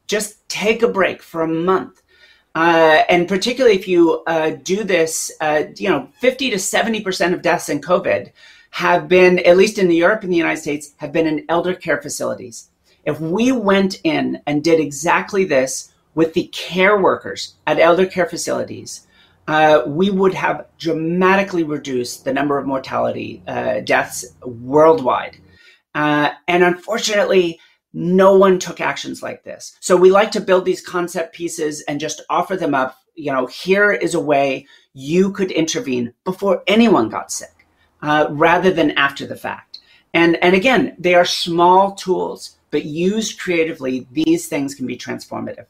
Just 0.07 0.47
take 0.49 0.81
a 0.81 0.87
break 0.87 1.21
for 1.21 1.41
a 1.41 1.47
month 1.47 2.01
uh, 2.55 3.03
and 3.09 3.27
particularly 3.27 3.75
if 3.75 3.85
you 3.85 4.23
uh, 4.27 4.51
do 4.63 4.85
this, 4.85 5.29
uh, 5.41 5.63
you 5.75 5.89
know, 5.89 6.07
50 6.21 6.51
to 6.51 6.55
70% 6.55 7.33
of 7.33 7.41
deaths 7.41 7.67
in 7.67 7.81
COVID 7.81 8.31
have 8.71 9.09
been, 9.09 9.39
at 9.39 9.57
least 9.57 9.77
in 9.77 9.91
Europe 9.91 10.23
and 10.23 10.31
the 10.31 10.37
United 10.37 10.61
States, 10.61 10.93
have 10.97 11.11
been 11.11 11.27
in 11.27 11.45
elder 11.49 11.75
care 11.75 12.01
facilities. 12.01 12.69
If 13.03 13.19
we 13.19 13.51
went 13.51 13.99
in 14.05 14.41
and 14.47 14.63
did 14.63 14.79
exactly 14.79 15.43
this 15.43 15.93
with 16.15 16.33
the 16.33 16.47
care 16.47 16.97
workers 16.97 17.55
at 17.67 17.77
elder 17.77 18.05
care 18.05 18.25
facilities, 18.25 19.05
uh, 19.47 19.83
we 19.85 20.09
would 20.09 20.33
have 20.33 20.65
dramatically 20.79 21.63
reduced 21.63 22.23
the 22.23 22.33
number 22.33 22.57
of 22.57 22.65
mortality 22.65 23.43
uh, 23.47 23.81
deaths 23.81 24.25
worldwide. 24.43 25.37
Uh, 25.93 26.29
and 26.47 26.63
unfortunately, 26.63 27.59
no 27.95 28.37
one 28.37 28.59
took 28.59 28.81
actions 28.81 29.23
like 29.23 29.43
this. 29.43 29.77
So 29.79 29.95
we 29.95 30.11
like 30.11 30.29
to 30.31 30.41
build 30.41 30.65
these 30.65 30.85
concept 30.85 31.33
pieces 31.33 31.81
and 31.83 31.99
just 31.99 32.21
offer 32.29 32.57
them 32.57 32.75
up. 32.75 32.99
You 33.15 33.31
know, 33.31 33.45
here 33.45 33.93
is 33.93 34.13
a 34.13 34.19
way 34.19 34.67
you 34.93 35.31
could 35.31 35.49
intervene 35.49 36.13
before 36.25 36.61
anyone 36.67 37.07
got 37.07 37.31
sick, 37.31 37.65
uh, 38.01 38.27
rather 38.29 38.69
than 38.69 38.91
after 38.91 39.25
the 39.25 39.37
fact. 39.37 39.79
And 40.13 40.35
and 40.43 40.53
again, 40.53 40.95
they 40.99 41.15
are 41.15 41.25
small 41.25 41.93
tools, 41.93 42.57
but 42.69 42.83
used 42.83 43.39
creatively, 43.39 44.07
these 44.11 44.47
things 44.47 44.75
can 44.75 44.85
be 44.85 44.97
transformative. 44.97 45.65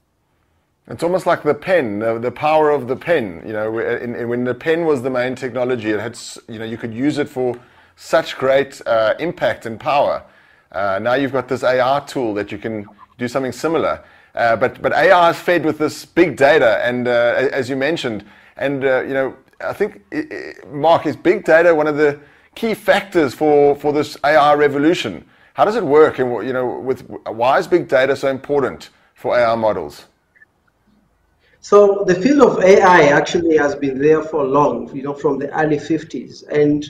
It's 0.88 1.04
almost 1.04 1.28
like 1.28 1.44
the 1.44 1.54
pen, 1.54 2.00
the, 2.00 2.20
the 2.20 2.32
power 2.32 2.72
of 2.72 2.88
the 2.88 2.96
pen. 2.96 3.44
You 3.46 3.54
know, 3.54 3.80
in, 3.80 4.16
in, 4.16 4.30
when 4.30 4.44
the 4.44 4.54
pen 4.54 4.86
was 4.86 5.04
the 5.04 5.10
main 5.10 5.36
technology, 5.36 5.92
it 5.92 6.00
had, 6.00 6.18
you 6.48 6.60
know, 6.60 6.66
you 6.66 6.78
could 6.78 6.94
use 6.94 7.18
it 7.20 7.30
for 7.30 7.60
such 7.96 8.38
great 8.38 8.82
uh, 8.86 9.14
impact 9.20 9.66
and 9.66 9.80
power. 9.80 10.24
Uh, 10.72 11.00
now 11.02 11.14
you've 11.14 11.32
got 11.32 11.48
this 11.48 11.64
AR 11.64 12.06
tool 12.06 12.34
that 12.34 12.52
you 12.52 12.58
can 12.58 12.86
do 13.18 13.28
something 13.28 13.52
similar. 13.52 14.04
Uh, 14.36 14.56
but, 14.56 14.82
but 14.82 14.92
AR 14.92 15.32
is 15.32 15.38
fed 15.38 15.64
with 15.64 15.78
this 15.78 16.06
big 16.06 16.36
data, 16.36 16.86
and 16.86 17.08
uh, 17.08 17.50
as 17.52 17.70
you 17.70 17.76
mentioned, 17.76 18.26
and 18.58 18.84
uh, 18.84 19.02
you 19.02 19.14
know, 19.14 19.36
I 19.62 19.72
think 19.72 20.02
it, 20.12 20.32
it, 20.32 20.74
Mark 20.74 21.06
is 21.06 21.16
big 21.16 21.46
data 21.46 21.74
one 21.74 21.88
of 21.88 21.96
the 21.96 22.20
key 22.54 22.74
factors 22.74 23.34
for, 23.34 23.76
for 23.76 23.94
this 23.94 24.18
AR 24.24 24.58
revolution. 24.58 25.26
How 25.54 25.64
does 25.64 25.78
it 25.78 25.84
work, 25.84 26.20
and 26.20 26.34
what 26.34 26.46
you 26.46 26.52
know, 26.52 26.80
with 26.80 27.08
why 27.28 27.60
is 27.60 27.68
big 27.68 27.88
data 27.88 28.14
so 28.16 28.28
important 28.28 28.90
for 29.14 29.40
AR 29.40 29.56
models? 29.56 30.06
So 31.62 32.04
the 32.06 32.16
field 32.16 32.42
of 32.42 32.64
AI 32.64 33.04
actually 33.08 33.58
has 33.58 33.74
been 33.74 34.00
there 34.00 34.22
for 34.22 34.44
long, 34.44 34.94
you 34.94 35.02
know, 35.02 35.14
from 35.14 35.40
the 35.40 35.50
early 35.58 35.78
50s, 35.78 36.46
and 36.50 36.86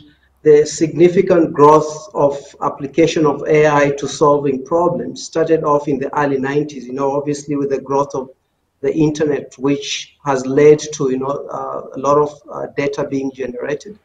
the 0.45 0.63
significant 0.63 1.51
growth 1.51 2.07
of 2.13 2.37
application 2.61 3.25
of 3.25 3.43
AI 3.47 3.89
to 3.97 4.07
solving 4.07 4.63
problems 4.63 5.23
started 5.23 5.63
off 5.63 5.87
in 5.87 5.97
the 5.97 6.15
early 6.15 6.37
90s, 6.37 6.83
you 6.83 6.93
know, 6.93 7.17
obviously 7.17 7.55
with 7.55 7.71
the 7.71 7.81
growth 7.81 8.13
of 8.13 8.29
the 8.81 8.93
internet, 8.93 9.55
which 9.57 10.15
has 10.23 10.45
led 10.45 10.77
to, 10.77 11.09
you 11.09 11.17
know, 11.17 11.47
uh, 11.49 11.87
a 11.95 11.99
lot 11.99 12.19
of 12.19 12.29
uh, 12.51 12.67
data 12.77 13.07
being 13.09 13.31
generated. 13.33 13.97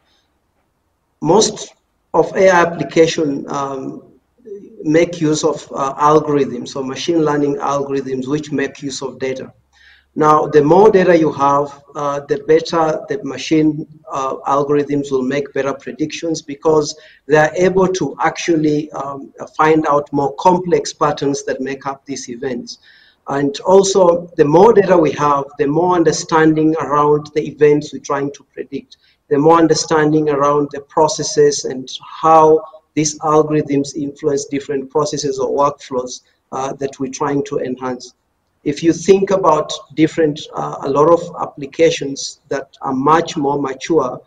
Most 1.20 1.74
of 2.14 2.34
AI 2.34 2.62
application 2.62 3.44
um, 3.50 4.02
make 4.82 5.20
use 5.20 5.44
of 5.44 5.70
uh, 5.74 5.92
algorithms 5.96 6.74
or 6.74 6.82
machine 6.82 7.22
learning 7.22 7.56
algorithms 7.56 8.26
which 8.26 8.50
make 8.50 8.80
use 8.80 9.02
of 9.02 9.18
data. 9.18 9.52
Now, 10.16 10.46
the 10.46 10.62
more 10.62 10.90
data 10.90 11.16
you 11.16 11.30
have, 11.32 11.84
uh, 11.94 12.20
the 12.20 12.38
better 12.38 13.00
the 13.08 13.22
machine 13.22 13.86
uh, 14.10 14.36
algorithms 14.48 15.12
will 15.12 15.22
make 15.22 15.52
better 15.52 15.72
predictions 15.72 16.42
because 16.42 16.98
they 17.26 17.36
are 17.36 17.52
able 17.54 17.86
to 17.88 18.16
actually 18.20 18.90
um, 18.90 19.32
find 19.56 19.86
out 19.86 20.12
more 20.12 20.34
complex 20.34 20.92
patterns 20.92 21.44
that 21.44 21.60
make 21.60 21.86
up 21.86 22.04
these 22.06 22.28
events. 22.28 22.78
And 23.28 23.58
also, 23.60 24.26
the 24.36 24.44
more 24.44 24.72
data 24.72 24.98
we 24.98 25.12
have, 25.12 25.44
the 25.58 25.68
more 25.68 25.94
understanding 25.94 26.74
around 26.80 27.30
the 27.34 27.46
events 27.46 27.92
we're 27.92 28.00
trying 28.00 28.32
to 28.32 28.44
predict, 28.52 28.96
the 29.28 29.38
more 29.38 29.58
understanding 29.58 30.28
around 30.28 30.70
the 30.72 30.80
processes 30.80 31.64
and 31.64 31.88
how 32.20 32.60
these 32.94 33.16
algorithms 33.20 33.94
influence 33.94 34.46
different 34.46 34.90
processes 34.90 35.38
or 35.38 35.56
workflows 35.56 36.22
uh, 36.50 36.72
that 36.74 36.98
we're 36.98 37.12
trying 37.12 37.44
to 37.44 37.60
enhance 37.60 38.14
if 38.64 38.82
you 38.82 38.92
think 38.92 39.30
about 39.30 39.72
different, 39.94 40.40
uh, 40.54 40.76
a 40.82 40.90
lot 40.90 41.10
of 41.10 41.20
applications 41.40 42.40
that 42.48 42.76
are 42.82 42.92
much 42.92 43.36
more 43.36 43.60
mature, 43.60 44.20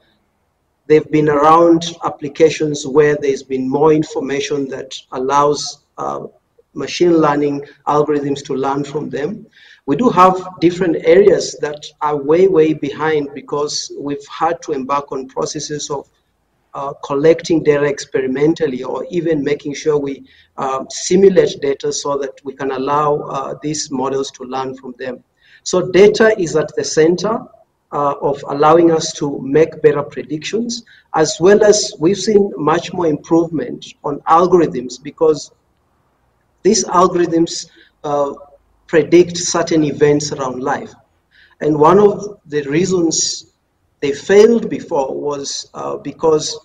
they've 0.88 1.10
been 1.12 1.30
around 1.30 1.96
applications 2.04 2.88
where 2.88 3.16
there's 3.16 3.44
been 3.44 3.70
more 3.70 3.94
information 3.94 4.68
that 4.70 4.94
allows 5.12 5.84
uh, 5.98 6.26
machine 6.74 7.18
learning 7.18 7.64
algorithms 7.88 8.44
to 8.44 8.56
learn 8.56 8.84
from 8.84 9.10
them. 9.10 9.46
We 9.86 9.96
do 9.96 10.10
have 10.10 10.48
different 10.60 10.98
areas 11.06 11.56
that 11.62 11.86
are 12.02 12.18
way, 12.18 12.48
way 12.48 12.74
behind 12.74 13.30
because 13.36 13.92
we've 14.00 14.26
had 14.28 14.62
to 14.64 14.72
embark 14.72 15.12
on 15.12 15.28
processes 15.28 15.90
of 15.92 16.10
uh, 16.74 16.93
collecting 17.03 17.63
data 17.63 17.84
experimentally 17.84 18.84
or 18.84 19.05
even 19.09 19.43
making 19.43 19.74
sure 19.74 19.97
we 19.97 20.26
uh, 20.57 20.84
simulate 20.89 21.59
data 21.61 21.91
so 21.93 22.17
that 22.17 22.34
we 22.43 22.53
can 22.53 22.71
allow 22.71 23.17
uh, 23.17 23.53
these 23.61 23.91
models 23.91 24.32
to 24.32 24.43
learn 24.43 24.76
from 24.76 24.93
them. 24.97 25.24
So 25.63 25.91
data 25.91 26.34
is 26.39 26.55
at 26.55 26.76
the 26.76 26.84
center. 26.84 27.39
uh, 27.93 28.15
of 28.21 28.43
allowing 28.49 28.91
us 28.91 29.13
to 29.13 29.39
make 29.41 29.82
better 29.82 30.01
predictions, 30.01 30.84
as 31.13 31.38
well 31.39 31.63
as 31.63 31.93
we've 31.99 32.17
seen 32.17 32.51
much 32.57 32.91
more 32.91 33.05
improvement 33.05 33.93
on 34.03 34.19
algorithms 34.21 35.01
because 35.01 35.51
these 36.63 36.84
algorithms 36.86 37.69
uh, 38.03 38.34
predict 38.88 39.38
certain 39.38 39.84
events 39.84 40.32
around 40.32 40.63
life. 40.63 40.91
And 41.61 41.78
one 41.80 41.99
of 41.99 42.39
the 42.47 42.63
reasons 42.63 43.53
they 44.04 44.12
failed 44.12 44.70
before 44.70 45.16
was 45.16 45.70
uh, 45.74 45.95
because 45.95 46.60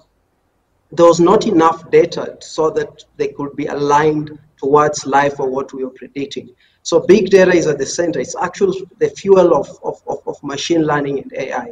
there 0.91 1.07
was 1.07 1.21
not 1.21 1.47
enough 1.47 1.89
data 1.89 2.37
so 2.41 2.69
that 2.69 3.05
they 3.17 3.29
could 3.29 3.55
be 3.55 3.67
aligned 3.67 4.37
towards 4.57 5.07
life 5.07 5.39
or 5.39 5.49
what 5.49 5.73
we 5.73 5.85
were 5.85 5.97
predicting. 6.03 6.51
So 6.83 6.99
big 6.99 7.31
data 7.31 7.53
is 7.53 7.69
at 7.69 7.79
the 7.79 7.87
center. 7.87 8.19
It's 8.19 8.35
actually 8.35 8.85
the 8.99 9.11
fuel 9.11 9.55
of, 9.55 9.69
of, 9.85 10.03
of, 10.27 10.43
machine 10.43 10.85
learning 10.85 11.21
and 11.21 11.33
AI. 11.33 11.71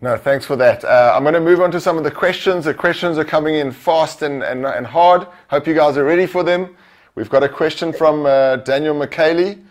No, 0.00 0.16
thanks 0.16 0.44
for 0.44 0.56
that. 0.56 0.84
Uh, 0.84 1.12
I'm 1.14 1.22
going 1.22 1.34
to 1.34 1.40
move 1.40 1.60
on 1.60 1.70
to 1.70 1.80
some 1.80 1.96
of 1.96 2.02
the 2.02 2.10
questions. 2.10 2.64
The 2.64 2.74
questions 2.74 3.16
are 3.16 3.24
coming 3.24 3.54
in 3.54 3.70
fast 3.70 4.22
and, 4.22 4.42
and, 4.42 4.66
and 4.66 4.84
hard. 4.84 5.28
Hope 5.50 5.68
you 5.68 5.74
guys 5.74 5.96
are 5.96 6.04
ready 6.04 6.26
for 6.26 6.42
them. 6.42 6.76
We've 7.14 7.30
got 7.30 7.44
a 7.44 7.48
question 7.48 7.92
from 7.92 8.26
uh, 8.26 8.56
Daniel 8.56 8.96
McKaylee 8.96 9.62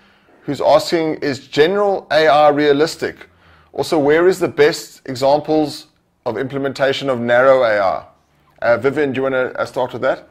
who's 0.43 0.61
asking 0.61 1.15
Is 1.15 1.49
general 1.49 2.07
AI 2.09 2.47
realistic? 2.49 3.27
Also, 3.75 3.99
where 3.99 4.25
is 4.25 4.39
the 4.39 4.47
best 4.47 5.01
examples 5.05 5.87
of 6.25 6.37
implementation 6.37 7.09
of 7.09 7.19
narrow 7.19 7.65
AI? 7.65 8.05
Uh, 8.61 8.77
Vivienne, 8.77 9.11
do 9.11 9.17
you 9.17 9.23
want 9.23 9.35
to 9.35 9.59
uh, 9.59 9.65
start 9.65 9.91
with 9.91 10.01
that? 10.01 10.29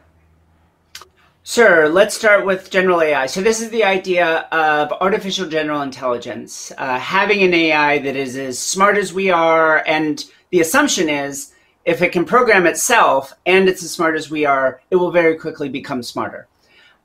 Sure. 1.43 1.91
Let's 1.91 2.17
start 2.17 2.47
with 2.47 2.71
general 2.71 3.03
AI. 3.03 3.27
So 3.27 3.43
this 3.43 3.61
is 3.61 3.69
the 3.69 3.85
idea 3.85 4.49
of 4.51 4.91
artificial 4.93 5.47
general 5.47 5.83
intelligence, 5.83 6.73
uh, 6.79 6.99
having 6.99 7.43
an 7.43 7.53
AI 7.53 7.99
that 7.99 8.17
is 8.17 8.35
as 8.35 8.59
smart 8.59 8.97
as 8.97 9.13
we 9.13 9.29
are, 9.29 9.85
and 9.87 10.25
the 10.49 10.61
assumption 10.61 11.11
is 11.11 11.53
if 11.85 12.01
it 12.01 12.13
can 12.13 12.25
program 12.25 12.67
itself 12.67 13.35
and 13.45 13.69
it's 13.69 13.83
as 13.83 13.91
smart 13.91 14.17
as 14.17 14.31
we 14.31 14.47
are, 14.47 14.81
it 14.91 14.97
will 14.97 15.11
very 15.11 15.37
quickly 15.37 15.69
become 15.69 16.03
smarter. 16.03 16.49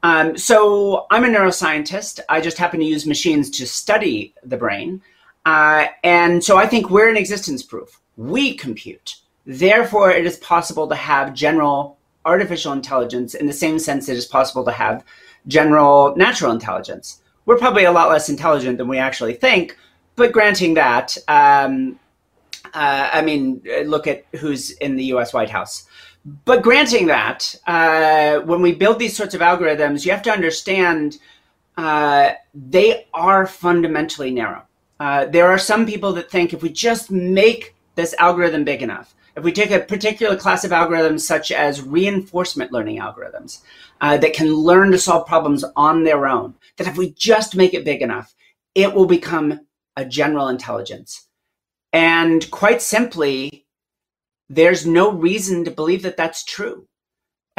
Um, 0.03 0.37
so 0.37 1.05
I'm 1.11 1.25
a 1.25 1.27
neuroscientist. 1.27 2.21
I 2.29 2.39
just 2.39 2.57
happen 2.57 2.79
to 2.79 2.85
use 2.85 3.05
machines 3.05 3.49
to 3.57 3.67
study 3.67 4.33
the 4.41 4.55
brain. 4.55 5.01
Uh, 5.45 5.87
and 6.03 6.43
so 6.43 6.57
I 6.57 6.67
think 6.67 6.89
we're 6.89 7.09
an 7.09 7.17
existence 7.17 7.63
proof. 7.63 7.99
We 8.17 8.53
compute. 8.55 9.15
Therefore, 9.45 10.11
it 10.11 10.25
is 10.25 10.37
possible 10.37 10.87
to 10.87 10.95
have 10.95 11.33
general 11.33 11.97
artificial 12.25 12.73
intelligence 12.73 13.33
in 13.33 13.47
the 13.47 13.53
same 13.53 13.79
sense 13.79 14.09
it 14.09 14.17
is 14.17 14.25
possible 14.25 14.63
to 14.65 14.71
have 14.71 15.03
general 15.47 16.15
natural 16.15 16.51
intelligence. 16.51 17.21
We're 17.45 17.57
probably 17.57 17.85
a 17.85 17.91
lot 17.91 18.09
less 18.09 18.29
intelligent 18.29 18.77
than 18.77 18.87
we 18.87 18.97
actually 18.97 19.33
think, 19.33 19.77
but 20.15 20.31
granting 20.31 20.75
that, 20.75 21.17
um, 21.27 21.99
uh, 22.73 23.09
I 23.11 23.21
mean, 23.21 23.63
look 23.85 24.05
at 24.05 24.25
who's 24.35 24.71
in 24.71 24.95
the 24.95 25.05
US 25.05 25.33
White 25.33 25.49
House. 25.49 25.87
But 26.45 26.61
granting 26.61 27.07
that, 27.07 27.55
uh, 27.65 28.41
when 28.41 28.61
we 28.61 28.73
build 28.75 28.99
these 28.99 29.15
sorts 29.15 29.33
of 29.33 29.41
algorithms, 29.41 30.05
you 30.05 30.11
have 30.11 30.21
to 30.23 30.31
understand 30.31 31.17
uh, 31.77 32.33
they 32.53 33.07
are 33.13 33.47
fundamentally 33.47 34.29
narrow. 34.31 34.63
Uh, 34.99 35.25
there 35.25 35.47
are 35.47 35.57
some 35.57 35.85
people 35.85 36.13
that 36.13 36.29
think 36.29 36.53
if 36.53 36.61
we 36.61 36.69
just 36.69 37.09
make 37.09 37.75
this 37.95 38.13
algorithm 38.19 38.63
big 38.63 38.81
enough, 38.81 39.15
if 39.35 39.43
we 39.43 39.51
take 39.51 39.71
a 39.71 39.79
particular 39.79 40.35
class 40.35 40.65
of 40.65 40.71
algorithms, 40.71 41.21
such 41.21 41.51
as 41.51 41.81
reinforcement 41.81 42.71
learning 42.71 42.99
algorithms, 42.99 43.61
uh, 44.01 44.17
that 44.17 44.33
can 44.33 44.53
learn 44.53 44.91
to 44.91 44.97
solve 44.97 45.27
problems 45.27 45.63
on 45.75 46.03
their 46.03 46.27
own, 46.27 46.55
that 46.77 46.87
if 46.87 46.97
we 46.97 47.11
just 47.11 47.55
make 47.55 47.73
it 47.73 47.85
big 47.85 48.01
enough, 48.01 48.33
it 48.75 48.93
will 48.93 49.05
become 49.05 49.61
a 49.95 50.05
general 50.05 50.47
intelligence. 50.47 51.27
And 51.93 52.49
quite 52.51 52.81
simply, 52.81 53.65
there's 54.49 54.85
no 54.85 55.11
reason 55.11 55.63
to 55.65 55.71
believe 55.71 56.03
that 56.03 56.17
that's 56.17 56.43
true. 56.43 56.87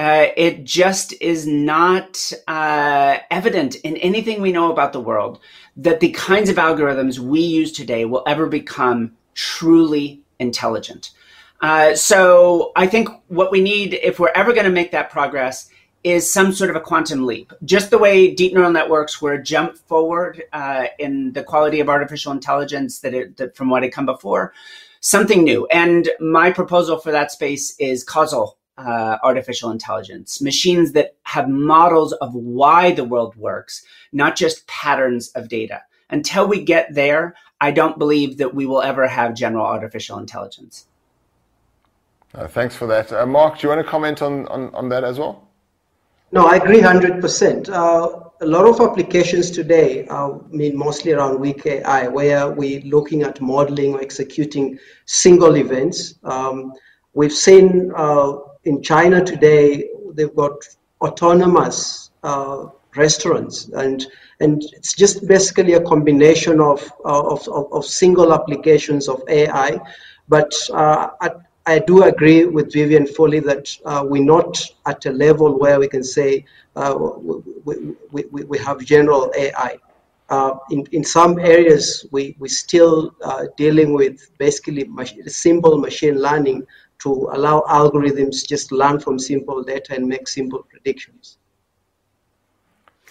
Uh, 0.01 0.32
it 0.34 0.64
just 0.64 1.12
is 1.20 1.46
not 1.46 2.32
uh, 2.48 3.18
evident 3.30 3.74
in 3.84 3.98
anything 3.98 4.40
we 4.40 4.51
know 4.51 4.72
about 4.72 4.94
the 4.94 5.01
world 5.01 5.38
that 5.76 6.01
the 6.01 6.09
kinds 6.12 6.48
of 6.48 6.57
algorithms 6.57 7.18
we 7.18 7.42
use 7.42 7.70
today 7.70 8.07
will 8.07 8.22
ever 8.26 8.46
become 8.46 9.12
truly 9.34 10.22
intelligent. 10.38 11.11
Uh, 11.61 11.94
so 11.94 12.72
I 12.76 12.86
think 12.86 13.11
what 13.28 13.53
we 13.53 13.61
need, 13.61 13.92
if 14.03 14.18
we're 14.18 14.32
ever 14.34 14.55
going 14.55 14.64
to 14.64 14.70
make 14.70 14.90
that 14.92 15.11
progress, 15.11 15.68
is 16.03 16.32
some 16.32 16.51
sort 16.55 16.70
of 16.70 16.76
a 16.76 16.80
quantum 16.80 17.26
leap. 17.26 17.53
Just 17.66 17.90
the 17.90 17.98
way 17.98 18.34
deep 18.34 18.55
neural 18.55 18.72
networks 18.72 19.20
were 19.20 19.34
a 19.34 19.42
jump 19.42 19.76
forward 19.76 20.42
uh, 20.55 20.86
in 20.98 21.34
the 21.34 21.44
quality 21.44 21.78
of 21.78 21.90
artificial 21.90 22.32
intelligence 22.32 23.01
that, 23.01 23.12
it, 23.12 23.36
that 23.36 23.55
from 23.55 23.68
what 23.68 23.82
had 23.82 23.92
come 23.92 24.07
before, 24.07 24.55
something 25.01 25.44
new. 25.44 25.66
And 25.66 26.09
my 26.20 26.51
proposal 26.53 26.96
for 26.96 27.12
that 27.12 27.30
space 27.30 27.76
is 27.78 28.03
causal 28.03 28.57
uh, 28.87 29.18
artificial 29.22 29.70
intelligence, 29.70 30.41
machines 30.41 30.93
that 30.93 31.16
have 31.22 31.49
models 31.49 32.12
of 32.14 32.35
why 32.35 32.93
the 32.93 33.05
world 33.05 33.37
works, 33.37 33.85
not 34.12 34.37
just 34.37 34.66
patterns 34.66 35.28
of 35.31 35.49
data. 35.49 35.83
Until 36.11 36.49
we 36.49 36.64
get 36.64 36.95
there, 36.95 37.35
I 37.61 37.70
don't 37.70 37.99
believe 37.99 38.39
that 38.39 38.55
we 38.55 38.66
will 38.66 38.83
ever 38.83 39.07
have 39.07 39.35
general 39.35 39.66
artificial 39.66 40.18
intelligence. 40.18 40.87
Uh, 42.35 42.47
thanks 42.47 42.76
for 42.76 42.87
that. 42.87 43.12
Uh, 43.12 43.26
Mark, 43.26 43.59
do 43.59 43.66
you 43.66 43.74
want 43.74 43.85
to 43.85 43.91
comment 43.91 44.22
on, 44.22 44.47
on, 44.49 44.74
on 44.74 44.89
that 44.89 45.05
as 45.05 45.18
well? 45.18 45.49
No, 46.33 46.47
I 46.47 46.57
agree 46.57 46.81
100%. 46.81 47.68
Uh, 47.68 48.31
a 48.41 48.47
lot 48.47 48.64
of 48.66 48.81
applications 48.81 49.51
today, 49.51 50.07
uh, 50.07 50.31
I 50.31 50.39
mean, 50.49 50.76
mostly 50.76 51.12
around 51.12 51.41
weak 51.41 51.66
AI, 51.66 52.07
where 52.07 52.51
we're 52.51 52.81
looking 52.83 53.22
at 53.22 53.41
modeling 53.41 53.95
or 53.95 54.01
executing 54.01 54.78
single 55.07 55.57
events. 55.57 56.14
Um, 56.22 56.72
we've 57.14 57.33
seen 57.33 57.93
uh, 57.97 58.37
in 58.65 58.83
China 58.83 59.25
today, 59.25 59.89
they've 60.15 60.35
got 60.35 60.53
autonomous 61.01 62.11
uh, 62.23 62.67
restaurants, 62.97 63.69
and 63.69 64.07
and 64.41 64.63
it's 64.73 64.95
just 64.95 65.27
basically 65.27 65.75
a 65.75 65.83
combination 65.83 66.61
of 66.61 66.93
of, 67.05 67.47
of, 67.49 67.73
of 67.73 67.85
single 67.85 68.33
applications 68.33 69.09
of 69.09 69.23
AI. 69.29 69.79
But 70.29 70.53
uh, 70.73 71.09
at, 71.23 71.37
I 71.67 71.79
do 71.79 72.05
agree 72.05 72.47
with 72.47 72.73
Vivienne 72.73 73.07
fully 73.07 73.41
that 73.41 73.77
uh, 73.85 74.05
we're 74.07 74.25
not 74.25 74.59
at 74.87 75.05
a 75.07 75.11
level 75.11 75.59
where 75.59 75.79
we 75.79 75.89
can 75.89 76.03
say 76.03 76.45
uh, 76.77 76.97
we, 76.99 77.95
we, 78.11 78.25
we, 78.31 78.45
we, 78.45 78.59
have 78.59 78.85
general 78.85 79.31
AI. 79.37 79.77
Uh, 80.31 80.55
in, 80.71 80.87
in 80.93 81.05
some 81.05 81.39
areas, 81.39 82.07
we, 82.13 82.37
we're 82.39 82.49
still 82.49 83.15
uh, 83.23 83.45
dealing 83.57 83.93
with 83.93 84.31
basically 84.39 84.85
mach- 84.85 85.29
simple 85.29 85.77
machine 85.77 86.21
learning 86.21 86.65
to 87.03 87.30
allow 87.32 87.62
algorithms 87.68 88.46
just 88.46 88.72
learn 88.72 89.01
from 89.01 89.18
simple 89.18 89.62
data 89.62 89.94
and 89.94 90.07
make 90.07 90.28
simple 90.28 90.62
predictions. 90.68 91.38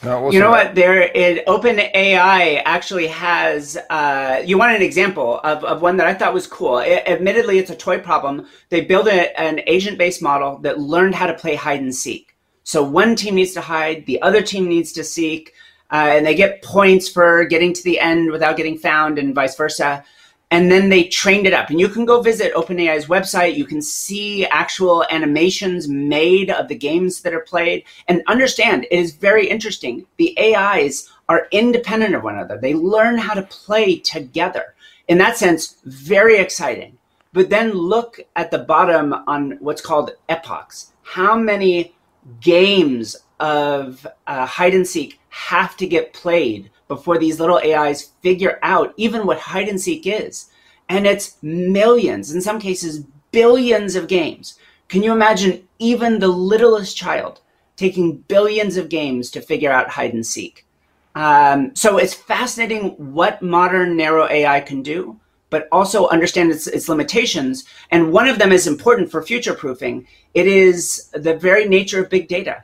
No, 0.01 0.31
you 0.31 0.39
know 0.39 0.49
what? 0.49 0.75
There, 0.75 1.01
it, 1.01 1.45
OpenAI 1.45 2.61
actually 2.63 3.07
has. 3.07 3.77
Uh, 3.89 4.41
you 4.45 4.57
want 4.57 4.73
an 4.73 4.81
example 4.81 5.41
of, 5.43 5.65
of 5.65 5.81
one 5.81 5.97
that 5.97 6.07
I 6.07 6.13
thought 6.13 6.33
was 6.33 6.47
cool. 6.47 6.79
It, 6.79 7.03
admittedly, 7.05 7.57
it's 7.57 7.69
a 7.69 7.75
toy 7.75 7.99
problem. 7.99 8.47
They 8.69 8.81
built 8.81 9.07
a, 9.07 9.37
an 9.37 9.59
agent-based 9.67 10.21
model 10.21 10.59
that 10.59 10.79
learned 10.79 11.15
how 11.15 11.27
to 11.27 11.33
play 11.33 11.55
hide 11.55 11.81
and 11.81 11.93
seek. 11.93 12.37
So 12.63 12.81
one 12.81 13.15
team 13.17 13.35
needs 13.35 13.53
to 13.53 13.61
hide, 13.61 14.05
the 14.05 14.21
other 14.21 14.41
team 14.41 14.69
needs 14.69 14.93
to 14.93 15.03
seek, 15.03 15.53
uh, 15.91 15.95
and 15.95 16.25
they 16.25 16.35
get 16.35 16.61
points 16.61 17.09
for 17.09 17.43
getting 17.45 17.73
to 17.73 17.83
the 17.83 17.99
end 17.99 18.31
without 18.31 18.55
getting 18.55 18.77
found, 18.77 19.19
and 19.19 19.35
vice 19.35 19.57
versa 19.57 20.05
and 20.52 20.72
then 20.72 20.89
they 20.89 21.04
trained 21.04 21.45
it 21.45 21.54
up. 21.54 21.70
And 21.70 21.80
you 21.80 21.88
can 21.88 22.06
go 22.06 22.22
visit 22.22 22.54
OpenAI's 22.54 23.06
website. 23.06 23.56
You 23.56 23.66
can 23.66 23.82
see 23.82 24.45
actual 24.47 25.06
animations 25.12 25.88
made 25.88 26.50
of 26.50 26.68
the 26.68 26.76
games 26.76 27.22
that 27.22 27.34
are 27.34 27.41
played 27.41 27.84
and 28.08 28.24
understand 28.28 28.86
it 28.86 29.00
is 29.00 29.16
very 29.16 29.47
interesting. 29.47 30.06
The 30.18 30.38
AIs 30.39 31.10
are 31.28 31.47
independent 31.52 32.16
of 32.16 32.24
one 32.24 32.36
another, 32.36 32.58
they 32.58 32.74
learn 32.74 33.18
how 33.18 33.36
to 33.36 33.43
play 33.43 34.00
together. 34.00 34.74
In 35.08 35.20
that 35.20 35.38
sense, 35.38 35.78
very 35.86 36.38
exciting. 36.38 36.97
But 37.34 37.52
then 37.52 37.72
look 37.74 38.20
at 38.36 38.50
the 38.50 38.58
bottom 38.58 39.14
on 39.14 39.58
what's 39.60 39.82
called 39.82 40.12
epochs. 40.28 40.93
How 41.04 41.38
many 41.38 41.93
games 42.41 43.16
of 43.39 44.06
uh, 44.26 44.45
hide 44.47 44.74
and 44.74 44.88
seek 44.88 45.20
have 45.30 45.78
to 45.78 45.88
get 45.88 46.14
played 46.14 46.72
before 46.89 47.17
these 47.17 47.39
little 47.39 47.59
AIs 47.59 48.11
figure 48.21 48.59
out 48.61 48.93
even 48.97 49.25
what 49.25 49.39
hide 49.39 49.69
and 49.69 49.79
seek 49.79 50.05
is. 50.05 50.49
And 50.89 51.07
it's 51.07 51.37
millions, 51.41 52.33
in 52.33 52.41
some 52.41 52.59
cases, 52.59 53.05
billions 53.31 53.95
of 53.95 54.07
games. 54.07 54.57
Can 54.89 55.03
you 55.03 55.13
imagine 55.13 55.67
even 55.77 56.19
the 56.19 56.27
littlest 56.27 56.97
child 56.97 57.41
taking 57.77 58.17
billions 58.17 58.75
of 58.75 58.89
games 58.89 59.29
to 59.31 59.41
figure 59.41 59.71
out 59.71 59.91
hide 59.91 60.13
and 60.13 60.25
seek? 60.25 60.65
Um, 61.13 61.75
so 61.75 61.97
it's 61.97 62.13
fascinating 62.13 63.13
what 63.13 63.41
modern 63.41 63.95
narrow 63.95 64.27
AI 64.27 64.59
can 64.61 64.81
do, 64.81 65.19
but 65.51 65.67
also 65.71 66.07
understand 66.07 66.51
its, 66.51 66.65
its 66.65 66.89
limitations. 66.89 67.65
And 67.91 68.11
one 68.11 68.27
of 68.27 68.39
them 68.39 68.51
is 68.51 68.65
important 68.65 69.11
for 69.11 69.21
future 69.21 69.53
proofing. 69.53 70.07
It 70.33 70.47
is 70.47 71.09
the 71.13 71.35
very 71.35 71.67
nature 71.67 72.03
of 72.03 72.09
big 72.09 72.27
data. 72.27 72.63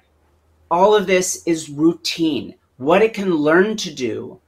All 0.72 0.96
of 0.96 1.06
this 1.06 1.44
is 1.46 1.70
routine 1.70 2.56
what 2.78 3.02
it 3.02 3.14
can 3.14 3.34
learn 3.36 3.78
to 3.78 3.94
do 3.94 4.40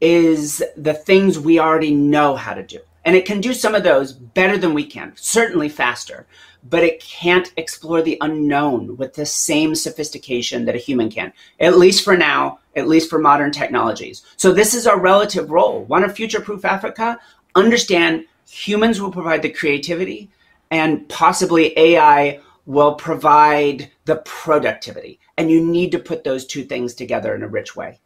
is 0.00 0.62
the 0.76 0.94
things 0.94 1.38
we 1.38 1.58
already 1.58 1.94
know 1.94 2.36
how 2.36 2.54
to 2.54 2.62
do. 2.62 2.80
And 3.04 3.14
it 3.14 3.24
can 3.24 3.40
do 3.40 3.54
some 3.54 3.74
of 3.74 3.84
those 3.84 4.12
better 4.12 4.58
than 4.58 4.74
we 4.74 4.84
can, 4.84 5.12
certainly 5.14 5.68
faster, 5.68 6.26
but 6.68 6.82
it 6.82 7.00
can't 7.00 7.52
explore 7.56 8.02
the 8.02 8.18
unknown 8.20 8.96
with 8.96 9.14
the 9.14 9.24
same 9.24 9.76
sophistication 9.76 10.64
that 10.64 10.74
a 10.74 10.78
human 10.78 11.08
can, 11.08 11.32
at 11.60 11.78
least 11.78 12.02
for 12.02 12.16
now, 12.16 12.58
at 12.74 12.88
least 12.88 13.08
for 13.08 13.20
modern 13.20 13.52
technologies. 13.52 14.22
So, 14.36 14.52
this 14.52 14.74
is 14.74 14.88
our 14.88 14.98
relative 14.98 15.50
role. 15.50 15.84
Want 15.84 16.04
to 16.04 16.12
future 16.12 16.40
proof 16.40 16.64
Africa? 16.64 17.20
Understand 17.54 18.24
humans 18.48 19.00
will 19.00 19.12
provide 19.12 19.42
the 19.42 19.50
creativity 19.50 20.28
and 20.72 21.08
possibly 21.08 21.78
AI 21.78 22.40
will 22.66 22.94
provide 22.94 23.90
the 24.04 24.16
productivity. 24.16 25.18
And 25.38 25.50
you 25.50 25.64
need 25.64 25.92
to 25.92 25.98
put 25.98 26.24
those 26.24 26.44
two 26.44 26.64
things 26.64 26.94
together 26.94 27.34
in 27.34 27.42
a 27.42 27.48
rich 27.48 27.76
way. 27.76 28.00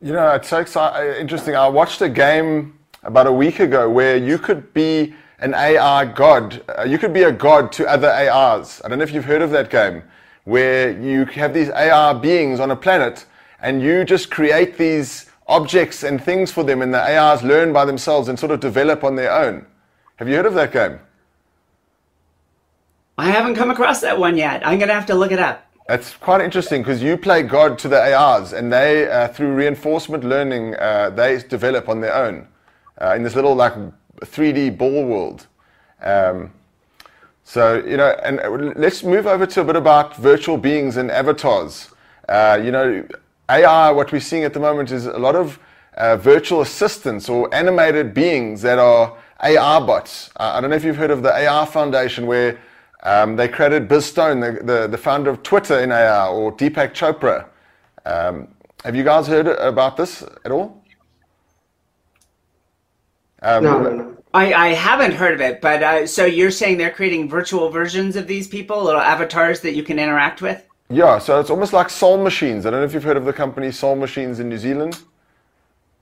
You 0.00 0.12
know, 0.12 0.30
it's 0.32 0.48
so 0.48 0.60
exciting, 0.60 1.20
interesting. 1.20 1.54
I 1.54 1.68
watched 1.68 2.02
a 2.02 2.08
game 2.08 2.78
about 3.02 3.26
a 3.26 3.32
week 3.32 3.60
ago 3.60 3.88
where 3.88 4.16
you 4.16 4.38
could 4.38 4.72
be 4.74 5.14
an 5.38 5.54
AR 5.54 6.06
god. 6.06 6.62
Uh, 6.78 6.82
you 6.82 6.98
could 6.98 7.12
be 7.12 7.22
a 7.22 7.32
god 7.32 7.70
to 7.72 7.86
other 7.86 8.08
ARs. 8.08 8.80
I 8.84 8.88
don't 8.88 8.98
know 8.98 9.04
if 9.04 9.12
you've 9.12 9.24
heard 9.24 9.42
of 9.42 9.50
that 9.50 9.70
game, 9.70 10.02
where 10.44 10.98
you 10.98 11.24
have 11.26 11.54
these 11.54 11.70
AR 11.70 12.14
beings 12.14 12.60
on 12.60 12.70
a 12.70 12.76
planet 12.76 13.26
and 13.60 13.82
you 13.82 14.04
just 14.04 14.30
create 14.30 14.76
these 14.76 15.30
objects 15.48 16.02
and 16.02 16.22
things 16.22 16.52
for 16.52 16.64
them, 16.64 16.82
and 16.82 16.92
the 16.92 17.18
ARs 17.18 17.42
learn 17.42 17.72
by 17.72 17.84
themselves 17.84 18.28
and 18.28 18.38
sort 18.38 18.52
of 18.52 18.60
develop 18.60 19.04
on 19.04 19.16
their 19.16 19.32
own. 19.32 19.66
Have 20.16 20.28
you 20.28 20.36
heard 20.36 20.46
of 20.46 20.54
that 20.54 20.72
game? 20.72 20.98
I 23.18 23.30
haven't 23.30 23.54
come 23.54 23.70
across 23.70 24.02
that 24.02 24.18
one 24.18 24.36
yet. 24.36 24.66
I'm 24.66 24.78
going 24.78 24.88
to 24.88 24.94
have 24.94 25.06
to 25.06 25.14
look 25.14 25.32
it 25.32 25.38
up. 25.38 25.66
It's 25.88 26.14
quite 26.16 26.42
interesting 26.42 26.82
because 26.82 27.02
you 27.02 27.16
play 27.16 27.42
God 27.42 27.78
to 27.78 27.88
the 27.88 28.14
ARs, 28.14 28.52
and 28.52 28.70
they, 28.72 29.08
uh, 29.08 29.28
through 29.28 29.54
reinforcement 29.54 30.24
learning, 30.24 30.74
uh, 30.76 31.10
they 31.10 31.38
develop 31.38 31.88
on 31.88 32.00
their 32.00 32.14
own 32.14 32.46
uh, 33.00 33.14
in 33.14 33.22
this 33.22 33.34
little 33.34 33.54
like 33.54 33.74
3D 34.20 34.76
ball 34.76 35.06
world. 35.06 35.46
Um, 36.02 36.52
so 37.44 37.82
you 37.86 37.96
know, 37.96 38.16
and 38.22 38.40
uh, 38.40 38.50
let's 38.76 39.02
move 39.02 39.26
over 39.26 39.46
to 39.46 39.60
a 39.60 39.64
bit 39.64 39.76
about 39.76 40.16
virtual 40.16 40.58
beings 40.58 40.96
and 40.96 41.10
avatars. 41.10 41.90
Uh, 42.28 42.60
you 42.62 42.72
know, 42.72 43.06
AI. 43.48 43.90
What 43.92 44.12
we're 44.12 44.20
seeing 44.20 44.44
at 44.44 44.52
the 44.52 44.60
moment 44.60 44.90
is 44.90 45.06
a 45.06 45.18
lot 45.18 45.36
of 45.36 45.58
uh, 45.96 46.16
virtual 46.16 46.60
assistants 46.60 47.28
or 47.28 47.52
animated 47.54 48.12
beings 48.12 48.60
that 48.62 48.80
are 48.80 49.16
AR 49.40 49.80
bots. 49.86 50.30
I 50.36 50.60
don't 50.60 50.70
know 50.70 50.76
if 50.76 50.84
you've 50.84 50.96
heard 50.96 51.12
of 51.12 51.22
the 51.22 51.32
AI 51.32 51.64
Foundation, 51.66 52.26
where 52.26 52.58
um, 53.02 53.36
they 53.36 53.48
created 53.48 53.88
Biz 53.88 54.06
Stone, 54.06 54.40
the, 54.40 54.52
the, 54.62 54.86
the, 54.86 54.98
founder 54.98 55.30
of 55.30 55.42
Twitter 55.42 55.80
in 55.80 55.92
AR, 55.92 56.28
or 56.28 56.56
Deepak 56.56 56.92
Chopra. 56.92 57.46
Um, 58.04 58.48
have 58.84 58.96
you 58.96 59.04
guys 59.04 59.26
heard 59.26 59.46
about 59.46 59.96
this 59.96 60.22
at 60.44 60.50
all? 60.50 60.82
Um, 63.42 63.64
no, 63.64 63.82
no, 63.82 63.90
no. 63.90 64.16
I, 64.34 64.52
I 64.52 64.68
haven't 64.68 65.12
heard 65.12 65.34
of 65.34 65.40
it, 65.40 65.60
but 65.60 65.82
uh, 65.82 66.06
so 66.06 66.24
you're 66.24 66.50
saying 66.50 66.78
they're 66.78 66.90
creating 66.90 67.28
virtual 67.28 67.70
versions 67.70 68.16
of 68.16 68.26
these 68.26 68.48
people, 68.48 68.82
little 68.82 69.00
avatars 69.00 69.60
that 69.60 69.74
you 69.74 69.82
can 69.82 69.98
interact 69.98 70.42
with? 70.42 70.66
Yeah, 70.88 71.18
so 71.18 71.40
it's 71.40 71.50
almost 71.50 71.72
like 71.72 71.90
Soul 71.90 72.22
Machines. 72.22 72.66
I 72.66 72.70
don't 72.70 72.80
know 72.80 72.86
if 72.86 72.92
you've 72.92 73.02
heard 73.02 73.16
of 73.16 73.24
the 73.24 73.32
company 73.32 73.72
Soul 73.72 73.96
Machines 73.96 74.38
in 74.38 74.48
New 74.48 74.58
Zealand. 74.58 75.00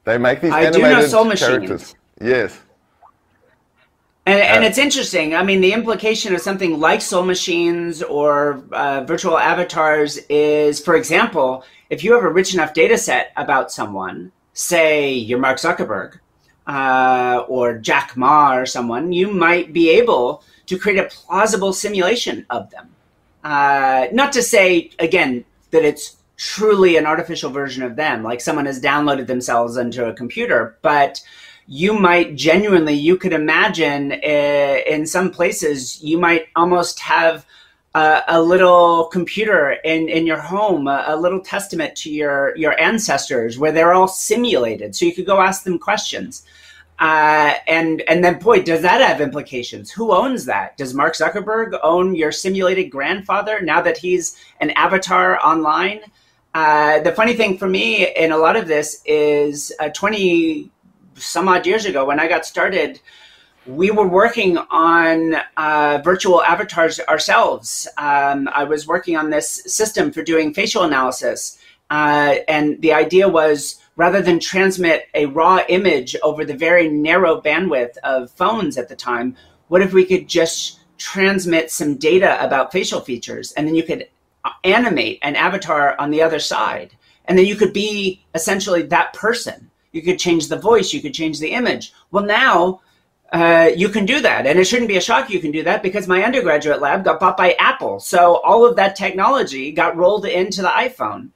They 0.05 0.18
make 0.18 0.40
these 0.40 0.53
I 0.53 0.64
animated 0.64 0.80
do 0.80 1.03
know 1.03 1.07
Soul 1.07 1.30
characters. 1.32 1.70
Machines. 1.70 1.95
Yes. 2.20 2.61
And, 4.27 4.41
and 4.41 4.64
it's 4.64 4.79
interesting. 4.79 5.35
I 5.35 5.43
mean, 5.43 5.61
the 5.61 5.72
implication 5.72 6.35
of 6.35 6.41
something 6.41 6.81
like 6.81 7.03
soul 7.03 7.25
machines 7.25 8.03
or 8.03 8.64
uh, 8.72 9.05
virtual 9.05 9.37
avatars 9.37 10.16
is, 10.31 10.81
for 10.81 10.97
example, 10.97 11.64
if 11.91 12.03
you 12.03 12.14
have 12.14 12.25
a 12.25 12.31
rich 12.31 12.55
enough 12.55 12.72
data 12.72 12.97
set 12.97 13.33
about 13.37 13.70
someone, 13.70 14.33
say 14.55 15.12
you're 15.12 15.39
Mark 15.39 15.59
Zuckerberg 15.59 16.18
uh, 16.66 17.45
or 17.49 17.77
Jack 17.77 18.16
Ma 18.16 18.57
or 18.57 18.64
someone, 18.64 19.12
you 19.12 19.31
might 19.31 19.75
be 19.75 19.91
able 19.91 20.43
to 20.66 20.79
create 20.79 20.99
a 20.99 21.09
plausible 21.11 21.75
simulation 21.75 22.47
of 22.49 22.70
them. 22.70 22.89
Uh, 23.43 24.07
not 24.12 24.33
to 24.33 24.43
say, 24.43 24.91
again, 24.99 25.45
that 25.70 25.85
it's 25.85 26.16
truly 26.39 26.97
an 26.97 27.05
artificial 27.05 27.51
version 27.51 27.83
of 27.83 27.97
them, 27.97 28.22
like 28.22 28.41
someone 28.41 28.64
has 28.64 28.81
downloaded 28.81 29.27
themselves 29.27 29.77
into 29.77 30.07
a 30.07 30.14
computer, 30.14 30.79
but 30.81 31.20
you 31.67 31.99
might 31.99 32.37
genuinely 32.37 32.95
you 32.95 33.17
could 33.17 33.33
imagine 33.33 34.12
uh, 34.12 34.77
in 34.87 35.07
some 35.07 35.31
places 35.31 36.03
you 36.03 36.19
might 36.19 36.49
almost 36.57 37.01
have 37.01 37.47
a, 37.95 38.23
a 38.29 38.43
little 38.43 39.07
computer 39.07 39.73
in, 39.85 40.09
in 40.09 40.27
your 40.27 40.41
home 40.41 40.87
a, 40.89 41.05
a, 41.09 41.17
little 41.17 41.41
testament 41.41 41.95
to 41.97 42.11
your 42.11 42.57
your 42.57 42.79
ancestors 42.81 43.59
where 43.59 43.73
they're 43.73 43.95
all 43.95 44.09
simulated. 44.09 44.95
So 44.95 45.07
you 45.07 45.15
could 45.15 45.27
go 45.27 45.41
ask 45.41 45.65
them 45.65 45.79
questions. 45.79 46.45
Uh, 46.99 47.55
and 47.67 48.03
and 48.03 48.23
then 48.23 48.39
boy 48.39 48.62
does 48.62 48.83
that 48.83 49.01
have 49.01 49.21
implications. 49.21 49.91
Who 49.91 50.12
owns 50.12 50.45
that? 50.45 50.77
Does 50.77 50.95
mark 50.95 51.15
zuckerberg 51.15 51.79
own 51.83 52.15
your 52.15 52.31
simulated 52.31 52.91
grandfather 52.91 53.61
now 53.61 53.81
that 53.83 53.99
he's 53.99 54.37
an 54.61 54.71
avatar 54.71 55.45
online? 55.45 56.01
Uh, 56.53 57.01
the 57.01 57.11
funny 57.11 57.35
thing 57.35 57.59
for 57.59 57.69
me 57.69 58.15
in 58.15 58.31
a 58.31 58.37
lot 58.37 58.55
of 58.55 58.69
this 58.69 59.03
is 59.07 59.73
uh, 59.81 59.89
20 59.89 60.71
some 61.17 61.49
odd 61.49 61.67
years 61.67 61.85
ago 61.87 62.05
when 62.05 62.21
I 62.21 62.29
got 62.29 62.47
started, 62.47 63.01
we 63.67 63.91
were 63.91 64.07
working 64.07 64.59
on 64.59 65.37
uh, 65.57 66.01
virtual 66.05 66.43
avatars 66.43 67.01
ourselves. 67.01 67.89
Um, 67.97 68.49
I 68.53 68.65
was 68.65 68.87
working 68.87 69.17
on 69.17 69.31
this 69.31 69.62
system 69.67 70.12
for 70.12 70.23
doing 70.23 70.53
facial 70.53 70.83
analysis. 70.83 71.59
Uh, 71.91 72.37
and 72.49 72.81
the 72.83 72.93
idea 72.93 73.29
was 73.29 73.81
rather 73.97 74.21
than 74.21 74.41
transmit 74.41 75.09
a 75.15 75.27
raw 75.27 75.61
image 75.69 76.17
over 76.23 76.45
the 76.45 76.57
very 76.57 76.89
narrow 76.89 77.41
bandwidth 77.41 77.97
of 77.99 78.31
phones 78.31 78.77
at 78.77 78.89
the 78.89 78.97
time, 78.97 79.37
what 79.69 79.83
if 79.83 79.93
we 79.93 80.05
could 80.05 80.29
just 80.29 80.81
transmit 80.99 81.71
some 81.71 81.97
data 81.97 82.43
about 82.45 82.73
facial 82.73 83.01
features 83.01 83.53
and 83.53 83.67
then 83.67 83.75
you 83.75 83.83
could 83.83 84.09
animate 84.62 85.19
an 85.23 85.37
avatar 85.37 85.99
on 85.99 86.11
the 86.11 86.23
other 86.23 86.39
side? 86.39 86.93
And 87.27 87.39
then 87.39 87.47
you 87.47 87.57
could 87.57 87.73
be 87.73 88.23
essentially 88.35 88.83
that 88.83 89.15
person 89.15 89.71
you 89.95 90.03
could 90.03 90.18
change 90.18 90.49
the 90.49 90.59
voice, 90.59 90.92
you 90.92 91.01
could 91.01 91.14
change 91.14 91.38
the 91.38 91.53
image. 91.53 91.95
Well, 92.11 92.24
now 92.24 92.80
uh, 93.32 93.70
you 93.76 93.88
can 93.88 94.05
do 94.05 94.20
that. 94.20 94.47
And 94.47 94.59
it 94.59 94.66
shouldn't 94.66 94.88
be 94.88 94.97
a 94.97 95.01
shock 95.01 95.30
you 95.30 95.40
can 95.40 95.53
do 95.53 95.62
that 95.62 95.82
because 95.82 96.09
my 96.09 96.24
undergraduate 96.24 96.80
lab 96.80 97.05
got 97.05 97.20
bought 97.20 97.36
by 97.36 97.53
Apple. 97.59 98.01
So 98.01 98.40
all 98.42 98.66
of 98.66 98.76
that 98.76 98.97
technology 98.97 99.70
got 99.70 99.97
rolled 99.97 100.26
into 100.26 100.62
the 100.62 100.68
iPhone. 100.68 101.30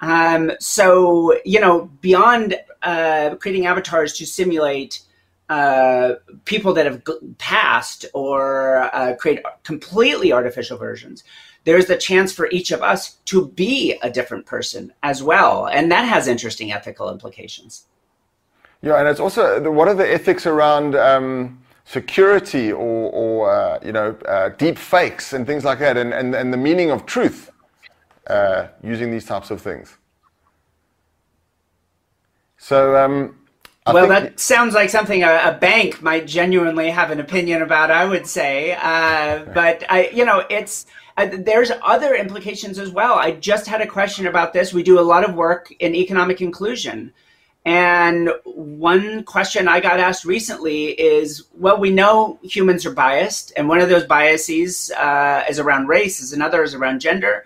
Um, 0.00 0.52
so, 0.58 1.38
you 1.44 1.60
know, 1.60 1.90
beyond 2.00 2.56
uh, 2.82 3.36
creating 3.36 3.66
avatars 3.66 4.14
to 4.14 4.26
simulate 4.26 5.02
uh, 5.48 6.14
people 6.46 6.72
that 6.74 6.86
have 6.86 7.02
passed 7.38 8.06
or 8.12 8.88
uh, 8.94 9.14
create 9.16 9.40
completely 9.62 10.32
artificial 10.32 10.78
versions, 10.78 11.22
there's 11.64 11.86
the 11.86 11.96
chance 11.96 12.32
for 12.32 12.48
each 12.50 12.70
of 12.70 12.82
us 12.82 13.14
to 13.26 13.48
be 13.48 13.98
a 14.02 14.10
different 14.10 14.46
person 14.46 14.92
as 15.02 15.22
well. 15.22 15.66
And 15.66 15.92
that 15.92 16.08
has 16.08 16.26
interesting 16.26 16.72
ethical 16.72 17.10
implications. 17.10 17.86
Yeah, 18.82 18.98
and 18.98 19.08
it's 19.08 19.20
also 19.20 19.70
what 19.70 19.88
are 19.88 19.94
the 19.94 20.10
ethics 20.10 20.46
around 20.46 20.94
um, 20.94 21.60
security 21.84 22.72
or, 22.72 23.10
or 23.12 23.52
uh, 23.52 23.78
you 23.84 23.92
know 23.92 24.16
uh, 24.26 24.50
deep 24.50 24.78
fakes 24.78 25.32
and 25.32 25.46
things 25.46 25.64
like 25.64 25.78
that, 25.80 25.96
and, 25.96 26.14
and, 26.14 26.34
and 26.34 26.52
the 26.52 26.56
meaning 26.56 26.90
of 26.90 27.04
truth 27.04 27.50
uh, 28.28 28.68
using 28.82 29.10
these 29.10 29.26
types 29.26 29.50
of 29.50 29.60
things. 29.60 29.98
So. 32.58 32.96
Um, 32.96 33.36
well, 33.86 34.06
that 34.06 34.38
sounds 34.38 34.74
like 34.74 34.88
something 34.88 35.24
a, 35.24 35.40
a, 35.46 35.58
bank 35.58 36.00
might 36.00 36.26
genuinely 36.26 36.90
have 36.90 37.10
an 37.10 37.18
opinion 37.18 37.62
about. 37.62 37.90
I 37.90 38.04
would 38.04 38.26
say, 38.26 38.76
uh, 38.80 39.46
but 39.52 39.82
I, 39.90 40.10
you 40.12 40.24
know, 40.24 40.44
it's 40.48 40.86
uh, 41.16 41.28
there's 41.32 41.72
other 41.82 42.14
implications 42.14 42.78
as 42.78 42.90
well. 42.90 43.14
I 43.14 43.32
just 43.32 43.66
had 43.66 43.80
a 43.80 43.86
question 43.86 44.26
about 44.26 44.52
this. 44.52 44.72
We 44.72 44.84
do 44.84 45.00
a 45.00 45.02
lot 45.02 45.28
of 45.28 45.34
work 45.34 45.72
in 45.80 45.94
economic 45.94 46.40
inclusion. 46.40 47.12
And 47.66 48.30
one 48.44 49.22
question 49.24 49.68
I 49.68 49.80
got 49.80 50.00
asked 50.00 50.24
recently 50.24 50.92
is 50.92 51.44
well, 51.52 51.78
we 51.78 51.90
know 51.90 52.38
humans 52.42 52.86
are 52.86 52.90
biased, 52.92 53.52
and 53.56 53.68
one 53.68 53.80
of 53.80 53.90
those 53.90 54.04
biases 54.04 54.90
uh, 54.92 55.44
is 55.48 55.58
around 55.58 55.88
race, 55.88 56.20
is 56.20 56.32
another 56.32 56.62
is 56.62 56.74
around 56.74 57.00
gender. 57.00 57.44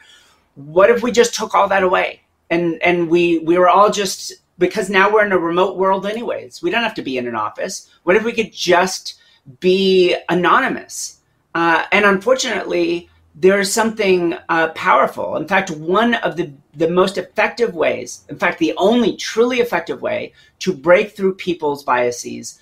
What 0.54 0.88
if 0.88 1.02
we 1.02 1.10
just 1.10 1.34
took 1.34 1.54
all 1.54 1.68
that 1.68 1.82
away? 1.82 2.20
And, 2.48 2.80
and 2.82 3.08
we, 3.08 3.40
we 3.40 3.58
were 3.58 3.68
all 3.68 3.90
just, 3.90 4.32
because 4.58 4.88
now 4.88 5.12
we're 5.12 5.26
in 5.26 5.32
a 5.32 5.38
remote 5.38 5.76
world, 5.76 6.06
anyways, 6.06 6.62
we 6.62 6.70
don't 6.70 6.84
have 6.84 6.94
to 6.94 7.02
be 7.02 7.18
in 7.18 7.26
an 7.26 7.34
office. 7.34 7.90
What 8.04 8.14
if 8.14 8.22
we 8.22 8.32
could 8.32 8.52
just 8.52 9.18
be 9.58 10.14
anonymous? 10.28 11.20
Uh, 11.56 11.84
and 11.90 12.04
unfortunately, 12.04 13.10
there 13.34 13.58
is 13.58 13.72
something 13.72 14.36
uh, 14.48 14.68
powerful. 14.68 15.36
In 15.36 15.48
fact, 15.48 15.70
one 15.70 16.14
of 16.14 16.36
the, 16.36 16.52
the 16.74 16.88
most 16.88 17.18
effective 17.18 17.74
ways, 17.74 18.24
in 18.28 18.38
fact, 18.38 18.58
the 18.58 18.74
only 18.76 19.16
truly 19.16 19.58
effective 19.58 20.00
way 20.02 20.32
to 20.60 20.72
break 20.72 21.16
through 21.16 21.34
people's 21.34 21.82
biases 21.82 22.60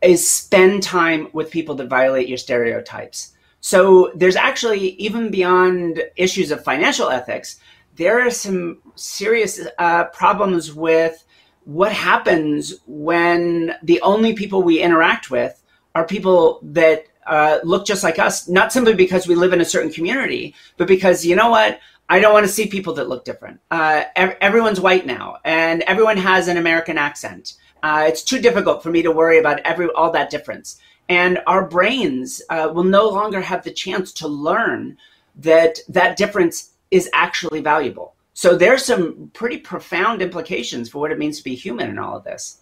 is 0.00 0.26
spend 0.26 0.82
time 0.82 1.28
with 1.32 1.50
people 1.50 1.74
that 1.74 1.88
violate 1.88 2.28
your 2.28 2.38
stereotypes. 2.38 3.34
So 3.60 4.12
there's 4.14 4.36
actually, 4.36 4.90
even 4.96 5.30
beyond 5.30 6.02
issues 6.16 6.50
of 6.50 6.64
financial 6.64 7.08
ethics, 7.10 7.60
there 7.96 8.20
are 8.20 8.30
some 8.30 8.78
serious 8.94 9.60
uh, 9.78 10.04
problems 10.04 10.74
with 10.74 11.24
what 11.64 11.92
happens 11.92 12.74
when 12.86 13.74
the 13.82 14.00
only 14.02 14.34
people 14.34 14.62
we 14.62 14.80
interact 14.80 15.30
with 15.30 15.62
are 15.94 16.06
people 16.06 16.60
that 16.62 17.06
uh, 17.26 17.58
look 17.64 17.86
just 17.86 18.02
like 18.02 18.18
us, 18.18 18.48
not 18.48 18.72
simply 18.72 18.94
because 18.94 19.26
we 19.26 19.34
live 19.34 19.52
in 19.52 19.60
a 19.60 19.64
certain 19.64 19.92
community, 19.92 20.54
but 20.76 20.88
because 20.88 21.24
you 21.24 21.36
know 21.36 21.50
what? 21.50 21.80
I 22.08 22.20
don't 22.20 22.34
want 22.34 22.46
to 22.46 22.52
see 22.52 22.66
people 22.66 22.92
that 22.94 23.08
look 23.08 23.24
different. 23.24 23.60
Uh, 23.70 24.04
ev- 24.16 24.36
everyone's 24.40 24.80
white 24.80 25.06
now, 25.06 25.38
and 25.44 25.82
everyone 25.82 26.18
has 26.18 26.48
an 26.48 26.56
American 26.56 26.98
accent. 26.98 27.54
Uh, 27.82 28.04
it's 28.08 28.22
too 28.22 28.40
difficult 28.40 28.82
for 28.82 28.90
me 28.90 29.02
to 29.02 29.10
worry 29.10 29.38
about 29.38 29.60
every 29.60 29.88
all 29.90 30.10
that 30.12 30.30
difference. 30.30 30.78
And 31.08 31.40
our 31.46 31.66
brains 31.66 32.42
uh, 32.48 32.70
will 32.74 32.84
no 32.84 33.08
longer 33.08 33.40
have 33.40 33.62
the 33.62 33.70
chance 33.70 34.12
to 34.14 34.28
learn 34.28 34.96
that 35.36 35.78
that 35.88 36.16
difference 36.16 36.72
is 36.90 37.10
actually 37.12 37.60
valuable. 37.60 38.14
So 38.34 38.56
there's 38.56 38.84
some 38.84 39.30
pretty 39.32 39.58
profound 39.58 40.22
implications 40.22 40.88
for 40.88 40.98
what 40.98 41.12
it 41.12 41.18
means 41.18 41.38
to 41.38 41.44
be 41.44 41.54
human 41.54 41.90
in 41.90 41.98
all 41.98 42.16
of 42.16 42.24
this. 42.24 42.58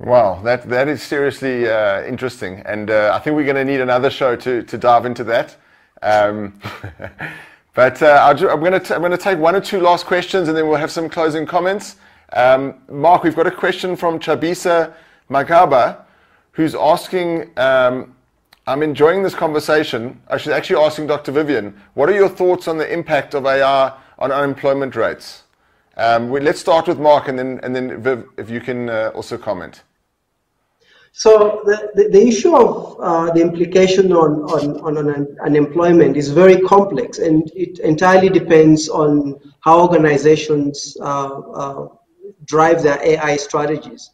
Wow, 0.00 0.40
that, 0.44 0.66
that 0.70 0.88
is 0.88 1.02
seriously 1.02 1.68
uh, 1.68 2.02
interesting. 2.04 2.62
And 2.64 2.88
uh, 2.88 3.12
I 3.14 3.18
think 3.18 3.36
we're 3.36 3.44
going 3.44 3.56
to 3.56 3.66
need 3.66 3.82
another 3.82 4.08
show 4.08 4.34
to, 4.34 4.62
to 4.62 4.78
dive 4.78 5.04
into 5.04 5.24
that. 5.24 5.56
Um, 6.00 6.58
but 7.74 8.02
uh, 8.02 8.26
I'm 8.26 8.60
going 8.60 8.80
to 8.80 8.94
I'm 8.94 9.02
going 9.02 9.10
to 9.10 9.18
take 9.18 9.38
one 9.38 9.54
or 9.54 9.60
two 9.60 9.78
last 9.78 10.06
questions 10.06 10.48
and 10.48 10.56
then 10.56 10.66
we'll 10.68 10.78
have 10.78 10.90
some 10.90 11.10
closing 11.10 11.44
comments. 11.44 11.96
Um, 12.32 12.76
Mark, 12.88 13.24
we've 13.24 13.36
got 13.36 13.46
a 13.46 13.50
question 13.50 13.94
from 13.94 14.18
Chabisa 14.18 14.94
Magaba 15.28 16.04
who's 16.52 16.74
asking 16.74 17.50
um, 17.58 18.16
I'm 18.66 18.82
enjoying 18.82 19.22
this 19.22 19.34
conversation. 19.34 20.18
I 20.28 20.38
should 20.38 20.54
actually 20.54 20.82
asking 20.82 21.08
Dr. 21.08 21.30
Vivienne, 21.30 21.74
what 21.92 22.08
are 22.08 22.14
your 22.14 22.30
thoughts 22.30 22.68
on 22.68 22.78
the 22.78 22.90
impact 22.90 23.34
of 23.34 23.44
AI 23.44 23.92
on 24.18 24.32
unemployment 24.32 24.96
rates? 24.96 25.42
Um, 25.98 26.30
we, 26.30 26.40
let's 26.40 26.60
start 26.60 26.88
with 26.88 26.98
Mark 26.98 27.28
and 27.28 27.38
then, 27.38 27.60
and 27.62 27.76
then 27.76 28.00
Viv, 28.00 28.24
if 28.38 28.48
you 28.48 28.62
can 28.62 28.88
uh, 28.88 29.12
also 29.14 29.36
comment. 29.36 29.82
So 31.12 31.62
the, 31.64 31.90
the, 31.94 32.08
the 32.08 32.26
issue 32.26 32.56
of 32.56 32.96
uh, 33.00 33.32
the 33.32 33.40
implication 33.40 34.12
on, 34.12 34.42
on, 34.42 34.80
on 34.80 34.96
un 34.96 35.36
unemployment 35.44 36.16
is 36.16 36.30
very 36.30 36.60
complex 36.60 37.18
and 37.18 37.50
it 37.54 37.80
entirely 37.80 38.28
depends 38.28 38.88
on 38.88 39.38
how 39.60 39.80
organizations 39.82 40.96
uh, 41.00 41.40
uh 41.40 41.88
drive 42.44 42.82
their 42.82 43.02
AI 43.02 43.36
strategies. 43.36 44.10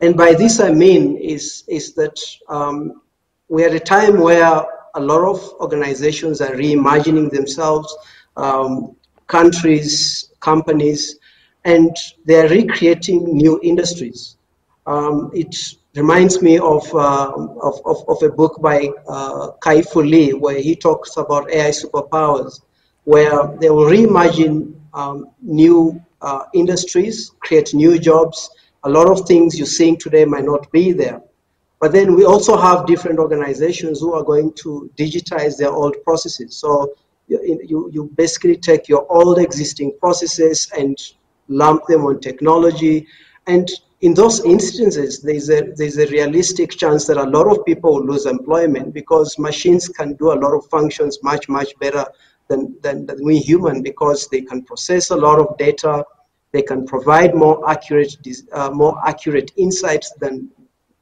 And 0.00 0.16
by 0.16 0.34
this 0.34 0.60
I 0.60 0.70
mean 0.70 1.16
is, 1.16 1.64
is 1.68 1.94
that 1.94 2.18
um, 2.48 3.02
we're 3.48 3.68
at 3.68 3.74
a 3.74 3.80
time 3.80 4.20
where 4.20 4.62
a 4.94 5.00
lot 5.00 5.22
of 5.28 5.40
organizations 5.60 6.40
are 6.40 6.54
reimagining 6.54 7.30
themselves, 7.30 7.94
um, 8.36 8.96
countries, 9.26 10.30
companies, 10.40 11.18
and 11.64 11.94
they're 12.24 12.48
recreating 12.48 13.24
new 13.36 13.60
industries. 13.62 14.36
Um, 14.86 15.30
it 15.34 15.54
reminds 16.00 16.40
me 16.40 16.58
of, 16.58 16.84
uh, 16.94 17.32
of, 17.68 17.74
of, 17.84 17.98
of, 18.08 18.22
a 18.22 18.30
book 18.30 18.54
by 18.62 18.88
uh, 19.06 19.50
Kai-Fu 19.64 20.00
Lee, 20.02 20.32
where 20.32 20.60
he 20.60 20.74
talks 20.74 21.16
about 21.18 21.50
AI 21.50 21.70
superpowers, 21.70 22.62
where 23.04 23.38
they 23.60 23.68
will 23.68 23.90
reimagine 23.96 24.74
um, 24.94 25.30
new 25.42 26.00
uh, 26.22 26.44
industries, 26.54 27.32
create 27.40 27.74
new 27.74 27.98
jobs. 27.98 28.48
A 28.84 28.88
lot 28.88 29.08
of 29.08 29.26
things 29.28 29.58
you're 29.58 29.76
seeing 29.78 29.98
today 29.98 30.24
might 30.24 30.44
not 30.44 30.72
be 30.72 30.92
there. 30.92 31.20
But 31.80 31.92
then 31.92 32.14
we 32.14 32.24
also 32.24 32.56
have 32.56 32.86
different 32.86 33.18
organizations 33.18 34.00
who 34.00 34.14
are 34.14 34.24
going 34.24 34.52
to 34.62 34.90
digitize 34.96 35.58
their 35.58 35.70
old 35.70 35.96
processes. 36.02 36.56
So 36.56 36.94
you, 37.28 37.60
you, 37.70 37.90
you 37.92 38.10
basically 38.16 38.56
take 38.56 38.88
your 38.88 39.06
old 39.10 39.38
existing 39.38 39.96
processes 40.00 40.70
and 40.76 40.96
lump 41.48 41.86
them 41.86 42.04
on 42.06 42.20
technology. 42.20 43.06
And 43.46 43.68
in 44.02 44.14
those 44.14 44.42
instances, 44.44 45.20
there's 45.20 45.50
a, 45.50 45.72
there's 45.76 45.98
a 45.98 46.06
realistic 46.06 46.70
chance 46.70 47.06
that 47.06 47.18
a 47.18 47.22
lot 47.22 47.46
of 47.46 47.64
people 47.66 47.94
will 47.94 48.06
lose 48.06 48.24
employment 48.24 48.94
because 48.94 49.38
machines 49.38 49.88
can 49.88 50.14
do 50.14 50.32
a 50.32 50.38
lot 50.40 50.54
of 50.54 50.64
functions 50.66 51.18
much, 51.22 51.48
much 51.48 51.78
better 51.78 52.06
than, 52.48 52.74
than, 52.80 53.04
than 53.04 53.22
we 53.22 53.38
human 53.38 53.82
because 53.82 54.26
they 54.28 54.40
can 54.40 54.62
process 54.64 55.10
a 55.10 55.16
lot 55.16 55.38
of 55.38 55.56
data, 55.58 56.02
they 56.52 56.62
can 56.62 56.86
provide 56.86 57.34
more 57.34 57.68
accurate, 57.68 58.16
uh, 58.52 58.70
more 58.70 58.96
accurate 59.06 59.52
insights 59.56 60.12
than 60.18 60.50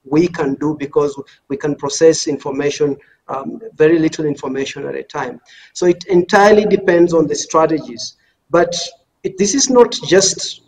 we 0.05 0.27
can 0.27 0.55
do 0.55 0.77
because 0.79 1.21
we 1.49 1.57
can 1.57 1.77
process 1.77 2.27
information, 2.27 2.97
um, 3.29 3.61
very 3.77 4.01
little 4.01 4.25
information 4.25 4.85
at 4.87 4.97
a 4.97 5.05
time. 5.05 5.41
So 5.73 5.87
it 5.87 6.05
entirely 6.07 6.65
depends 6.65 7.15
on 7.15 7.29
the 7.29 7.35
strategies. 7.37 8.17
But 8.51 8.77
it, 9.23 9.39
this 9.39 9.55
is 9.55 9.71
not 9.71 9.93
just 10.05 10.63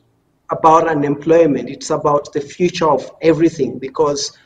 about 0.50 0.88
unemployment, 0.88 1.68
it's 1.68 1.90
about 1.90 2.32
the 2.32 2.40
future 2.40 2.88
of 2.88 3.10
everything 3.22 3.78
because 3.78 4.36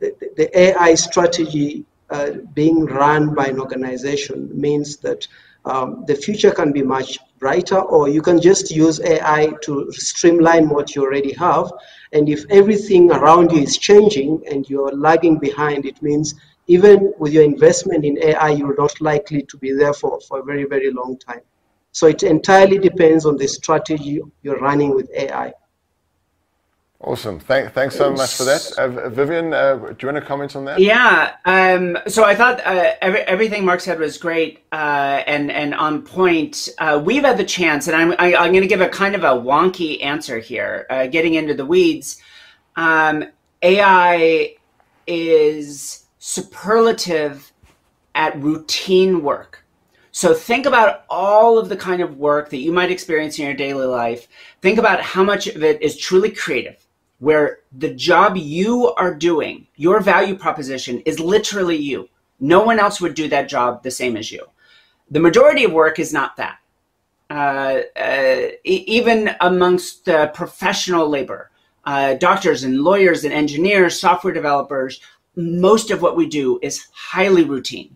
the, 0.00 0.14
the 0.36 0.58
AI 0.58 0.94
strategy 0.94 1.84
uh, 2.10 2.30
being 2.54 2.84
run 2.84 3.34
by 3.34 3.46
an 3.46 3.60
organization 3.60 4.48
means 4.58 4.96
that 4.98 5.26
um, 5.64 6.04
the 6.06 6.14
future 6.14 6.52
can 6.52 6.72
be 6.72 6.82
much 6.82 7.18
brighter 7.38 7.80
or 7.80 8.08
you 8.08 8.22
can 8.22 8.40
just 8.40 8.70
use 8.70 9.00
AI 9.00 9.52
to 9.62 9.90
streamline 9.92 10.68
what 10.68 10.94
you 10.94 11.02
already 11.02 11.32
have 11.32 11.72
and 12.12 12.28
if 12.28 12.44
everything 12.50 13.10
around 13.10 13.52
you 13.52 13.62
is 13.62 13.76
changing 13.76 14.42
and 14.50 14.68
you're 14.70 14.92
lagging 14.92 15.38
behind, 15.38 15.84
it 15.86 16.00
means 16.02 16.34
even 16.68 17.12
with 17.18 17.32
your 17.32 17.44
investment 17.44 18.04
in 18.04 18.18
AI, 18.22 18.50
you're 18.50 18.76
not 18.76 19.00
likely 19.00 19.42
to 19.42 19.56
be 19.58 19.72
there 19.72 19.92
for, 19.92 20.20
for 20.22 20.40
a 20.40 20.42
very, 20.42 20.64
very 20.64 20.90
long 20.90 21.18
time. 21.18 21.42
So 21.96 22.06
it 22.08 22.22
entirely 22.22 22.76
depends 22.76 23.24
on 23.24 23.38
the 23.38 23.48
strategy 23.48 24.20
you're 24.42 24.58
running 24.58 24.94
with 24.94 25.10
AI. 25.14 25.54
Awesome. 27.00 27.40
Thank, 27.40 27.72
thanks 27.72 27.96
so 27.96 28.12
much 28.12 28.34
for 28.34 28.44
that. 28.44 28.70
Uh, 28.76 29.08
Vivienne, 29.08 29.54
uh, 29.54 29.76
do 29.76 29.96
you 30.02 30.12
want 30.12 30.16
to 30.16 30.20
comment 30.20 30.54
on 30.56 30.66
that? 30.66 30.78
Yeah. 30.78 31.36
Um, 31.46 31.96
so 32.06 32.22
I 32.22 32.34
thought 32.34 32.60
uh, 32.66 32.96
every, 33.00 33.20
everything 33.20 33.64
Mark 33.64 33.80
said 33.80 33.98
was 33.98 34.18
great 34.18 34.62
uh, 34.72 35.22
and, 35.26 35.50
and 35.50 35.74
on 35.74 36.02
point. 36.02 36.68
Uh, 36.76 37.00
we've 37.02 37.24
had 37.24 37.38
the 37.38 37.44
chance, 37.44 37.86
and 37.86 37.96
I'm, 37.96 38.10
I, 38.18 38.32
am 38.32 38.42
i 38.42 38.46
am 38.46 38.52
going 38.52 38.60
to 38.60 38.68
give 38.68 38.82
a 38.82 38.90
kind 38.90 39.14
of 39.14 39.24
a 39.24 39.28
wonky 39.28 40.04
answer 40.04 40.38
here, 40.38 40.84
uh, 40.90 41.06
getting 41.06 41.32
into 41.32 41.54
the 41.54 41.64
weeds. 41.64 42.20
Um, 42.76 43.24
AI 43.62 44.54
is 45.06 46.04
superlative 46.18 47.50
at 48.14 48.38
routine 48.38 49.22
work. 49.22 49.62
So 50.16 50.32
think 50.32 50.64
about 50.64 51.04
all 51.10 51.58
of 51.58 51.68
the 51.68 51.76
kind 51.76 52.00
of 52.00 52.16
work 52.16 52.48
that 52.48 52.56
you 52.56 52.72
might 52.72 52.90
experience 52.90 53.38
in 53.38 53.44
your 53.44 53.52
daily 53.52 53.84
life. 53.84 54.28
Think 54.62 54.78
about 54.78 55.02
how 55.02 55.22
much 55.22 55.46
of 55.46 55.62
it 55.62 55.82
is 55.82 55.94
truly 55.94 56.30
creative 56.30 56.86
where 57.18 57.58
the 57.76 57.92
job 57.92 58.34
you 58.34 58.94
are 58.94 59.14
doing, 59.14 59.66
your 59.76 60.00
value 60.00 60.34
proposition 60.34 61.00
is 61.00 61.20
literally 61.20 61.76
you. 61.76 62.08
No 62.40 62.62
one 62.62 62.78
else 62.78 62.98
would 62.98 63.12
do 63.12 63.28
that 63.28 63.50
job 63.50 63.82
the 63.82 63.90
same 63.90 64.16
as 64.16 64.32
you. 64.32 64.46
The 65.10 65.20
majority 65.20 65.64
of 65.64 65.72
work 65.72 65.98
is 65.98 66.14
not 66.14 66.34
that. 66.38 66.60
Uh, 67.28 67.80
uh, 68.00 68.52
even 68.64 69.36
amongst 69.42 70.06
professional 70.32 71.10
labor, 71.10 71.50
uh, 71.84 72.14
doctors 72.14 72.64
and 72.64 72.80
lawyers 72.80 73.24
and 73.24 73.34
engineers, 73.34 74.00
software 74.00 74.32
developers, 74.32 74.98
most 75.36 75.90
of 75.90 76.00
what 76.00 76.16
we 76.16 76.26
do 76.26 76.58
is 76.62 76.86
highly 76.94 77.44
routine. 77.44 77.94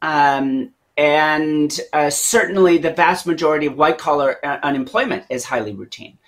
Um, 0.00 0.72
and 0.98 1.80
uh, 1.92 2.10
certainly 2.10 2.76
the 2.76 2.92
vast 2.92 3.24
majority 3.24 3.66
of 3.66 3.78
white 3.78 3.98
collar 3.98 4.44
uh, 4.44 4.58
unemployment 4.64 5.24
is 5.30 5.44
highly 5.44 5.72
routine. 5.72 6.18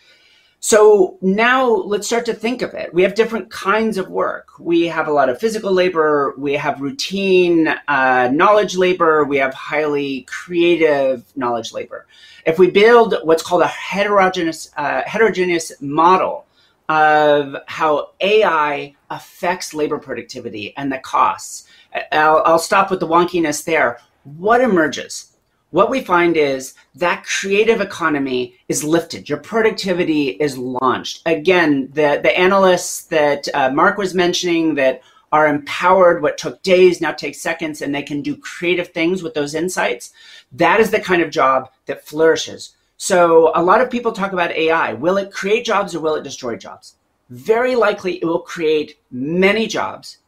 So 0.61 1.19
now 1.23 1.67
let's 1.67 2.07
start 2.07 2.27
to 2.27 2.35
think 2.35 2.63
of 2.63 2.75
it. 2.75 2.95
We 2.95 3.03
have 3.03 3.15
different 3.15 3.51
kinds 3.51 3.99
of 3.99 4.11
work. 4.11 4.51
We 4.61 4.87
have 4.87 5.09
a 5.09 5.13
lot 5.13 5.29
of 5.29 5.41
physical 5.41 5.73
labor. 5.73 6.35
We 6.37 6.53
have 6.53 6.81
routine 6.81 7.69
uh, 7.89 8.31
knowledge 8.33 8.77
labor. 8.77 9.25
We 9.25 9.39
have 9.39 9.55
highly 9.55 10.23
creative 10.29 11.25
knowledge 11.35 11.73
labor. 11.73 12.07
If 12.47 12.59
we 12.59 12.71
build 12.71 13.15
what's 13.25 13.43
called 13.43 13.63
a 13.63 13.67
heterogeneous, 13.67 14.71
uh, 14.77 15.03
heterogeneous 15.05 15.73
model 15.81 16.47
of 16.91 17.57
how 17.67 18.11
AI 18.21 18.95
affects 19.09 19.75
labor 19.75 19.99
productivity 19.99 20.75
and 20.77 20.93
the 20.93 20.99
costs, 20.99 21.67
I'll, 22.13 22.43
I'll 22.45 22.59
stop 22.59 22.91
with 22.91 23.01
the 23.01 23.09
wonkiness 23.09 23.65
there. 23.65 23.99
What 24.25 24.61
emerges? 24.61 25.31
what 25.71 25.91
we 25.91 26.01
find 26.01 26.37
is 26.37 26.75
that 26.97 27.25
creative 27.25 27.81
economy 27.81 28.57
is 28.69 28.85
lifted. 28.85 29.29
Your 29.29 29.39
productivity 29.39 30.31
is 30.31 30.59
launched. 30.59 31.23
Again, 31.27 31.89
the, 31.93 32.21
the 32.23 32.37
analysts 32.37 33.05
that 33.05 33.49
uh, 33.55 33.71
Mark 33.71 33.97
was 33.97 34.15
mentioning 34.15 34.75
that 34.75 35.03
are 35.33 35.47
empowered, 35.47 36.23
what 36.23 36.39
took 36.39 36.61
days 36.63 37.01
now 37.01 37.13
takes 37.13 37.41
seconds, 37.41 37.83
and 37.83 37.95
they 37.95 38.03
can 38.03 38.21
do 38.21 38.37
creative 38.37 38.89
things 38.89 39.23
with 39.23 39.35
those 39.35 39.55
insights. 39.55 40.13
That 40.51 40.81
is 40.81 40.91
the 40.91 40.99
kind 40.99 41.23
of 41.23 41.31
job 41.31 41.71
that 41.87 42.05
flourishes. 42.05 42.75
So 42.97 43.53
a 43.55 43.63
lot 43.63 43.81
of 43.81 43.91
people 43.91 44.11
talk 44.11 44.33
about 44.33 44.51
AI. 44.51 44.93
Will 44.95 45.17
it 45.19 45.33
create 45.33 45.65
jobs 45.65 45.95
or 45.95 46.01
will 46.01 46.17
it 46.17 46.25
destroy 46.25 46.57
jobs? 46.57 46.97
Very 47.31 47.77
likely 47.77 48.17
it 48.17 48.25
will 48.25 48.41
create 48.41 48.99
many 49.13 49.69
jobs, 49.69 50.19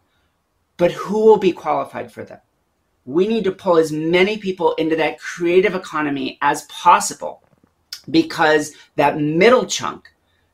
but 0.76 0.92
who 0.92 1.26
will 1.26 1.36
be 1.36 1.50
qualified 1.50 2.12
for 2.12 2.22
them? 2.22 2.38
We 3.04 3.26
need 3.26 3.44
to 3.44 3.52
pull 3.52 3.76
as 3.76 3.92
many 3.92 4.38
people 4.38 4.74
into 4.74 4.96
that 4.96 5.18
creative 5.18 5.74
economy 5.74 6.38
as 6.40 6.62
possible 6.62 7.42
because 8.10 8.72
that 8.96 9.18
middle 9.18 9.66
chunk 9.66 10.12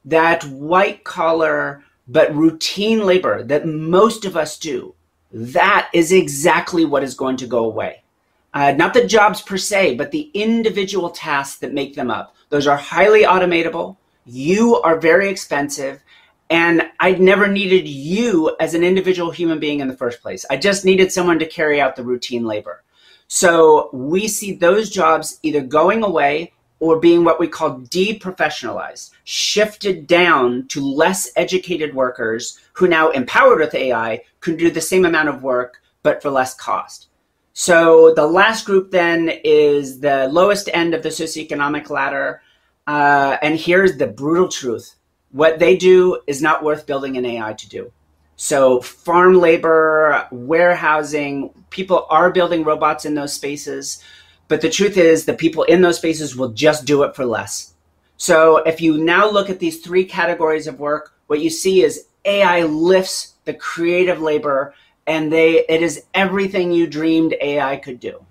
that 0.08 0.44
white 0.44 1.04
collar 1.04 1.84
but 2.06 2.34
routine 2.34 3.04
labor 3.04 3.42
that 3.44 3.66
most 3.66 4.24
of 4.24 4.36
us 4.36 4.58
do, 4.58 4.94
that 5.30 5.90
is 5.92 6.10
exactly 6.10 6.84
what 6.84 7.02
is 7.02 7.14
going 7.14 7.36
to 7.36 7.46
go 7.46 7.64
away. 7.64 8.02
Uh, 8.54 8.72
not 8.72 8.94
the 8.94 9.06
jobs 9.06 9.42
per 9.42 9.58
se, 9.58 9.94
but 9.96 10.10
the 10.10 10.30
individual 10.32 11.10
tasks 11.10 11.58
that 11.58 11.74
make 11.74 11.94
them 11.94 12.10
up. 12.10 12.34
Those 12.48 12.66
are 12.66 12.78
highly 12.78 13.24
automatable. 13.24 13.96
You 14.24 14.76
are 14.76 14.98
very 14.98 15.28
expensive. 15.28 16.02
And 16.50 16.82
I 16.98 17.12
never 17.12 17.46
needed 17.46 17.86
you 17.86 18.56
as 18.58 18.74
an 18.74 18.82
individual 18.82 19.30
human 19.30 19.58
being 19.58 19.80
in 19.80 19.88
the 19.88 19.96
first 19.96 20.22
place. 20.22 20.46
I 20.50 20.56
just 20.56 20.84
needed 20.84 21.12
someone 21.12 21.38
to 21.40 21.46
carry 21.46 21.80
out 21.80 21.96
the 21.96 22.04
routine 22.04 22.44
labor. 22.44 22.82
So 23.26 23.90
we 23.92 24.26
see 24.28 24.54
those 24.54 24.88
jobs 24.88 25.38
either 25.42 25.60
going 25.60 26.02
away 26.02 26.52
or 26.80 27.00
being 27.00 27.24
what 27.24 27.40
we 27.40 27.48
call 27.48 27.80
deprofessionalized, 27.80 29.10
shifted 29.24 30.06
down 30.06 30.66
to 30.68 30.80
less 30.80 31.30
educated 31.36 31.94
workers 31.94 32.58
who 32.72 32.88
now 32.88 33.10
empowered 33.10 33.58
with 33.58 33.74
AI 33.74 34.22
can 34.40 34.56
do 34.56 34.70
the 34.70 34.80
same 34.80 35.04
amount 35.04 35.28
of 35.28 35.42
work 35.42 35.82
but 36.02 36.22
for 36.22 36.30
less 36.30 36.54
cost. 36.54 37.08
So 37.52 38.14
the 38.14 38.26
last 38.26 38.64
group 38.64 38.92
then 38.92 39.30
is 39.42 39.98
the 39.98 40.28
lowest 40.28 40.70
end 40.72 40.94
of 40.94 41.02
the 41.02 41.08
socioeconomic 41.08 41.90
ladder. 41.90 42.40
Uh, 42.86 43.36
and 43.42 43.58
here's 43.58 43.98
the 43.98 44.06
brutal 44.06 44.48
truth. 44.48 44.94
What 45.32 45.58
they 45.58 45.76
do 45.76 46.20
is 46.26 46.40
not 46.40 46.62
worth 46.62 46.86
building 46.86 47.16
an 47.16 47.26
AI 47.26 47.52
to 47.52 47.68
do. 47.68 47.92
So 48.36 48.80
farm 48.80 49.40
labor, 49.40 50.26
warehousing, 50.30 51.50
people 51.70 52.06
are 52.08 52.30
building 52.30 52.64
robots 52.64 53.04
in 53.04 53.14
those 53.14 53.32
spaces. 53.32 54.02
But 54.46 54.60
the 54.60 54.70
truth 54.70 54.96
is, 54.96 55.24
the 55.24 55.34
people 55.34 55.64
in 55.64 55.82
those 55.82 55.98
spaces 55.98 56.36
will 56.36 56.50
just 56.50 56.84
do 56.84 57.02
it 57.02 57.16
for 57.16 57.24
less. 57.24 57.74
So 58.16 58.58
if 58.58 58.80
you 58.80 58.98
now 58.98 59.30
look 59.30 59.50
at 59.50 59.58
these 59.58 59.80
three 59.80 60.04
categories 60.04 60.66
of 60.66 60.80
work, 60.80 61.14
what 61.26 61.40
you 61.40 61.50
see 61.50 61.82
is 61.82 62.06
AI 62.24 62.62
lifts 62.62 63.34
the 63.44 63.54
creative 63.54 64.20
labor, 64.20 64.74
and 65.06 65.32
they 65.32 65.64
it 65.68 65.82
is 65.82 66.04
everything 66.14 66.72
you 66.72 66.86
dreamed 66.86 67.34
AI 67.40 67.76
could 67.76 68.00
do. 68.00 68.24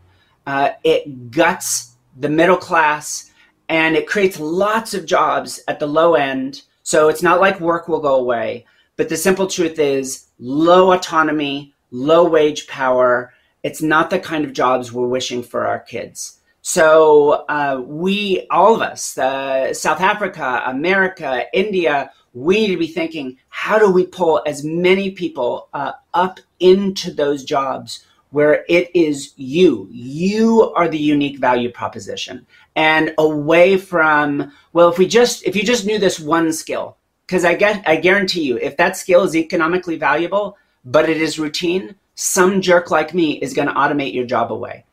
Uh, 0.45 0.69
it 0.83 1.31
guts 1.31 1.95
the 2.17 2.29
middle 2.29 2.57
class, 2.57 3.31
and 3.69 3.95
it 3.95 4.07
creates 4.07 4.39
lots 4.39 4.93
of 4.93 5.05
jobs 5.05 5.61
at 5.67 5.79
the 5.79 5.87
low 5.87 6.15
end. 6.15 6.63
So 6.87 7.09
it's 7.09 7.21
not 7.21 7.41
like 7.41 7.59
work 7.59 7.89
will 7.89 7.99
go 7.99 8.15
away, 8.15 8.65
but 8.95 9.09
the 9.09 9.17
simple 9.17 9.47
truth 9.47 9.77
is 9.77 10.27
low 10.39 10.93
autonomy, 10.93 11.73
low 11.91 12.23
wage 12.23 12.65
power, 12.65 13.33
it's 13.61 13.81
not 13.81 14.09
the 14.09 14.19
kind 14.19 14.45
of 14.45 14.53
jobs 14.53 14.93
we're 14.93 15.05
wishing 15.05 15.43
for 15.43 15.67
our 15.67 15.79
kids. 15.79 16.39
So 16.61 17.43
uh, 17.49 17.81
we, 17.85 18.47
all 18.49 18.73
of 18.73 18.81
us, 18.81 19.17
uh, 19.17 19.73
South 19.73 19.99
Africa, 19.99 20.63
America, 20.65 21.43
India, 21.51 22.09
we 22.33 22.61
need 22.61 22.73
to 22.73 22.77
be 22.77 22.87
thinking, 22.87 23.37
how 23.49 23.77
do 23.77 23.91
we 23.91 24.05
pull 24.05 24.41
as 24.45 24.63
many 24.63 25.11
people 25.11 25.67
uh, 25.73 25.91
up 26.13 26.39
into 26.61 27.11
those 27.11 27.43
jobs 27.43 28.05
where 28.31 28.65
it 28.67 28.89
is 28.93 29.33
you? 29.37 29.87
You 29.91 30.73
are 30.73 30.87
the 30.87 30.97
unique 30.97 31.39
value 31.39 31.71
proposition, 31.71 32.45
and 32.75 33.13
away 33.17 33.77
from 33.77 34.51
well, 34.73 34.89
if 34.89 34.97
we 34.97 35.07
just 35.07 35.43
if 35.45 35.55
you 35.55 35.63
just 35.63 35.85
knew 35.85 35.99
this 35.99 36.19
one 36.19 36.51
skill, 36.51 36.97
because 37.25 37.45
I 37.45 37.55
get 37.55 37.87
I 37.87 37.95
guarantee 37.95 38.43
you, 38.43 38.57
if 38.57 38.77
that 38.77 38.97
skill 38.97 39.23
is 39.23 39.35
economically 39.35 39.97
valuable, 39.97 40.57
but 40.85 41.09
it 41.09 41.17
is 41.17 41.39
routine, 41.39 41.95
some 42.15 42.61
jerk 42.61 42.91
like 42.91 43.13
me 43.13 43.33
is 43.33 43.53
going 43.53 43.67
to 43.67 43.73
automate 43.73 44.13
your 44.13 44.25
job 44.25 44.51
away. 44.51 44.85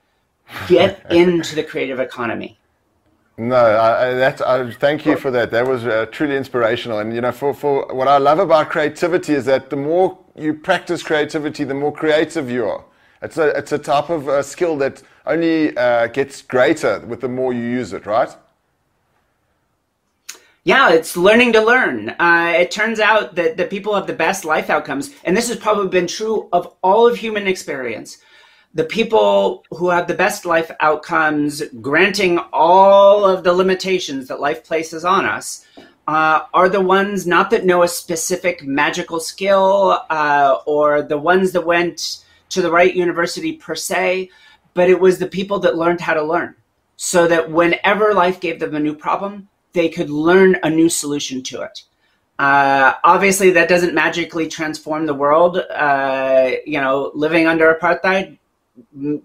Get 0.69 1.05
into 1.11 1.55
the 1.55 1.63
creative 1.63 2.01
economy. 2.01 2.59
No, 3.37 3.57
I, 3.57 4.15
that, 4.15 4.47
I, 4.47 4.71
thank 4.73 5.05
you 5.05 5.17
for 5.17 5.31
that. 5.33 5.51
That 5.51 5.67
was 5.67 5.85
uh, 5.85 6.07
truly 6.13 6.37
inspirational. 6.37 7.01
And 7.01 7.13
you 7.13 7.21
know, 7.21 7.33
for, 7.33 7.53
for 7.53 7.93
what 7.93 8.07
I 8.07 8.19
love 8.19 8.39
about 8.39 8.71
creativity 8.71 9.35
is 9.35 9.45
that 9.47 9.71
the 9.71 9.77
more 9.77 10.17
you 10.37 10.55
practice 10.55 11.03
creativity, 11.03 11.65
the 11.65 11.75
more 11.75 11.93
creative 11.93 12.49
you 12.49 12.67
are. 12.67 12.85
It's 13.25 13.39
a, 13.39 13.49
it's 13.57 13.73
a 13.73 13.79
type 13.79 14.11
of 14.11 14.29
uh, 14.29 14.43
skill 14.43 14.77
that 14.79 15.03
only 15.25 15.75
uh, 15.77 16.09
gets 16.09 16.43
greater 16.43 17.01
with 17.01 17.23
the 17.23 17.29
more 17.29 17.55
you 17.55 17.63
use 17.63 17.95
it, 17.95 18.05
right? 18.05 18.29
Yeah, 20.63 20.91
it's 20.91 21.17
learning 21.17 21.55
to 21.55 21.63
learn. 21.63 22.11
Uh, 22.11 22.53
it 22.57 22.71
turns 22.71 23.01
out 23.01 23.35
that 23.37 23.57
the 23.57 23.65
people 23.65 23.95
have 23.95 24.07
the 24.07 24.13
best 24.13 24.45
life 24.45 24.69
outcomes, 24.69 25.11
and 25.25 25.35
this 25.35 25.49
has 25.49 25.57
probably 25.57 25.89
been 25.89 26.07
true 26.07 26.49
of 26.53 26.75
all 26.83 27.07
of 27.07 27.17
human 27.17 27.47
experience. 27.47 28.19
The 28.75 28.85
people 28.85 29.65
who 29.71 29.89
have 29.89 30.07
the 30.07 30.15
best 30.15 30.45
life 30.45 30.71
outcomes, 30.81 31.63
granting 31.81 32.39
all 32.53 33.25
of 33.25 33.43
the 33.43 33.53
limitations 33.53 34.29
that 34.29 34.41
life 34.41 34.65
places 34.65 35.05
on 35.05 35.25
us, 35.25 35.67
uh, 36.07 36.41
are 36.53 36.69
the 36.69 36.81
ones 36.81 37.27
not 37.27 37.51
that 37.51 37.65
know 37.65 37.83
a 37.83 37.89
specific 37.89 38.65
magical 38.65 39.19
skill 39.19 40.01
uh, 40.11 40.59
or 40.67 41.01
the 41.01 41.17
ones 41.17 41.53
that 41.53 41.65
went 41.65 42.24
to 42.51 42.63
the 42.63 42.71
right 42.71 42.95
university 42.95 43.53
per 43.55 43.75
se, 43.75 44.31
but 44.75 44.91
it 44.91 45.01
was 45.01 45.19
the 45.19 45.27
people 45.27 45.59
that 45.61 45.77
learned 45.77 46.01
how 46.01 46.15
to 46.15 46.23
learn. 46.23 46.55
So 46.97 47.27
that 47.27 47.51
whenever 47.51 48.15
life 48.15 48.41
gave 48.41 48.61
them 48.61 48.75
a 48.75 48.81
new 48.81 48.95
problem, 48.95 49.49
they 49.73 49.89
could 49.89 50.11
learn 50.11 50.57
a 50.63 50.71
new 50.71 50.89
solution 50.89 51.43
to 51.45 51.63
it. 51.63 51.83
Uh, 52.39 52.95
obviously, 53.05 53.51
that 53.51 53.69
doesn't 53.69 53.95
magically 53.95 54.49
transform 54.49 55.07
the 55.07 55.15
world. 55.15 55.59
Uh, 55.59 56.53
you 56.65 56.81
know, 56.81 57.11
living 57.15 57.47
under 57.47 57.75
apartheid 57.75 58.39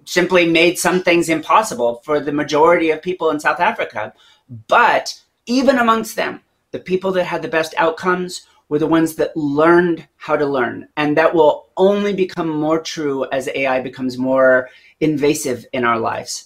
simply 0.06 0.48
made 0.48 0.78
some 0.78 1.02
things 1.02 1.30
impossible 1.30 2.02
for 2.04 2.20
the 2.20 2.32
majority 2.32 2.92
of 2.92 3.02
people 3.02 3.32
in 3.32 3.40
South 3.40 3.60
Africa. 3.60 4.14
But 4.68 5.20
even 5.46 5.80
amongst 5.80 6.16
them, 6.16 6.42
the 6.72 6.80
people 6.80 7.12
that 7.14 7.26
had 7.26 7.42
the 7.42 7.48
best 7.48 7.74
outcomes 7.78 8.46
were 8.70 8.80
the 8.80 8.88
ones 8.88 9.16
that 9.16 9.36
learned 9.36 10.08
how 10.18 10.38
to 10.38 10.46
learn. 10.46 10.88
And 10.96 11.18
that 11.18 11.34
will 11.34 11.70
only 11.76 12.14
become 12.14 12.48
more 12.48 12.80
true 12.80 13.28
as 13.32 13.50
AI 13.54 13.82
becomes 13.82 14.18
more 14.18 14.70
invasive 15.00 15.66
in 15.74 15.84
our 15.84 16.00
lives. 16.00 16.46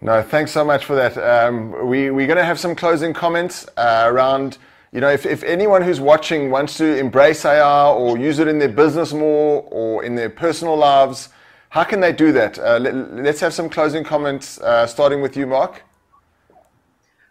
No, 0.00 0.22
thanks 0.22 0.52
so 0.52 0.64
much 0.64 0.84
for 0.84 0.94
that. 0.94 1.16
Um, 1.16 1.88
we, 1.88 2.10
we're 2.10 2.26
going 2.26 2.36
to 2.36 2.44
have 2.44 2.60
some 2.60 2.74
closing 2.74 3.14
comments 3.14 3.66
uh, 3.78 4.04
around, 4.06 4.58
you 4.92 5.00
know, 5.00 5.08
if, 5.08 5.24
if 5.24 5.42
anyone 5.42 5.80
who's 5.80 6.00
watching 6.00 6.50
wants 6.50 6.76
to 6.76 6.98
embrace 6.98 7.46
AI 7.46 7.90
or 7.90 8.18
use 8.18 8.38
it 8.38 8.46
in 8.46 8.58
their 8.58 8.68
business 8.68 9.14
more 9.14 9.66
or 9.70 10.04
in 10.04 10.14
their 10.14 10.28
personal 10.28 10.76
lives, 10.76 11.30
how 11.70 11.84
can 11.84 12.00
they 12.00 12.12
do 12.12 12.32
that? 12.32 12.58
Uh, 12.58 12.78
let, 12.78 13.26
us 13.26 13.40
have 13.40 13.54
some 13.54 13.70
closing 13.70 14.04
comments, 14.04 14.60
uh, 14.60 14.86
starting 14.86 15.22
with 15.22 15.38
you, 15.38 15.46
Mark. 15.46 15.82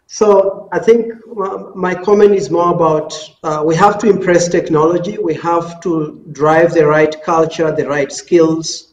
So 0.06 0.68
I 0.70 0.78
think 0.78 1.12
my 1.74 1.94
comment 1.94 2.34
is 2.34 2.50
more 2.50 2.72
about 2.72 3.12
uh, 3.42 3.62
we 3.64 3.74
have 3.76 3.98
to 3.98 4.08
impress 4.08 4.48
technology. 4.48 5.18
We 5.18 5.34
have 5.34 5.80
to 5.80 6.22
drive 6.32 6.74
the 6.74 6.86
right 6.86 7.14
culture, 7.22 7.72
the 7.72 7.88
right 7.88 8.12
skills. 8.12 8.92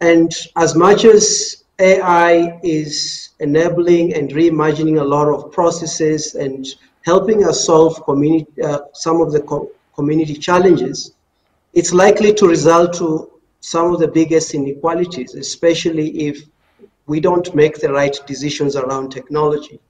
And 0.00 0.32
as 0.56 0.74
much 0.74 1.04
as 1.04 1.64
AI 1.78 2.60
is 2.62 3.30
enabling 3.40 4.14
and 4.14 4.30
reimagining 4.30 5.00
a 5.00 5.04
lot 5.04 5.28
of 5.28 5.50
processes 5.52 6.34
and 6.34 6.66
helping 7.04 7.44
us 7.44 7.64
solve 7.64 8.04
community, 8.04 8.62
uh, 8.62 8.80
some 8.92 9.20
of 9.20 9.32
the 9.32 9.40
co 9.40 9.70
community 9.94 10.34
challenges, 10.34 11.12
it's 11.74 11.92
likely 11.92 12.32
to 12.34 12.46
result 12.46 12.92
to 12.94 13.30
some 13.60 13.92
of 13.92 14.00
the 14.00 14.08
biggest 14.08 14.54
inequalities, 14.54 15.34
especially 15.34 16.28
if 16.28 16.42
we 17.06 17.20
don't 17.20 17.54
make 17.54 17.78
the 17.78 17.92
right 17.92 18.16
decisions 18.26 18.76
around 18.76 19.10
technology. 19.10 19.80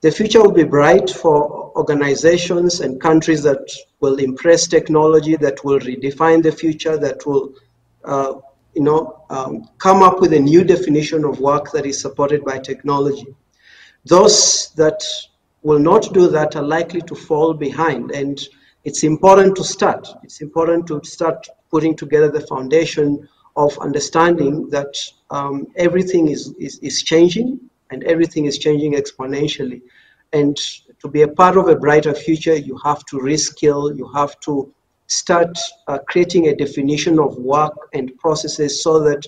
The 0.00 0.10
future 0.12 0.40
will 0.40 0.52
be 0.52 0.64
bright 0.64 1.10
for 1.10 1.72
organizations 1.76 2.80
and 2.80 3.00
countries 3.00 3.42
that 3.42 3.68
will 4.00 4.16
impress 4.16 4.68
technology, 4.68 5.34
that 5.36 5.64
will 5.64 5.80
redefine 5.80 6.42
the 6.42 6.52
future, 6.52 6.96
that 6.96 7.26
will 7.26 7.54
uh, 8.04 8.34
you 8.74 8.82
know, 8.82 9.24
um, 9.28 9.68
come 9.78 10.02
up 10.02 10.20
with 10.20 10.32
a 10.32 10.38
new 10.38 10.62
definition 10.62 11.24
of 11.24 11.40
work 11.40 11.72
that 11.72 11.84
is 11.84 12.00
supported 12.00 12.44
by 12.44 12.58
technology. 12.58 13.34
Those 14.04 14.70
that 14.76 15.02
will 15.62 15.80
not 15.80 16.12
do 16.14 16.28
that 16.28 16.54
are 16.54 16.62
likely 16.62 17.00
to 17.02 17.14
fall 17.16 17.52
behind. 17.52 18.12
And 18.12 18.38
it's 18.84 19.02
important 19.02 19.56
to 19.56 19.64
start. 19.64 20.06
It's 20.22 20.40
important 20.40 20.86
to 20.86 21.00
start 21.04 21.44
putting 21.70 21.96
together 21.96 22.30
the 22.30 22.46
foundation 22.46 23.28
of 23.56 23.76
understanding 23.80 24.70
that 24.70 24.94
um, 25.30 25.66
everything 25.74 26.28
is, 26.28 26.54
is, 26.58 26.78
is 26.78 27.02
changing 27.02 27.67
and 27.90 28.04
everything 28.04 28.44
is 28.46 28.58
changing 28.58 28.94
exponentially. 28.94 29.82
And 30.32 30.56
to 31.00 31.08
be 31.08 31.22
a 31.22 31.28
part 31.28 31.56
of 31.56 31.68
a 31.68 31.76
brighter 31.76 32.14
future, 32.14 32.54
you 32.54 32.78
have 32.84 33.04
to 33.06 33.16
reskill, 33.16 33.96
you 33.96 34.08
have 34.14 34.38
to 34.40 34.72
start 35.06 35.56
uh, 35.86 35.98
creating 36.08 36.48
a 36.48 36.54
definition 36.56 37.18
of 37.18 37.36
work 37.38 37.72
and 37.94 38.16
processes 38.18 38.82
so 38.82 39.00
that 39.00 39.26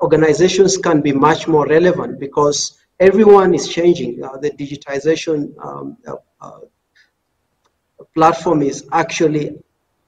organizations 0.00 0.76
can 0.76 1.00
be 1.00 1.12
much 1.12 1.48
more 1.48 1.66
relevant 1.66 2.20
because 2.20 2.78
everyone 3.00 3.54
is 3.54 3.68
changing. 3.68 4.22
Uh, 4.22 4.36
the 4.38 4.50
digitization 4.50 5.52
um, 5.64 5.96
uh, 6.06 6.14
uh 6.40 6.60
platform 8.14 8.62
is 8.62 8.86
actually 8.92 9.56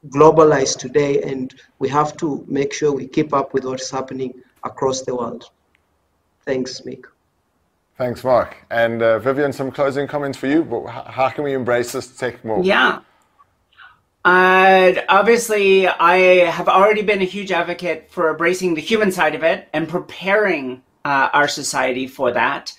globalized 0.08 0.78
today 0.78 1.22
and 1.22 1.54
we 1.78 1.88
have 1.88 2.16
to 2.16 2.44
make 2.48 2.72
sure 2.72 2.92
we 2.92 3.06
keep 3.06 3.34
up 3.34 3.52
with 3.52 3.64
what's 3.64 3.90
happening 3.90 4.32
across 4.64 5.02
the 5.02 5.14
world. 5.14 5.50
Thanks, 6.44 6.80
Mick. 6.82 7.04
Thanks, 7.98 8.22
Mark. 8.22 8.56
And 8.70 9.02
uh, 9.02 9.18
Vivienne, 9.18 9.52
some 9.52 9.72
closing 9.72 10.06
comments 10.06 10.38
for 10.38 10.46
you. 10.46 10.62
But 10.62 10.86
How 10.86 11.28
can 11.30 11.42
we 11.42 11.52
embrace 11.52 11.90
this 11.90 12.16
tech 12.16 12.44
more? 12.44 12.62
Yeah. 12.62 13.00
Uh, 14.24 14.92
obviously, 15.08 15.88
I 15.88 16.46
have 16.46 16.68
already 16.68 17.02
been 17.02 17.20
a 17.22 17.24
huge 17.24 17.50
advocate 17.50 18.08
for 18.08 18.30
embracing 18.30 18.74
the 18.74 18.80
human 18.80 19.10
side 19.10 19.34
of 19.34 19.42
it 19.42 19.68
and 19.72 19.88
preparing 19.88 20.82
uh, 21.04 21.30
our 21.32 21.48
society 21.48 22.06
for 22.06 22.30
that. 22.32 22.72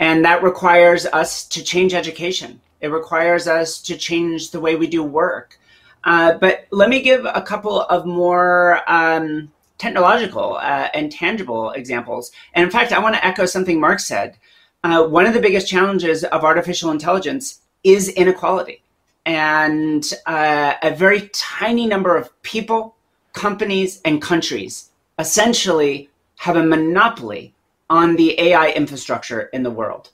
And 0.00 0.24
that 0.24 0.42
requires 0.42 1.06
us 1.06 1.46
to 1.48 1.62
change 1.62 1.94
education. 1.94 2.60
It 2.80 2.88
requires 2.88 3.46
us 3.46 3.80
to 3.82 3.96
change 3.96 4.50
the 4.50 4.60
way 4.60 4.74
we 4.74 4.88
do 4.88 5.04
work. 5.04 5.56
Uh, 6.02 6.36
but 6.38 6.66
let 6.72 6.88
me 6.88 7.00
give 7.00 7.24
a 7.24 7.42
couple 7.42 7.82
of 7.82 8.06
more 8.06 8.80
um, 8.90 9.52
technological 9.78 10.56
uh, 10.56 10.88
and 10.94 11.12
tangible 11.12 11.70
examples. 11.70 12.32
And 12.54 12.64
in 12.64 12.70
fact, 12.70 12.92
I 12.92 12.98
want 12.98 13.14
to 13.14 13.24
echo 13.24 13.46
something 13.46 13.78
Mark 13.78 14.00
said. 14.00 14.36
Uh, 14.84 15.02
one 15.02 15.24
of 15.24 15.32
the 15.32 15.40
biggest 15.40 15.66
challenges 15.66 16.24
of 16.24 16.44
artificial 16.44 16.90
intelligence 16.90 17.62
is 17.84 18.10
inequality. 18.10 18.82
And 19.24 20.04
uh, 20.26 20.74
a 20.82 20.94
very 20.94 21.30
tiny 21.32 21.86
number 21.86 22.14
of 22.14 22.30
people, 22.42 22.94
companies, 23.32 24.02
and 24.04 24.20
countries 24.20 24.90
essentially 25.18 26.10
have 26.36 26.56
a 26.56 26.62
monopoly 26.62 27.54
on 27.88 28.16
the 28.16 28.38
AI 28.38 28.72
infrastructure 28.72 29.44
in 29.54 29.62
the 29.62 29.70
world. 29.70 30.10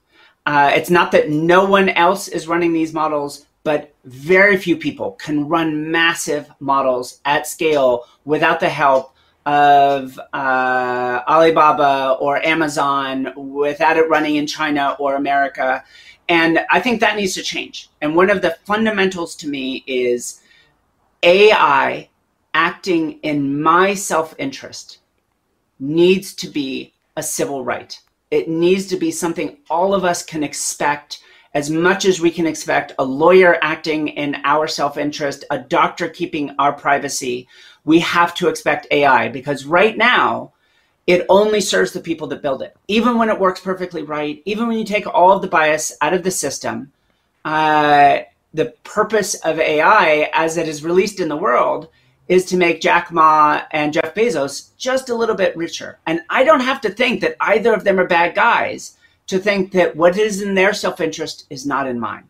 Uh, 0.46 0.70
it's 0.72 0.90
not 0.90 1.10
that 1.12 1.30
no 1.30 1.64
one 1.64 1.88
else 1.90 2.28
is 2.28 2.46
running 2.46 2.72
these 2.72 2.94
models, 2.94 3.46
but 3.64 3.92
very 4.04 4.56
few 4.56 4.76
people 4.76 5.12
can 5.12 5.48
run 5.48 5.90
massive 5.90 6.48
models 6.60 7.20
at 7.24 7.48
scale 7.48 8.04
without 8.24 8.60
the 8.60 8.68
help 8.68 9.16
of 9.46 10.18
uh, 10.32 11.20
Alibaba 11.26 12.16
or 12.20 12.44
Amazon, 12.44 13.32
without 13.36 13.96
it 13.96 14.08
running 14.08 14.36
in 14.36 14.46
China 14.46 14.96
or 14.98 15.16
America. 15.16 15.82
And 16.28 16.60
I 16.70 16.80
think 16.80 17.00
that 17.00 17.16
needs 17.16 17.34
to 17.34 17.42
change. 17.42 17.90
And 18.00 18.14
one 18.14 18.30
of 18.30 18.42
the 18.42 18.56
fundamentals 18.64 19.34
to 19.36 19.48
me 19.48 19.82
is 19.86 20.40
AI 21.22 22.08
acting 22.54 23.18
in 23.22 23.60
my 23.60 23.94
self 23.94 24.34
interest 24.38 24.98
needs 25.78 26.34
to 26.34 26.48
be 26.48 26.92
a 27.16 27.22
civil 27.22 27.64
right. 27.64 27.98
It 28.30 28.48
needs 28.48 28.86
to 28.86 28.96
be 28.96 29.10
something 29.10 29.58
all 29.68 29.94
of 29.94 30.04
us 30.04 30.22
can 30.22 30.42
expect 30.42 31.22
as 31.54 31.68
much 31.68 32.04
as 32.04 32.20
we 32.20 32.30
can 32.30 32.46
expect 32.46 32.92
a 32.98 33.04
lawyer 33.04 33.58
acting 33.60 34.08
in 34.08 34.36
our 34.44 34.68
self 34.68 34.96
interest, 34.96 35.44
a 35.50 35.58
doctor 35.58 36.08
keeping 36.08 36.54
our 36.58 36.72
privacy. 36.72 37.48
We 37.90 37.98
have 37.98 38.36
to 38.36 38.46
expect 38.46 38.86
AI 38.92 39.30
because 39.30 39.64
right 39.64 39.98
now, 39.98 40.52
it 41.08 41.26
only 41.28 41.60
serves 41.60 41.90
the 41.90 41.98
people 41.98 42.28
that 42.28 42.40
build 42.40 42.62
it. 42.62 42.76
Even 42.86 43.18
when 43.18 43.28
it 43.28 43.40
works 43.40 43.58
perfectly 43.58 44.04
right, 44.04 44.40
even 44.44 44.68
when 44.68 44.78
you 44.78 44.84
take 44.84 45.08
all 45.08 45.32
of 45.32 45.42
the 45.42 45.48
bias 45.48 45.96
out 46.00 46.14
of 46.14 46.22
the 46.22 46.30
system, 46.30 46.92
uh, 47.44 48.20
the 48.54 48.66
purpose 48.84 49.34
of 49.34 49.58
AI 49.58 50.30
as 50.32 50.56
it 50.56 50.68
is 50.68 50.84
released 50.84 51.18
in 51.18 51.28
the 51.28 51.36
world 51.36 51.88
is 52.28 52.44
to 52.44 52.56
make 52.56 52.80
Jack 52.80 53.10
Ma 53.10 53.62
and 53.72 53.92
Jeff 53.92 54.14
Bezos 54.14 54.68
just 54.76 55.08
a 55.08 55.16
little 55.16 55.34
bit 55.34 55.56
richer. 55.56 55.98
And 56.06 56.20
I 56.30 56.44
don't 56.44 56.60
have 56.60 56.80
to 56.82 56.90
think 56.90 57.20
that 57.22 57.34
either 57.40 57.74
of 57.74 57.82
them 57.82 57.98
are 57.98 58.06
bad 58.06 58.36
guys 58.36 58.96
to 59.26 59.40
think 59.40 59.72
that 59.72 59.96
what 59.96 60.16
is 60.16 60.40
in 60.40 60.54
their 60.54 60.72
self 60.72 61.00
interest 61.00 61.44
is 61.50 61.66
not 61.66 61.88
in 61.88 61.98
mine. 61.98 62.28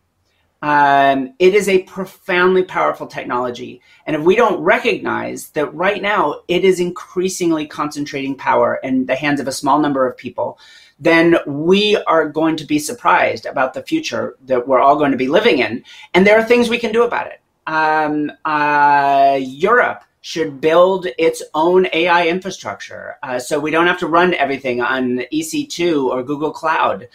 Um, 0.61 1.33
it 1.39 1.55
is 1.55 1.67
a 1.67 1.83
profoundly 1.83 2.63
powerful 2.63 3.07
technology. 3.07 3.81
And 4.05 4.15
if 4.15 4.21
we 4.21 4.35
don't 4.35 4.61
recognize 4.61 5.49
that 5.49 5.73
right 5.73 6.01
now 6.01 6.41
it 6.47 6.63
is 6.63 6.79
increasingly 6.79 7.65
concentrating 7.65 8.35
power 8.35 8.79
in 8.83 9.05
the 9.07 9.15
hands 9.15 9.39
of 9.39 9.47
a 9.47 9.51
small 9.51 9.79
number 9.79 10.05
of 10.05 10.17
people, 10.17 10.59
then 10.99 11.37
we 11.47 11.97
are 12.05 12.29
going 12.29 12.55
to 12.57 12.65
be 12.65 12.77
surprised 12.77 13.47
about 13.47 13.73
the 13.73 13.81
future 13.81 14.37
that 14.45 14.67
we're 14.67 14.79
all 14.79 14.97
going 14.97 15.11
to 15.11 15.17
be 15.17 15.27
living 15.27 15.59
in. 15.59 15.83
And 16.13 16.27
there 16.27 16.37
are 16.37 16.43
things 16.43 16.69
we 16.69 16.77
can 16.77 16.91
do 16.91 17.03
about 17.03 17.27
it 17.27 17.41
um, 17.67 18.31
uh, 18.45 19.39
Europe 19.41 20.03
should 20.21 20.61
build 20.61 21.07
its 21.17 21.41
own 21.53 21.87
AI 21.93 22.27
infrastructure 22.27 23.17
uh, 23.23 23.39
so 23.39 23.59
we 23.59 23.71
don't 23.71 23.87
have 23.87 23.99
to 23.99 24.07
run 24.07 24.33
everything 24.35 24.79
on 24.79 25.17
EC2 25.33 26.05
or 26.05 26.23
Google 26.23 26.51
Cloud. 26.51 27.07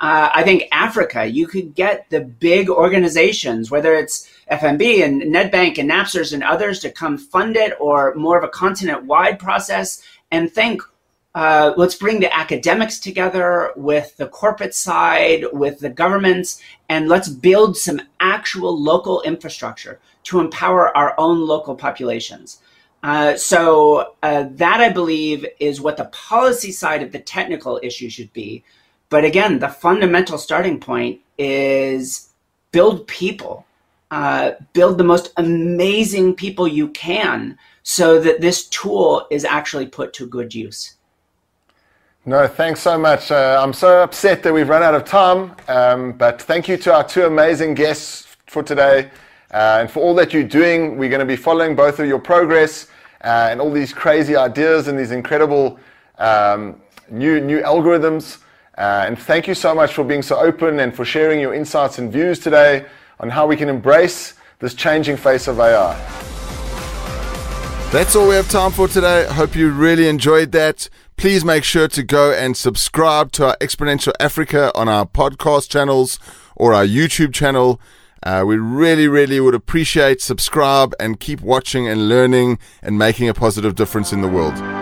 Uh, 0.00 0.30
I 0.32 0.42
think 0.42 0.64
Africa, 0.72 1.26
you 1.26 1.46
could 1.46 1.74
get 1.74 2.10
the 2.10 2.20
big 2.20 2.68
organizations, 2.68 3.70
whether 3.70 3.94
it's 3.94 4.28
FNB 4.50 5.04
and 5.04 5.22
Nedbank 5.22 5.78
and 5.78 5.90
Naspers 5.90 6.32
and 6.32 6.42
others, 6.42 6.80
to 6.80 6.90
come 6.90 7.16
fund 7.18 7.56
it 7.56 7.74
or 7.78 8.14
more 8.14 8.36
of 8.36 8.42
a 8.42 8.48
continent 8.48 9.04
wide 9.04 9.38
process 9.38 10.02
and 10.32 10.50
think 10.50 10.82
uh, 11.34 11.72
let's 11.76 11.94
bring 11.94 12.20
the 12.20 12.34
academics 12.34 12.98
together 12.98 13.72
with 13.76 14.16
the 14.18 14.28
corporate 14.28 14.74
side, 14.74 15.44
with 15.52 15.80
the 15.80 15.88
governments, 15.88 16.60
and 16.88 17.08
let's 17.08 17.28
build 17.28 17.76
some 17.76 18.02
actual 18.20 18.78
local 18.78 19.22
infrastructure 19.22 19.98
to 20.24 20.40
empower 20.40 20.94
our 20.96 21.14
own 21.18 21.40
local 21.40 21.74
populations. 21.74 22.60
Uh, 23.02 23.34
so 23.34 24.14
uh, 24.22 24.44
that 24.50 24.80
I 24.80 24.90
believe 24.90 25.46
is 25.58 25.80
what 25.80 25.96
the 25.96 26.04
policy 26.06 26.70
side 26.70 27.02
of 27.02 27.12
the 27.12 27.18
technical 27.18 27.80
issue 27.82 28.08
should 28.10 28.32
be. 28.32 28.62
But 29.08 29.24
again, 29.24 29.58
the 29.58 29.68
fundamental 29.68 30.38
starting 30.38 30.78
point 30.78 31.20
is 31.36 32.28
build 32.70 33.06
people, 33.06 33.66
uh, 34.10 34.52
build 34.72 34.98
the 34.98 35.04
most 35.04 35.32
amazing 35.36 36.34
people 36.34 36.68
you 36.68 36.88
can, 36.88 37.58
so 37.82 38.20
that 38.20 38.40
this 38.40 38.68
tool 38.68 39.26
is 39.30 39.44
actually 39.44 39.86
put 39.86 40.12
to 40.14 40.26
good 40.26 40.54
use. 40.54 40.96
No, 42.24 42.46
thanks 42.46 42.80
so 42.80 42.96
much. 42.96 43.32
Uh, 43.32 43.60
I'm 43.60 43.72
so 43.72 44.00
upset 44.00 44.44
that 44.44 44.54
we've 44.54 44.68
run 44.68 44.84
out 44.84 44.94
of 44.94 45.04
time, 45.04 45.56
um, 45.66 46.12
but 46.12 46.40
thank 46.40 46.68
you 46.68 46.76
to 46.76 46.94
our 46.94 47.02
two 47.02 47.24
amazing 47.24 47.74
guests 47.74 48.36
for 48.46 48.62
today 48.62 49.10
uh, 49.52 49.78
and 49.80 49.90
for 49.90 49.98
all 49.98 50.14
that 50.14 50.32
you're 50.32 50.44
doing. 50.44 50.96
We're 50.96 51.08
going 51.08 51.18
to 51.18 51.26
be 51.26 51.34
following 51.34 51.74
both 51.74 51.98
of 51.98 52.06
your 52.06 52.20
progress 52.20 52.86
uh, 53.24 53.48
and 53.50 53.60
all 53.60 53.72
these 53.72 53.92
crazy 53.92 54.36
ideas 54.36 54.86
and 54.86 54.96
these 54.96 55.10
incredible 55.10 55.80
um, 56.18 56.80
new 57.10 57.40
new 57.40 57.60
algorithms. 57.62 58.38
Uh, 58.78 59.02
and 59.08 59.18
thank 59.18 59.48
you 59.48 59.54
so 59.54 59.74
much 59.74 59.92
for 59.92 60.04
being 60.04 60.22
so 60.22 60.36
open 60.36 60.78
and 60.78 60.94
for 60.94 61.04
sharing 61.04 61.40
your 61.40 61.54
insights 61.54 61.98
and 61.98 62.12
views 62.12 62.38
today 62.38 62.86
on 63.18 63.30
how 63.30 63.48
we 63.48 63.56
can 63.56 63.68
embrace 63.68 64.34
this 64.60 64.74
changing 64.74 65.16
face 65.16 65.48
of 65.48 65.58
AI. 65.58 65.96
That's 67.90 68.14
all 68.14 68.28
we 68.28 68.36
have 68.36 68.48
time 68.48 68.70
for 68.70 68.86
today. 68.86 69.26
Hope 69.28 69.56
you 69.56 69.72
really 69.72 70.06
enjoyed 70.06 70.52
that. 70.52 70.88
Please 71.16 71.44
make 71.44 71.62
sure 71.62 71.88
to 71.88 72.02
go 72.02 72.32
and 72.32 72.56
subscribe 72.56 73.30
to 73.32 73.46
our 73.46 73.56
Exponential 73.60 74.12
Africa 74.18 74.72
on 74.74 74.88
our 74.88 75.06
podcast 75.06 75.68
channels 75.68 76.18
or 76.56 76.74
our 76.74 76.84
YouTube 76.84 77.32
channel. 77.32 77.80
Uh, 78.24 78.44
we 78.46 78.56
really, 78.56 79.08
really 79.08 79.40
would 79.40 79.54
appreciate 79.54 80.20
subscribe 80.20 80.94
and 80.98 81.20
keep 81.20 81.40
watching 81.40 81.88
and 81.88 82.08
learning 82.08 82.58
and 82.82 82.98
making 82.98 83.28
a 83.28 83.34
positive 83.34 83.74
difference 83.74 84.12
in 84.12 84.20
the 84.20 84.28
world. 84.28 84.81